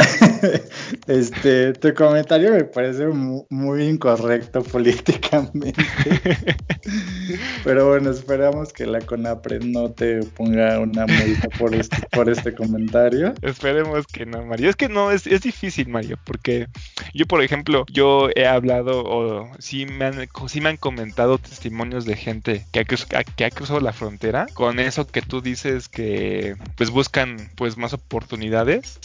este, 1.06 1.72
tu 1.74 1.92
comentario 1.94 2.52
me 2.52 2.64
parece 2.64 3.06
muy, 3.08 3.42
muy 3.50 3.84
incorrecto 3.84 4.62
políticamente. 4.72 5.74
Pero 7.64 7.88
bueno, 7.88 8.10
esperamos 8.10 8.72
que 8.72 8.86
la 8.86 9.00
CONAPRED 9.00 9.64
no 9.64 9.90
te 9.90 10.22
ponga 10.22 10.78
una 10.78 11.06
multa 11.06 11.48
por 11.58 11.74
este, 11.74 11.96
por 12.10 12.28
este 12.28 12.54
comentario. 12.54 13.34
Esperemos 13.42 14.06
que 14.06 14.26
no, 14.26 14.44
Mario. 14.44 14.70
Es 14.70 14.76
que 14.76 14.88
no, 14.88 15.10
es, 15.10 15.26
es 15.26 15.42
difícil, 15.42 15.88
Mario, 15.88 16.18
porque 16.24 16.66
yo, 17.14 17.26
por 17.26 17.42
ejemplo, 17.42 17.84
yo 17.90 18.28
he 18.34 18.46
hablado 18.46 19.02
o 19.04 19.48
sí 19.58 19.86
me 19.86 20.06
han, 20.06 20.28
sí 20.48 20.60
me 20.60 20.70
han 20.70 20.76
comentado 20.76 21.38
testimonios 21.38 22.04
de 22.04 22.16
gente 22.16 22.66
que 22.72 22.80
ha, 22.80 22.84
que 22.84 23.44
ha 23.44 23.50
cruzado 23.50 23.80
la 23.80 23.92
frontera 23.92 24.46
con 24.54 24.78
eso 24.78 25.06
que 25.06 25.22
tú 25.22 25.40
dices 25.40 25.88
que 25.88 26.56
pues 26.76 26.90
buscan 26.90 27.36
pues 27.56 27.76
más 27.76 27.92
oportunidades 27.92 28.98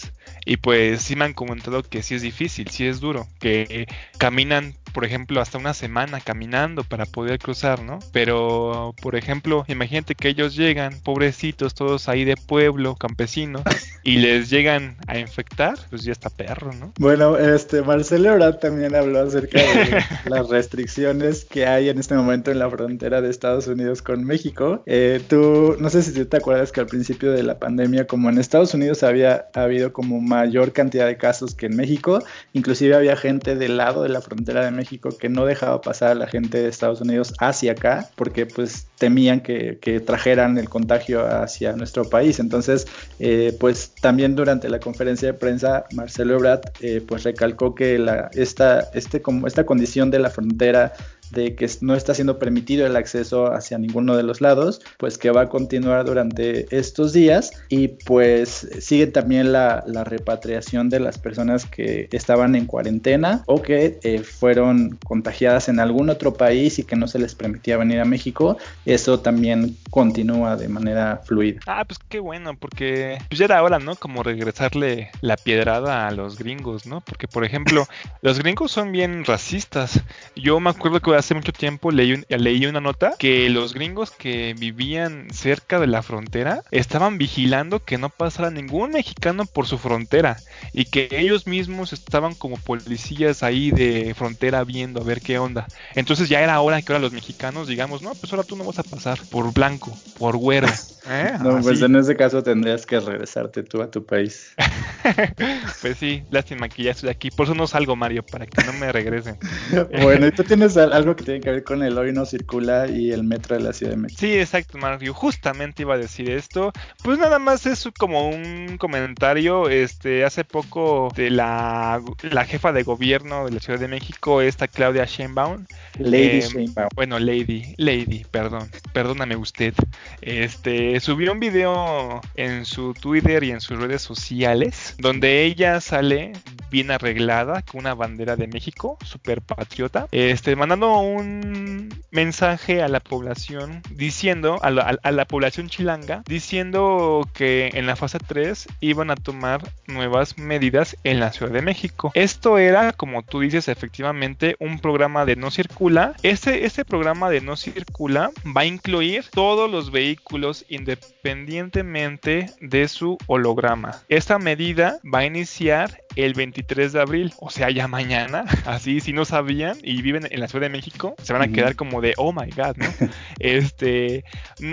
y 0.46 0.58
pues 0.58 1.02
sí 1.02 1.16
me 1.16 1.26
han 1.26 1.34
comentado 1.34 1.84
que 1.84 2.04
sí 2.04 2.16
es 2.16 2.22
difícil, 2.22 2.70
sí 2.70 2.86
es 2.86 3.00
duro, 3.00 3.28
que 3.40 3.88
caminan 4.18 4.76
por 4.98 5.06
ejemplo, 5.06 5.42
hasta 5.42 5.60
una 5.60 5.76
semana 5.76 6.20
caminando 6.22 6.84
para 6.84 7.06
poder 7.06 7.38
cruzar, 7.38 7.84
¿no? 7.84 8.00
Pero, 8.12 8.96
por 9.00 9.16
ejemplo, 9.16 9.64
imagínate 9.68 10.16
que 10.16 10.30
ellos 10.30 10.56
llegan, 10.56 11.00
pobrecitos, 11.04 11.76
todos 11.76 12.10
ahí 12.10 12.26
de 12.26 12.36
pueblo, 12.36 12.96
campesinos, 12.96 13.62
y 14.04 14.18
les 14.18 14.50
llegan 14.50 14.98
a 15.06 15.20
infectar, 15.20 15.76
pues 15.92 16.04
ya 16.04 16.12
está 16.12 16.32
perro, 16.32 16.74
¿no? 16.74 16.94
Bueno, 16.98 17.38
este, 17.38 17.84
Marcelo 17.84 18.32
Ebrard 18.32 18.58
también 18.58 18.96
habló 18.96 19.20
acerca 19.20 19.60
de 19.60 20.04
las 20.32 20.50
restricciones 20.50 21.46
que 21.46 21.68
hay 21.68 21.90
en 21.90 22.00
este 22.00 22.16
momento 22.16 22.50
en 22.50 22.58
la 22.58 22.68
frontera 22.68 23.22
de 23.22 23.30
Estados 23.30 23.68
Unidos 23.68 24.02
con 24.02 24.24
México. 24.24 24.82
Eh, 24.88 25.22
tú, 25.28 25.76
no 25.80 25.92
sé 25.92 26.02
si 26.02 26.26
te 26.26 26.38
acuerdas 26.38 26.72
que 26.72 26.80
al 26.80 26.88
principio 26.88 27.32
de 27.32 27.44
la 27.44 27.60
pandemia, 27.60 28.08
como 28.08 28.30
en 28.30 28.40
Estados 28.40 28.74
Unidos 28.74 29.04
había 29.04 29.46
habido 29.54 29.94
como 29.94 30.17
mayor 30.20 30.74
cantidad 30.74 31.06
de 31.06 31.18
casos 31.18 31.56
que 31.56 31.68
en 31.68 31.76
México. 31.76 32.24
Inclusive 32.54 32.96
había 32.96 33.16
gente 33.16 33.56
del 33.56 33.78
lado 33.78 34.04
de 34.04 34.10
la 34.10 34.22
frontera 34.22 34.66
de 34.66 34.72
México 34.72 35.10
que 35.18 35.30
no 35.30 35.46
dejaba 35.46 35.82
pasar 35.82 36.12
a 36.12 36.16
la 36.16 36.28
gente 36.28 36.62
de 36.62 36.70
Estados 36.70 37.02
Unidos 37.02 37.34
hacia 37.40 37.74
acá 37.74 38.10
porque 38.16 38.46
pues 38.46 38.88
temían 38.98 39.42
que, 39.42 39.78
trajeran 40.06 40.58
el 40.58 40.70
contagio 40.70 41.26
hacia 41.26 41.74
nuestro 41.74 42.10
país. 42.10 42.40
Entonces, 42.40 42.88
eh, 43.20 43.56
pues 43.60 43.94
también 44.02 44.36
durante 44.36 44.70
la 44.70 44.80
conferencia 44.80 45.32
de 45.32 45.34
prensa, 45.34 45.86
Marcelo 45.94 46.36
Ebrard 46.36 46.62
eh, 46.82 47.02
pues 47.06 47.24
recalcó 47.24 47.76
que 47.76 48.04
esta, 48.34 48.90
este, 48.94 49.22
como 49.22 49.48
esta 49.48 49.66
condición 49.66 50.12
de 50.12 50.20
la 50.20 50.30
frontera 50.30 50.94
de 51.32 51.56
que 51.56 51.70
no 51.82 51.96
está 51.96 52.14
siendo 52.14 52.40
permitido 52.40 52.86
el 52.86 52.96
acceso 52.96 53.54
hacia 53.54 53.78
ninguno 53.78 54.16
de 54.16 54.24
los 54.24 54.42
lados, 54.42 54.82
pues 54.98 55.18
que 55.18 55.32
va 55.32 55.42
a 55.42 55.50
continuar 55.50 56.06
durante 56.06 56.68
estos 56.76 57.14
días 57.14 57.52
y 57.70 57.90
pues 57.90 58.68
sigue 58.80 59.08
también 59.08 59.52
la, 59.52 59.84
repatriación 60.08 60.90
de 60.90 61.00
las 61.00 61.18
personas 61.18 61.66
que 61.66 62.08
estaban 62.12 62.56
en 62.56 62.66
cuarentena 62.66 63.44
o 63.46 63.62
que 63.62 64.00
eh, 64.04 64.20
fueron 64.20 64.98
contagiadas 65.04 65.70
en 65.70 65.80
algún 65.80 66.10
otro 66.10 66.34
país 66.34 66.80
y 66.80 66.84
que 66.84 66.96
no 66.96 67.08
se 67.08 67.20
les 67.20 67.36
permitía 67.36 67.78
venir 67.78 68.00
a 68.00 68.06
México, 68.06 68.58
eso 68.86 69.20
también 69.20 69.76
continúa 69.90 70.56
de 70.56 70.70
manera 70.70 71.22
fluida. 71.26 71.60
Ah, 71.66 71.84
pues 71.86 72.00
qué 72.08 72.20
bueno, 72.20 72.56
porque 72.58 73.18
pues 73.30 73.40
ya 73.40 73.46
era 73.46 73.64
hora, 73.64 73.80
¿no? 73.80 73.96
Como 73.96 74.24
regresarle 74.24 75.10
la 75.22 75.38
piedrada 75.38 76.08
a 76.08 76.12
los 76.12 76.38
gringos, 76.38 76.86
¿no? 76.86 77.02
Porque, 77.02 77.28
por 77.28 77.44
ejemplo, 77.44 77.88
los 78.22 78.40
gringos 78.40 78.72
son 78.72 78.92
bien 78.92 79.26
racistas. 79.26 80.02
Yo 80.36 80.60
me 80.60 80.70
acuerdo 80.70 81.00
que 81.00 81.10
hace 81.18 81.34
mucho 81.34 81.52
tiempo 81.52 81.92
leí, 81.92 82.24
leí 82.30 82.66
una 82.66 82.80
nota 82.80 83.14
que 83.18 83.50
los 83.50 83.74
gringos 83.74 84.12
que 84.12 84.56
vivían 84.58 85.28
cerca 85.32 85.80
de 85.80 85.88
la 85.88 86.04
frontera 86.04 86.64
estaban 86.72 87.18
vigilando 87.18 87.84
que 87.84 87.98
no 87.98 88.10
pasara 88.10 88.52
ningún 88.52 88.92
mexicano 88.92 89.46
por 89.46 89.68
su 89.68 89.78
frontera 89.78 90.38
y 90.74 90.86
que 90.86 91.10
ellos 91.12 91.48
mismos 91.48 91.94
estaban 91.94 92.36
como 92.36 92.58
policías 92.58 93.44
ahí 93.44 93.72
de 93.72 94.14
frontera 94.16 94.64
viendo 94.64 95.02
a 95.02 95.04
ver 95.04 95.22
qué 95.22 95.40
onda. 95.40 95.68
Entonces 95.96 96.30
ya 96.30 96.42
era 96.42 96.60
hora 96.62 96.82
que 96.82 96.94
ahora 96.94 97.02
los 97.02 97.14
mexicanos 97.14 97.68
digamos, 97.68 98.02
no, 98.02 98.14
pues 98.14 98.32
ahora 98.32 98.44
tú 98.44 98.56
no 98.56 98.64
vas 98.64 98.80
a 98.80 98.84
pasar 98.84 99.20
por 99.30 99.54
blanco, 99.54 99.98
por 100.18 100.38
güero. 100.38 100.68
¿eh? 101.10 101.34
No, 101.42 101.62
pues 101.62 101.82
en 101.82 101.96
ese 101.96 102.16
caso 102.16 102.44
tendrías 102.44 102.86
que 102.86 103.00
regresarte 103.00 103.64
tú 103.64 103.82
a 103.82 103.90
tu 103.90 104.06
país. 104.06 104.54
pues 105.82 105.98
sí, 105.98 106.24
lástima 106.30 106.70
que 106.70 106.84
ya 106.84 106.92
estoy 106.92 107.10
aquí. 107.10 107.32
Por 107.32 107.46
eso 107.46 107.56
no 107.56 107.68
salgo, 107.68 107.96
Mario, 107.96 108.24
para 108.24 108.46
que 108.46 108.64
no 108.66 108.74
me 108.74 108.92
regresen. 108.92 109.38
bueno, 110.02 110.28
¿y 110.28 110.32
tú 110.32 110.44
tienes 110.44 110.78
algo 111.08 111.16
que 111.16 111.24
tiene 111.24 111.40
que 111.40 111.52
ver 111.52 111.64
con 111.64 111.84
el 111.84 111.98
hoy 111.98 112.12
no 112.12 112.26
circula 112.26 112.88
y 112.88 113.12
el 113.12 113.24
metro 113.24 113.56
de 113.56 113.64
la 113.64 113.72
Ciudad 113.72 113.94
de 113.94 113.98
México. 113.98 114.20
Sí, 114.20 114.38
exacto, 114.38 114.78
Mario. 114.78 115.14
Justamente 115.14 115.84
iba 115.84 115.94
a 115.94 115.98
decir 115.98 116.30
esto. 116.30 116.74
Pues 117.02 117.18
nada 117.18 117.40
más 117.40 117.66
es 117.66 117.88
como 117.98 118.28
un 118.28 118.78
comentario. 118.78 119.70
Este, 119.70 120.26
hace 120.26 120.44
poco 120.44 121.10
de 121.16 121.30
la, 121.30 122.02
la 122.24 122.46
jefa 122.46 122.74
de 122.74 122.84
gobierno 122.84 123.46
de 123.46 123.52
la 123.52 123.60
Ciudad 123.60 123.80
de 123.80 123.88
México, 123.88 124.42
esta 124.42 124.68
Claudia 124.68 125.06
Sheinbaum. 125.06 125.66
Lady 125.98 126.42
em, 126.42 126.50
Sheinbaum. 126.50 126.90
Bueno, 126.94 127.20
Lady, 127.20 127.74
Lady, 127.78 128.26
perdón, 128.30 128.70
perdóname 128.92 129.38
usted. 129.38 129.74
Este, 130.22 131.00
subió 131.00 131.32
un 131.32 131.40
video 131.40 132.20
en 132.36 132.66
su 132.66 132.94
Twitter 132.94 133.44
y 133.44 133.52
en 133.52 133.62
sus 133.62 133.80
redes 133.80 134.02
sociales 134.02 134.96
donde 134.98 135.46
ella 135.46 135.80
sale 135.80 136.34
bien 136.70 136.92
arreglada 136.92 137.62
con 137.62 137.80
una 137.80 137.94
bandera 137.94 138.36
de 138.36 138.48
México, 138.48 138.98
super 139.04 139.42
patriota, 139.42 140.08
este, 140.12 140.56
mandando 140.56 140.97
un 141.02 141.90
mensaje 142.12 142.82
a 142.82 142.88
la 142.88 143.00
población 143.00 143.82
diciendo, 143.92 144.60
a 144.62 144.72
la, 144.72 145.26
población 145.26 145.70
chilanga, 145.70 146.24
diciendo 146.26 147.28
que 147.34 147.70
en 147.74 147.86
la 147.86 147.96
fase 147.96 148.20
3 148.20 148.68
iban 148.80 149.12
a 149.12 149.16
tomar 149.16 149.62
nuevas 149.88 150.38
medidas 150.38 150.98
en 151.04 151.20
la 151.20 151.32
Ciudad 151.32 151.52
de 151.52 151.62
México. 151.62 152.12
Esto 152.14 152.58
era, 152.58 152.94
como 152.94 153.24
tú 153.24 153.42
dices, 153.42 153.68
efectivamente 153.68 154.56
un 154.60 154.80
programa 154.80 155.26
de 155.26 155.36
no 155.36 155.52
circula. 155.52 156.16
Este, 156.24 156.66
este 156.66 156.86
programa 156.86 157.30
de 157.30 157.42
no 157.42 157.56
circula 157.56 158.32
va 158.56 158.62
a 158.62 158.66
incluir 158.66 159.26
todos 159.32 159.70
los 159.70 159.92
vehículos 159.92 160.66
independientemente 160.70 162.48
de 162.62 162.88
su 162.88 163.18
holograma. 163.28 164.02
Esta 164.10 164.40
medida 164.40 165.00
va 165.14 165.20
a 165.20 165.26
iniciar 165.26 166.02
el 166.18 166.34
23 166.34 166.94
de 166.94 167.02
abril, 167.02 167.34
o 167.40 167.50
sea, 167.50 167.70
ya 167.70 167.88
mañana. 167.88 168.46
Así, 168.66 169.00
si 169.00 169.14
no 169.14 169.24
sabían 169.24 169.78
y 169.84 170.02
viven 170.02 170.28
en 170.30 170.40
la 170.40 170.48
Ciudad 170.48 170.66
de 170.66 170.70
México, 170.70 171.16
se 171.22 171.34
van 171.34 171.44
a 171.44 171.48
quedar 171.48 171.76
como 171.76 172.02
de, 172.02 172.14
oh 172.18 172.34
my 172.34 172.50
god, 172.52 172.76
¿no? 172.78 172.88
este, 173.40 174.24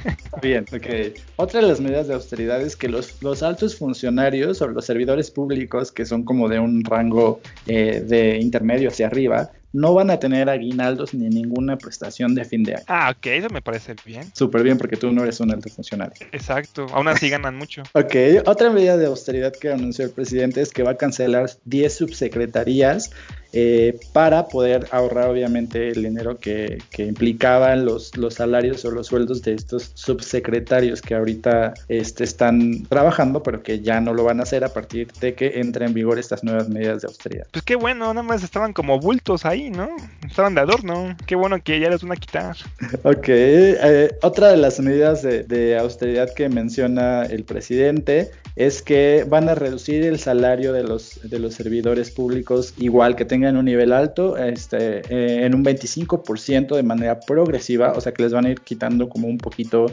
está 0.07 0.41
bien, 0.41 0.65
ok. 0.73 1.17
Otra 1.37 1.61
de 1.61 1.67
las 1.67 1.81
medidas 1.81 2.09
de 2.09 2.15
austeridad 2.15 2.63
es 2.63 2.77
que 2.77 2.89
los, 2.89 3.23
los 3.23 3.43
altos 3.43 3.77
funcionarios 3.77 4.63
o 4.63 4.69
los 4.69 4.87
servidores 4.87 5.31
públicos, 5.31 5.93
que 5.93 6.07
son 6.07 6.25
como 6.25 6.49
de 6.49 6.59
un 6.59 6.85
rango 6.85 7.41
eh, 7.67 8.03
de 8.07 8.39
intermedio 8.39 8.89
hacia 8.89 9.09
arriba, 9.09 9.51
no 9.73 9.95
van 9.95 10.11
a 10.11 10.19
tener 10.19 10.49
aguinaldos 10.49 11.15
ni 11.15 11.29
ninguna 11.29 11.77
prestación 11.79 12.35
de 12.35 12.45
fin 12.45 12.63
de 12.63 12.75
año. 12.75 12.85
Ah, 12.89 13.15
ok, 13.17 13.27
eso 13.27 13.49
me 13.51 13.63
parece 13.63 13.95
bien. 14.05 14.31
Súper 14.35 14.63
bien, 14.63 14.79
porque 14.79 14.97
tú 14.97 15.13
no 15.13 15.23
eres 15.23 15.41
un 15.41 15.51
alto 15.51 15.69
funcionario. 15.71 16.15
Exacto, 16.33 16.87
aún 16.93 17.09
así 17.09 17.29
ganan 17.29 17.57
mucho. 17.57 17.83
ok, 17.93 18.15
otra 18.47 18.71
medida 18.71 18.97
de 18.97 19.07
austeridad 19.07 19.53
que 19.53 19.73
anunció 19.73 20.05
el 20.05 20.11
presidente 20.11 20.61
es 20.61 20.73
que 20.73 20.83
va 20.83 20.93
a 20.93 20.97
cancelar 20.97 21.51
10 21.65 21.95
subsecretarías 21.95 23.11
eh, 23.53 23.99
para 24.13 24.49
poder 24.49 24.89
ahorrar 24.91 25.29
obviamente 25.29 25.89
el 25.89 26.03
dinero 26.03 26.39
que, 26.39 26.79
implicaban 26.99 27.85
los, 27.85 28.17
los 28.17 28.35
salarios 28.35 28.85
o 28.85 28.91
los 28.91 29.09
sueldos 29.09 29.43
de 29.43 29.55
estos 29.55 29.91
subsecretarios 29.95 31.03
que 31.03 31.15
ahorita 31.15 31.75
este, 31.89 32.25
están 32.25 32.85
trabajando, 32.85 33.43
pero 33.43 33.63
que 33.63 33.81
ya 33.81 34.01
no 34.01 34.15
lo 34.15 34.25
van 34.25 34.41
a 34.41 34.45
hacer 34.45 34.65
a 34.65 34.73
partir 34.73 35.09
de 35.21 35.35
que 35.35 35.61
entren 35.61 35.89
en 35.89 35.95
vigor 35.95 36.19
estas 36.19 36.45
nuevas 36.45 36.69
medidas 36.69 37.03
de 37.03 37.09
austeridad. 37.09 37.47
Pues 37.51 37.65
qué 37.65 37.75
bueno, 37.75 38.15
nada 38.15 38.23
más 38.23 38.43
estaban 38.43 38.73
como 38.73 39.01
bultos 39.01 39.45
ahí, 39.45 39.71
¿no? 39.71 39.89
Estaban 40.27 40.55
de 40.55 40.61
adorno. 40.61 41.17
Qué 41.27 41.35
bueno 41.35 41.63
que 41.63 41.81
ya 41.81 41.91
les 41.91 42.03
van 42.03 42.13
a 42.13 42.17
quitar. 42.17 42.57
ok, 43.03 43.29
eh, 43.29 44.17
otra 44.23 44.49
de 44.49 44.57
las 44.57 44.79
medidas 44.81 45.23
de, 45.23 45.43
de 45.43 45.77
austeridad 45.77 46.33
que 46.35 46.49
menciona 46.49 47.25
el 47.25 47.45
presidente 47.45 48.31
es 48.57 48.83
que 48.83 49.25
van 49.29 49.49
a 49.49 49.55
reducir 49.55 50.05
el 50.05 50.19
salario 50.19 50.73
de 50.73 50.83
los, 50.83 51.21
de 51.23 51.39
los 51.39 51.55
servidores 51.55 52.11
públicos 52.11 52.75
igual 52.79 53.17
que 53.17 53.25
tengan 53.25 53.42
en 53.49 53.57
un 53.57 53.65
nivel 53.65 53.93
alto, 53.93 54.37
este, 54.37 55.01
eh, 55.09 55.45
en 55.45 55.55
un 55.55 55.65
25% 55.65 56.77
de 56.77 56.83
manera 56.83 57.21
progresiva, 57.21 57.93
o 57.93 58.01
sea 58.01 58.13
que 58.13 58.23
les 58.23 58.33
van 58.33 58.47
a 58.47 58.51
ir 58.51 58.61
quitando 58.61 59.09
como 59.09 59.29
un 59.29 59.39
poquito 59.39 59.87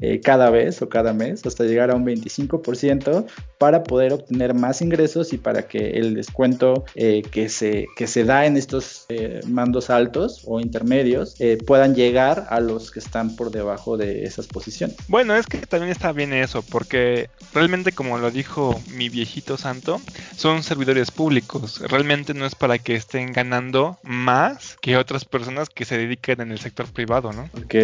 eh, 0.00 0.20
cada 0.20 0.50
vez 0.50 0.82
o 0.82 0.88
cada 0.88 1.12
mes 1.12 1.46
hasta 1.46 1.64
llegar 1.64 1.90
a 1.90 1.94
un 1.94 2.04
25% 2.04 3.26
para 3.58 3.84
poder 3.84 4.12
obtener 4.12 4.52
más 4.52 4.82
ingresos 4.82 5.32
y 5.32 5.38
para 5.38 5.68
que 5.68 5.90
el 5.90 6.14
descuento 6.14 6.84
eh, 6.96 7.22
que, 7.22 7.48
se, 7.48 7.86
que 7.96 8.06
se 8.06 8.24
da 8.24 8.44
en 8.46 8.56
estos 8.56 9.06
eh, 9.08 9.40
mandos 9.46 9.90
altos 9.90 10.42
o 10.46 10.60
intermedios 10.60 11.36
puedan 11.66 11.94
llegar 11.94 12.46
a 12.50 12.60
los 12.60 12.90
que 12.90 12.98
están 12.98 13.36
por 13.36 13.50
debajo 13.50 13.96
de 13.96 14.24
esas 14.24 14.46
posiciones. 14.46 14.96
Bueno, 15.08 15.36
es 15.36 15.46
que 15.46 15.58
también 15.58 15.92
está 15.92 16.12
bien 16.12 16.32
eso, 16.32 16.62
porque 16.62 17.30
realmente 17.52 17.92
como 17.92 18.18
lo 18.18 18.30
dijo 18.30 18.80
mi 18.96 19.08
viejito 19.08 19.56
santo, 19.56 20.00
son 20.36 20.62
servidores 20.62 21.10
públicos, 21.10 21.80
realmente 21.88 22.34
no 22.34 22.46
es 22.46 22.54
para 22.54 22.78
que 22.78 22.94
estén 22.94 23.32
ganando 23.32 23.98
más 24.02 24.76
que 24.80 24.96
otras 24.96 25.24
personas 25.24 25.70
que 25.70 25.84
se 25.84 25.98
dediquen 25.98 26.40
en 26.40 26.50
el 26.50 26.58
sector 26.58 26.86
privado, 26.86 27.32
¿no? 27.32 27.44
Ok, 27.56 27.74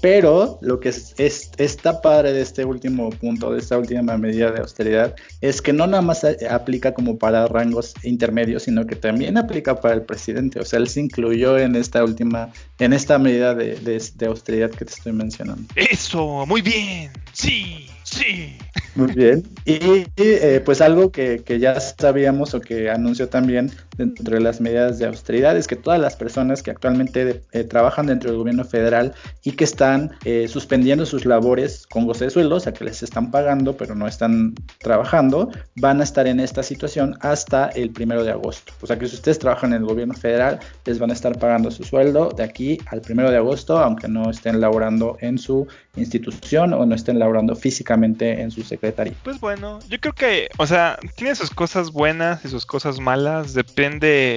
pero 0.00 0.58
lo 0.60 0.80
que 0.80 0.88
es 0.88 1.51
está 1.58 2.00
padre 2.00 2.32
de 2.32 2.42
este 2.42 2.64
último 2.64 3.10
punto, 3.10 3.52
de 3.52 3.58
esta 3.58 3.78
última 3.78 4.16
medida 4.16 4.50
de 4.50 4.60
austeridad, 4.60 5.14
es 5.40 5.62
que 5.62 5.72
no 5.72 5.86
nada 5.86 6.02
más 6.02 6.24
aplica 6.48 6.94
como 6.94 7.18
para 7.18 7.46
rangos 7.46 7.94
intermedios, 8.02 8.64
sino 8.64 8.86
que 8.86 8.96
también 8.96 9.36
aplica 9.36 9.80
para 9.80 9.94
el 9.94 10.02
presidente. 10.02 10.60
O 10.60 10.64
sea, 10.64 10.78
él 10.78 10.88
se 10.88 11.00
incluyó 11.00 11.58
en 11.58 11.76
esta 11.76 12.02
última, 12.04 12.52
en 12.78 12.92
esta 12.92 13.18
medida 13.18 13.54
de, 13.54 13.76
de 13.76 14.26
austeridad 14.26 14.70
que 14.70 14.84
te 14.84 14.92
estoy 14.92 15.12
mencionando. 15.12 15.62
Eso, 15.76 16.44
muy 16.46 16.62
bien, 16.62 17.10
sí, 17.32 17.86
sí. 18.04 18.56
Muy 18.94 19.12
bien. 19.12 19.42
Y, 19.64 20.04
eh, 20.16 20.60
pues 20.64 20.80
algo 20.80 21.10
que, 21.10 21.42
ya 21.58 21.80
sabíamos 21.80 22.54
o 22.54 22.60
que 22.60 22.90
anunció 22.90 23.28
también 23.28 23.70
dentro 23.96 24.36
de 24.36 24.40
las 24.40 24.60
medidas 24.60 24.98
de 24.98 25.06
austeridad 25.06 25.56
es 25.56 25.66
que 25.66 25.76
todas 25.76 26.00
las 26.00 26.16
personas 26.16 26.62
que 26.62 26.70
actualmente 26.70 27.42
eh, 27.52 27.64
trabajan 27.64 28.06
dentro 28.06 28.30
del 28.30 28.38
gobierno 28.38 28.64
federal 28.64 29.14
y 29.42 29.52
que 29.52 29.64
están 29.64 30.12
eh, 30.24 30.48
suspendiendo 30.48 31.04
sus 31.06 31.26
labores 31.26 31.86
con 31.86 32.06
goce 32.06 32.26
de 32.26 32.30
sueldo, 32.30 32.56
o 32.56 32.60
sea 32.60 32.72
que 32.72 32.84
les 32.84 33.02
están 33.02 33.30
pagando 33.30 33.76
pero 33.76 33.94
no 33.94 34.06
están 34.06 34.54
trabajando, 34.78 35.50
van 35.76 36.00
a 36.00 36.04
estar 36.04 36.26
en 36.26 36.40
esta 36.40 36.62
situación 36.62 37.16
hasta 37.20 37.68
el 37.68 37.90
primero 37.90 38.24
de 38.24 38.30
agosto. 38.30 38.72
O 38.80 38.86
sea 38.86 38.98
que 38.98 39.06
si 39.08 39.16
ustedes 39.16 39.38
trabajan 39.38 39.72
en 39.72 39.82
el 39.82 39.88
gobierno 39.88 40.14
federal, 40.14 40.58
les 40.84 40.98
van 40.98 41.10
a 41.10 41.14
estar 41.14 41.38
pagando 41.38 41.70
su 41.70 41.84
sueldo 41.84 42.30
de 42.30 42.44
aquí 42.44 42.78
al 42.86 43.00
primero 43.00 43.30
de 43.30 43.36
agosto, 43.36 43.78
aunque 43.78 44.08
no 44.08 44.30
estén 44.30 44.60
laborando 44.60 45.16
en 45.20 45.38
su 45.38 45.66
institución 45.96 46.72
o 46.72 46.86
no 46.86 46.94
estén 46.94 47.18
laborando 47.18 47.54
físicamente 47.54 48.40
en 48.40 48.50
su 48.50 48.62
secretaría. 48.62 49.14
Pues 49.22 49.38
bueno, 49.40 49.78
yo 49.88 50.00
creo 50.00 50.14
que, 50.14 50.48
o 50.56 50.66
sea, 50.66 50.98
tiene 51.16 51.34
sus 51.34 51.50
cosas 51.50 51.92
buenas 51.92 52.44
y 52.44 52.48
sus 52.48 52.64
cosas 52.64 52.98
malas, 52.98 53.52
depende 53.52 53.81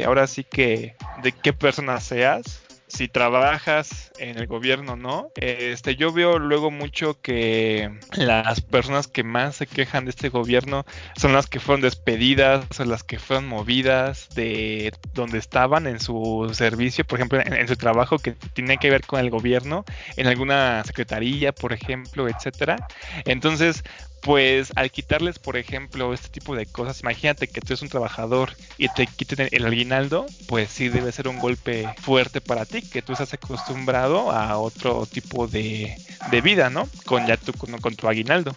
ahora 0.06 0.28
sí 0.28 0.43
que 0.43 0.96
de 1.24 1.32
qué 1.32 1.54
persona 1.54 2.00
seas. 2.00 2.62
Si 2.88 3.08
trabajas 3.08 4.05
en 4.20 4.38
el 4.38 4.47
gobierno, 4.47 4.95
¿no? 4.95 5.30
Este, 5.36 5.95
yo 5.95 6.11
veo 6.11 6.39
luego 6.39 6.72
mucho 6.72 7.20
que 7.22 7.89
las 8.13 8.61
personas 8.61 9.07
que 9.07 9.24
más 9.24 9.55
se 9.57 9.68
quejan 9.68 10.05
de 10.05 10.11
este 10.11 10.30
gobierno 10.30 10.86
son 11.16 11.34
las 11.34 11.47
que 11.47 11.59
fueron 11.59 11.82
despedidas 11.82 12.66
o 12.80 12.86
las 12.86 13.03
que 13.03 13.20
fueron 13.20 13.47
movidas 13.47 14.30
de 14.36 14.93
donde 15.13 15.38
estaban 15.38 15.88
en 15.88 15.99
su 15.99 16.49
servicio, 16.53 17.05
por 17.05 17.20
ejemplo, 17.20 17.39
en, 17.41 17.68
su 17.68 17.76
trabajo 17.76 18.20
que 18.20 18.32
tiene 18.32 18.78
que 18.78 18.89
ver 18.89 19.05
con 19.05 19.20
el 19.20 19.30
gobierno, 19.30 19.86
en 20.18 20.28
alguna 20.28 20.84
secretaría, 20.84 21.51
por 21.53 21.74
ejemplo, 21.74 22.28
etcétera. 22.28 22.88
Entonces, 23.26 23.84
pues 24.26 24.72
al 24.76 24.89
quitarles, 24.89 25.38
por 25.38 25.55
ejemplo, 25.55 26.11
este 26.11 26.30
tipo 26.30 26.55
de 26.55 26.66
cosas, 26.66 27.01
imagínate 27.01 27.47
que 27.47 27.61
tú 27.61 27.74
eres 27.74 27.84
un 27.84 27.89
trabajador 27.89 28.53
y 28.78 28.89
te 28.89 29.05
quiten 29.05 29.49
el 29.51 29.66
aguinaldo, 29.66 30.26
pues 30.47 30.72
sí 30.72 30.89
debe 30.89 31.11
ser 31.11 31.28
un 31.28 31.38
golpe 31.38 31.88
fuerte 32.01 32.41
para 32.41 32.66
ti, 32.66 32.82
que 32.82 33.03
tú 33.03 33.13
estás 33.13 33.36
acostumbrado 33.36 34.05
a 34.06 34.58
otro 34.58 35.06
tipo 35.06 35.47
de, 35.47 35.95
vida, 36.43 36.70
¿no? 36.70 36.88
Con 37.06 37.26
ya 37.26 37.38
tu, 37.38 37.53
con 37.53 37.95
tu 37.95 38.08
aguinaldo. 38.08 38.56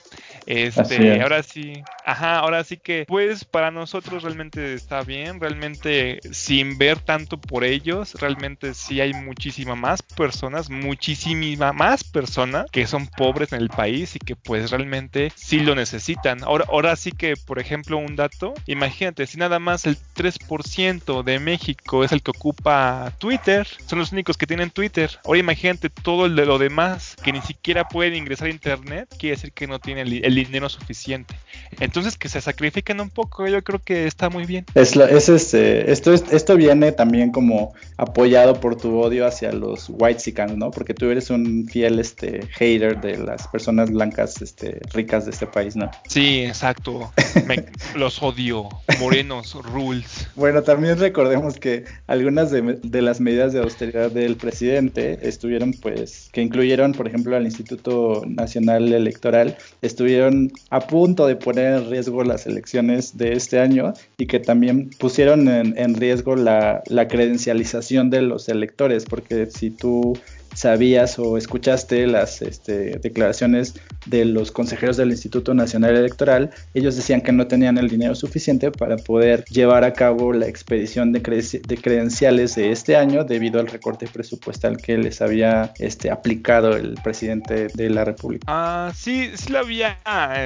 Este, 0.49 1.20
ahora 1.20 1.42
sí, 1.42 1.82
ajá, 2.07 2.38
ahora 2.38 2.64
sí 2.64 2.78
que, 2.78 3.05
pues 3.07 3.44
para 3.44 3.70
nosotros 3.70 4.22
realmente 4.22 4.72
está 4.72 5.03
bien, 5.03 5.38
realmente 5.38 6.20
sin 6.32 6.78
ver 6.78 7.01
tanto 7.01 7.38
por 7.38 7.64
ellos, 7.64 8.14
realmente 8.14 8.72
sí 8.72 9.03
hay 9.03 9.12
muchísimas 9.12 9.76
más 9.76 10.01
personas, 10.01 10.70
muchísimas 10.70 11.74
más 11.74 12.03
personas 12.03 12.64
que 12.70 12.86
son 12.86 13.09
pobres 13.09 13.53
en 13.53 13.61
el 13.61 13.68
país 13.68 14.16
y 14.16 14.20
que 14.20 14.36
pues 14.36 14.70
realmente 14.70 15.30
sí 15.36 15.61
lo 15.61 15.74
necesitan. 15.74 16.42
Ahora, 16.42 16.64
ahora 16.68 16.96
sí 16.96 17.12
que, 17.12 17.36
por 17.36 17.59
ejemplo, 17.59 17.99
un 17.99 18.16
dato, 18.16 18.55
imagínate, 18.64 19.26
si 19.26 19.36
nada 19.36 19.59
más 19.59 19.84
el 19.84 19.99
3% 20.16 21.24
de 21.24 21.40
México 21.40 22.05
es 22.05 22.12
el 22.12 22.22
que 22.22 22.30
ocupa 22.30 23.12
Twitter, 23.18 23.66
son 23.84 23.99
los 23.99 24.12
únicos 24.12 24.38
que 24.38 24.46
tienen 24.46 24.70
Twitter. 24.70 25.11
Ahora 25.26 25.38
imagínate 25.39 25.91
todo 25.91 26.26
el 26.26 26.36
de 26.36 26.47
lo 26.47 26.59
demás 26.59 27.16
que 27.22 27.32
ni 27.32 27.41
siquiera 27.41 27.89
pueden 27.89 28.14
ingresar 28.14 28.49
a 28.49 28.51
internet, 28.51 29.09
quiere 29.18 29.36
decir 29.36 29.53
que 29.53 29.66
no 29.66 29.78
tienen 29.78 30.09
el 30.09 30.34
dinero 30.34 30.68
suficiente. 30.68 31.34
Entonces 31.80 32.16
que 32.16 32.28
se 32.28 32.41
sacrifiquen 32.41 33.01
un 33.01 33.11
poco, 33.11 33.47
yo 33.47 33.62
creo 33.62 33.80
que 33.80 34.07
está 34.07 34.30
muy 34.30 34.45
bien. 34.45 34.66
Es, 34.74 34.97
es 34.97 35.28
este, 35.28 35.91
esto, 35.91 36.12
esto 36.12 36.57
viene 36.57 36.93
también 36.93 37.30
como 37.30 37.74
apoyado 37.97 38.61
por 38.61 38.76
tu 38.76 38.99
odio 38.99 39.26
hacia 39.26 39.53
los 39.53 39.86
white 39.89 40.18
¿no? 40.57 40.70
Porque 40.70 40.95
tú 40.95 41.11
eres 41.11 41.30
un 41.30 41.66
fiel 41.66 41.99
este, 41.99 42.47
hater 42.49 43.01
de 43.01 43.18
las 43.18 43.47
personas 43.49 43.91
blancas 43.91 44.43
este, 44.43 44.80
ricas 44.93 45.24
de 45.24 45.30
este 45.30 45.47
país, 45.47 45.76
¿no? 45.76 45.91
Sí, 46.09 46.45
exacto. 46.45 47.12
los 47.95 48.22
odio. 48.22 48.68
Morenos, 48.99 49.55
rules. 49.55 50.28
Bueno, 50.34 50.62
también 50.62 50.99
recordemos 50.99 51.59
que 51.59 51.84
algunas 52.07 52.51
de, 52.51 52.78
de 52.82 53.03
las 53.03 53.20
medidas 53.20 53.53
de 53.53 53.61
austeridad 53.61 54.11
del 54.11 54.36
presidente 54.36 55.28
estuvieron, 55.29 55.72
pues, 55.72 56.29
que 56.33 56.43
incluyeron, 56.43 56.93
por 56.93 57.07
ejemplo, 57.07 57.37
al 57.37 57.45
Instituto 57.45 58.22
Nacional 58.26 58.93
Electoral, 58.93 59.57
estuvieron 59.83 60.51
a 60.70 60.81
punto 60.81 61.26
de 61.26 61.37
poner 61.37 61.74
en 61.74 61.91
riesgo 61.91 62.24
las 62.24 62.47
elecciones 62.47 63.16
de 63.16 63.33
este 63.33 63.61
año 63.61 63.93
y 64.16 64.26
que 64.26 64.41
también 64.41 64.91
pusieron 64.99 65.49
en, 65.49 65.95
riesgo 65.95 66.37
la, 66.37 66.83
la 66.87 67.09
credencialización 67.09 68.11
de 68.11 68.22
los 68.22 68.49
electores, 68.49 69.05
porque 69.05 69.47
si 69.47 69.70
tú 69.70 70.14
sabías 70.55 71.18
o 71.18 71.36
escuchaste 71.36 72.07
las 72.07 72.42
este, 72.42 72.99
declaraciones 72.99 73.74
de 74.07 74.24
los 74.24 74.51
consejeros 74.53 74.96
del 74.96 75.11
Instituto 75.11 75.55
Nacional 75.55 75.96
Electoral, 75.96 76.51
ellos 76.74 76.96
decían 76.96 77.20
que 77.20 77.32
no 77.32 77.46
tenían 77.46 77.78
el 77.78 77.88
dinero 77.88 78.14
suficiente 78.14 78.70
para 78.70 78.96
poder 78.96 79.44
llevar 79.44 79.84
a 79.84 79.92
cabo 79.92 80.32
la 80.32 80.46
expedición 80.46 81.12
de, 81.12 81.22
credenciales 81.22 82.55
de 82.55 82.72
este 82.72 82.96
año 82.96 83.24
debido 83.24 83.61
al 83.61 83.66
recorte 83.66 84.07
presupuestal 84.07 84.78
que 84.78 84.99
les 84.99 85.20
había 85.20 85.72
este, 85.78 86.11
aplicado 86.11 86.76
el 86.76 86.94
presidente 87.03 87.68
de 87.74 87.90
la 87.90 88.05
República. 88.05 88.44
Ah, 88.49 88.92
sí, 88.94 89.30
sí 89.34 89.53
lo 89.53 89.59
había 89.59 89.99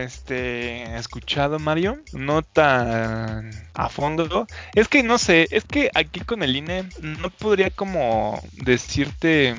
este, 0.03 0.96
escuchado, 0.96 1.59
Mario. 1.59 2.00
No 2.12 2.42
tan 2.42 3.50
a 3.74 3.88
fondo. 3.88 4.46
Es 4.74 4.88
que 4.88 5.03
no 5.03 5.18
sé, 5.18 5.48
es 5.50 5.64
que 5.64 5.90
aquí 5.94 6.20
con 6.20 6.42
el 6.42 6.57
INE 6.57 6.84
no 7.00 7.30
podría 7.30 7.70
como 7.70 8.42
decirte 8.53 9.55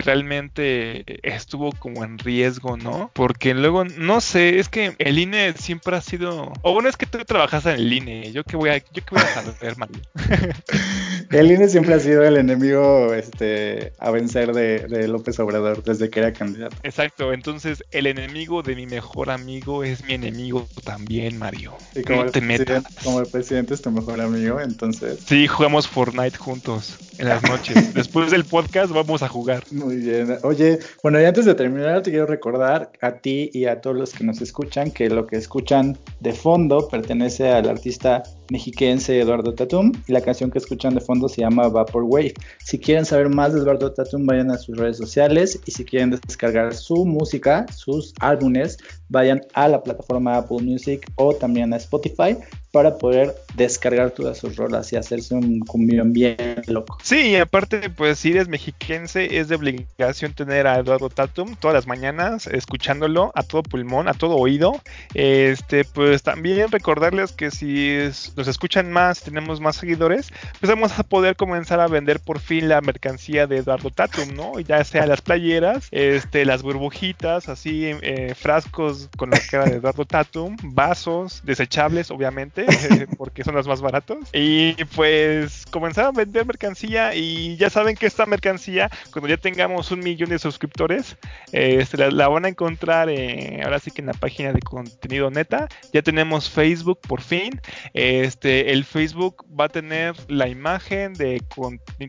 realmente 0.00 1.04
estuvo 1.22 1.72
como 1.72 2.04
en 2.04 2.18
riesgo, 2.18 2.76
¿no? 2.76 3.10
Porque 3.14 3.54
luego, 3.54 3.84
no 3.84 4.20
sé, 4.20 4.58
es 4.58 4.68
que 4.68 4.94
el 4.98 5.18
INE 5.18 5.54
siempre 5.54 5.96
ha 5.96 6.00
sido... 6.00 6.52
O 6.62 6.72
bueno, 6.72 6.88
es 6.88 6.96
que 6.96 7.06
tú 7.06 7.18
trabajas 7.24 7.66
en 7.66 7.72
el 7.72 7.92
INE, 7.92 8.32
yo 8.32 8.44
que 8.44 8.56
voy 8.56 8.70
a, 8.70 8.78
yo 8.78 9.04
que 9.04 9.14
voy 9.14 9.22
a 9.22 9.42
saber, 9.42 9.76
Mario. 9.76 10.00
el 11.30 11.50
INE 11.50 11.68
siempre 11.68 11.94
ha 11.94 12.00
sido 12.00 12.22
el 12.24 12.36
enemigo 12.36 13.12
este, 13.14 13.92
a 13.98 14.10
vencer 14.10 14.52
de, 14.52 15.08
López 15.08 15.38
Obrador 15.38 15.82
desde 15.82 16.10
que 16.10 16.20
era 16.20 16.32
candidato. 16.32 16.76
Exacto, 16.82 17.32
entonces 17.32 17.82
el 17.90 18.06
enemigo 18.06 18.62
de 18.62 18.76
mi 18.76 18.86
mejor 18.86 19.30
amigo 19.30 19.84
es 19.84 20.04
mi 20.04 20.14
enemigo 20.14 20.66
también, 20.84 21.38
Mario. 21.38 21.74
Y 21.94 22.02
como, 22.02 22.22
el, 22.22 22.32
te 22.32 22.40
presidente, 22.40 22.90
como 23.02 23.20
el 23.20 23.26
presidente 23.26 23.74
es 23.74 23.82
tu 23.82 23.90
mejor 23.90 24.20
amigo, 24.20 24.60
entonces... 24.60 25.20
Sí, 25.26 25.46
jugamos 25.46 25.88
Fortnite 25.88 26.36
juntos 26.36 26.98
en 27.18 27.28
las 27.28 27.42
noches. 27.42 27.94
Después 27.94 28.30
del 28.30 28.44
podcast 28.44 28.92
vamos 28.92 29.22
a 29.22 29.28
jugar. 29.28 29.64
Muy 29.70 29.96
bien. 29.96 30.38
Oye, 30.42 30.78
bueno, 31.02 31.20
y 31.20 31.24
antes 31.24 31.44
de 31.44 31.54
terminar, 31.54 32.02
te 32.02 32.10
quiero 32.10 32.26
recordar 32.26 32.92
a 33.00 33.12
ti 33.12 33.50
y 33.52 33.66
a 33.66 33.80
todos 33.80 33.96
los 33.96 34.12
que 34.12 34.24
nos 34.24 34.40
escuchan 34.40 34.90
que 34.90 35.08
lo 35.08 35.26
que 35.26 35.36
escuchan 35.36 35.98
de 36.20 36.32
fondo 36.32 36.88
pertenece 36.88 37.48
al 37.50 37.68
artista 37.68 38.22
mexiquense 38.50 39.20
Eduardo 39.20 39.54
Tatum 39.54 39.92
y 40.06 40.12
la 40.12 40.20
canción 40.20 40.50
que 40.50 40.58
escuchan 40.58 40.94
de 40.94 41.00
fondo 41.00 41.28
se 41.28 41.42
llama 41.42 41.68
Vaporwave. 41.68 42.34
Si 42.58 42.78
quieren 42.78 43.04
saber 43.04 43.28
más 43.28 43.52
de 43.52 43.60
Eduardo 43.60 43.92
Tatum, 43.92 44.26
vayan 44.26 44.50
a 44.50 44.58
sus 44.58 44.76
redes 44.76 44.96
sociales 44.96 45.60
y 45.66 45.72
si 45.72 45.84
quieren 45.84 46.10
descargar 46.10 46.74
su 46.74 47.04
música, 47.04 47.66
sus 47.74 48.12
álbumes, 48.20 48.78
vayan 49.08 49.42
a 49.54 49.68
la 49.68 49.82
plataforma 49.82 50.36
Apple 50.36 50.62
Music 50.62 51.10
o 51.16 51.34
también 51.34 51.72
a 51.72 51.76
Spotify 51.76 52.36
para 52.76 52.98
poder 52.98 53.34
descargar 53.54 54.10
todas 54.10 54.36
sus 54.36 54.56
rolas 54.56 54.92
y 54.92 54.96
hacerse 54.96 55.34
un 55.34 55.60
cumbión 55.60 56.12
bien 56.12 56.36
loco. 56.66 56.98
Sí, 57.02 57.30
y 57.30 57.36
aparte, 57.36 57.88
pues 57.88 58.18
si 58.18 58.32
eres 58.32 58.48
mexiquense, 58.48 59.38
es 59.38 59.48
de 59.48 59.54
obligación 59.54 60.34
tener 60.34 60.66
a 60.66 60.78
Eduardo 60.78 61.08
Tatum 61.08 61.56
todas 61.56 61.74
las 61.74 61.86
mañanas 61.86 62.46
escuchándolo 62.46 63.32
a 63.34 63.44
todo 63.44 63.62
pulmón, 63.62 64.08
a 64.08 64.12
todo 64.12 64.36
oído. 64.36 64.78
Este, 65.14 65.84
pues 65.84 66.22
también 66.22 66.70
recordarles 66.70 67.32
que 67.32 67.50
si 67.50 67.96
nos 68.36 68.46
escuchan 68.46 68.92
más, 68.92 69.22
tenemos 69.22 69.58
más 69.58 69.76
seguidores, 69.76 70.28
pues 70.60 70.68
vamos 70.68 70.98
a 70.98 71.02
poder 71.02 71.36
comenzar 71.36 71.80
a 71.80 71.88
vender 71.88 72.20
por 72.20 72.40
fin 72.40 72.68
la 72.68 72.82
mercancía 72.82 73.46
de 73.46 73.58
Eduardo 73.58 73.90
Tatum, 73.90 74.34
¿no? 74.34 74.60
Ya 74.60 74.84
sea 74.84 75.06
las 75.06 75.22
playeras, 75.22 75.88
este, 75.92 76.44
las 76.44 76.62
burbujitas, 76.62 77.48
así, 77.48 77.86
eh, 78.02 78.34
frascos 78.34 78.95
con 79.16 79.30
la 79.30 79.38
cara 79.50 79.64
de 79.64 79.76
Eduardo 79.76 80.04
Tatum, 80.04 80.56
vasos 80.62 81.42
desechables, 81.44 82.10
obviamente 82.10 82.66
porque 83.18 83.44
son 83.44 83.54
los 83.54 83.66
más 83.66 83.80
baratos. 83.80 84.18
Y 84.32 84.74
pues 84.96 85.64
comenzaron 85.70 86.14
a 86.14 86.18
vender 86.18 86.46
mercancía 86.46 87.14
y 87.14 87.56
ya 87.56 87.70
saben 87.70 87.96
que 87.96 88.06
esta 88.06 88.26
mercancía, 88.26 88.90
cuando 89.12 89.28
ya 89.28 89.36
tengamos 89.36 89.90
un 89.90 90.00
millón 90.00 90.30
de 90.30 90.38
suscriptores, 90.38 91.16
este, 91.52 92.10
la, 92.10 92.28
van 92.28 92.44
a 92.44 92.48
encontrar 92.48 93.08
eh, 93.08 93.60
ahora 93.64 93.78
sí 93.78 93.90
que 93.90 94.02
en 94.02 94.06
la 94.06 94.14
página 94.14 94.52
de 94.52 94.60
contenido 94.60 95.30
neta. 95.30 95.68
Ya 95.92 96.02
tenemos 96.02 96.50
Facebook 96.50 97.00
por 97.00 97.20
fin. 97.20 97.60
Este, 97.94 98.72
el 98.72 98.84
Facebook 98.84 99.44
va 99.58 99.66
a 99.66 99.68
tener 99.68 100.14
la 100.28 100.48
imagen 100.48 101.14
de 101.14 101.42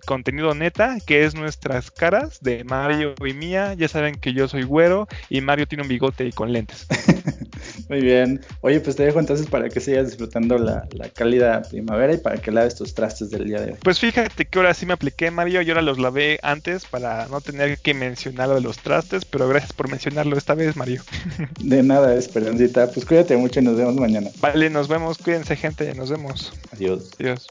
contenido 0.06 0.54
neta, 0.54 0.98
que 1.06 1.26
es 1.26 1.36
nuestras 1.36 1.92
caras 1.92 2.40
de 2.42 2.64
Mario 2.64 3.16
y 3.26 3.34
mía. 3.34 3.74
Ya 3.74 3.88
saben 3.88 4.16
que 4.16 4.34
yo 4.34 4.48
soy 4.48 4.64
güero 4.64 5.08
y 5.30 5.42
Mario 5.42 5.68
tiene 5.68 5.84
un 5.84 5.90
bigote 5.90 6.26
y 6.26 6.32
con 6.32 6.52
lentes. 6.52 6.77
Muy 7.90 8.02
bien. 8.02 8.42
Oye, 8.62 8.80
pues 8.80 8.96
te 8.96 9.04
dejo 9.04 9.20
entonces 9.20 9.48
para 9.48 9.70
que 9.70 9.80
sigas 9.80 10.08
disfrutando 10.08 10.58
la, 10.58 10.88
la 10.92 11.10
cálida 11.10 11.62
primavera 11.62 12.14
y 12.14 12.18
para 12.18 12.38
que 12.38 12.52
laves 12.52 12.76
tus 12.76 12.94
trastes 12.94 13.30
del 13.30 13.46
día 13.46 13.62
de 13.62 13.72
hoy. 13.72 13.78
Pues 13.82 14.00
fíjate 14.00 14.46
que 14.46 14.60
ahora 14.60 14.74
sí 14.74 14.86
me 14.86 14.94
apliqué, 14.94 15.32
Mario, 15.32 15.62
y 15.62 15.70
ahora 15.70 15.82
los 15.82 16.00
lavé 16.00 16.40
antes 16.44 16.86
para 16.86 17.28
no 17.28 17.42
tener 17.42 17.78
que 17.80 17.94
mencionar 17.94 18.50
lo 18.50 18.56
de 18.56 18.62
los 18.62 18.80
trastes, 18.80 19.26
pero 19.26 19.48
gracias 19.48 19.74
por 19.74 19.90
mencionarlo 19.90 20.38
esta 20.38 20.54
vez, 20.54 20.76
Mario. 20.76 21.02
De 21.60 21.84
nada, 21.84 22.16
Esperancita. 22.16 22.92
Pues 22.92 23.06
cuídate 23.06 23.38
mucho 23.38 23.60
y 23.60 23.64
nos 23.64 23.78
vemos 23.78 23.96
mañana. 23.96 24.30
Vale, 24.40 24.70
nos 24.70 24.88
vemos. 24.88 25.18
Cuídense, 25.18 25.56
gente. 25.56 25.94
Nos 25.94 26.10
vemos. 26.10 26.54
Adiós. 26.72 27.12
Adiós. 27.20 27.48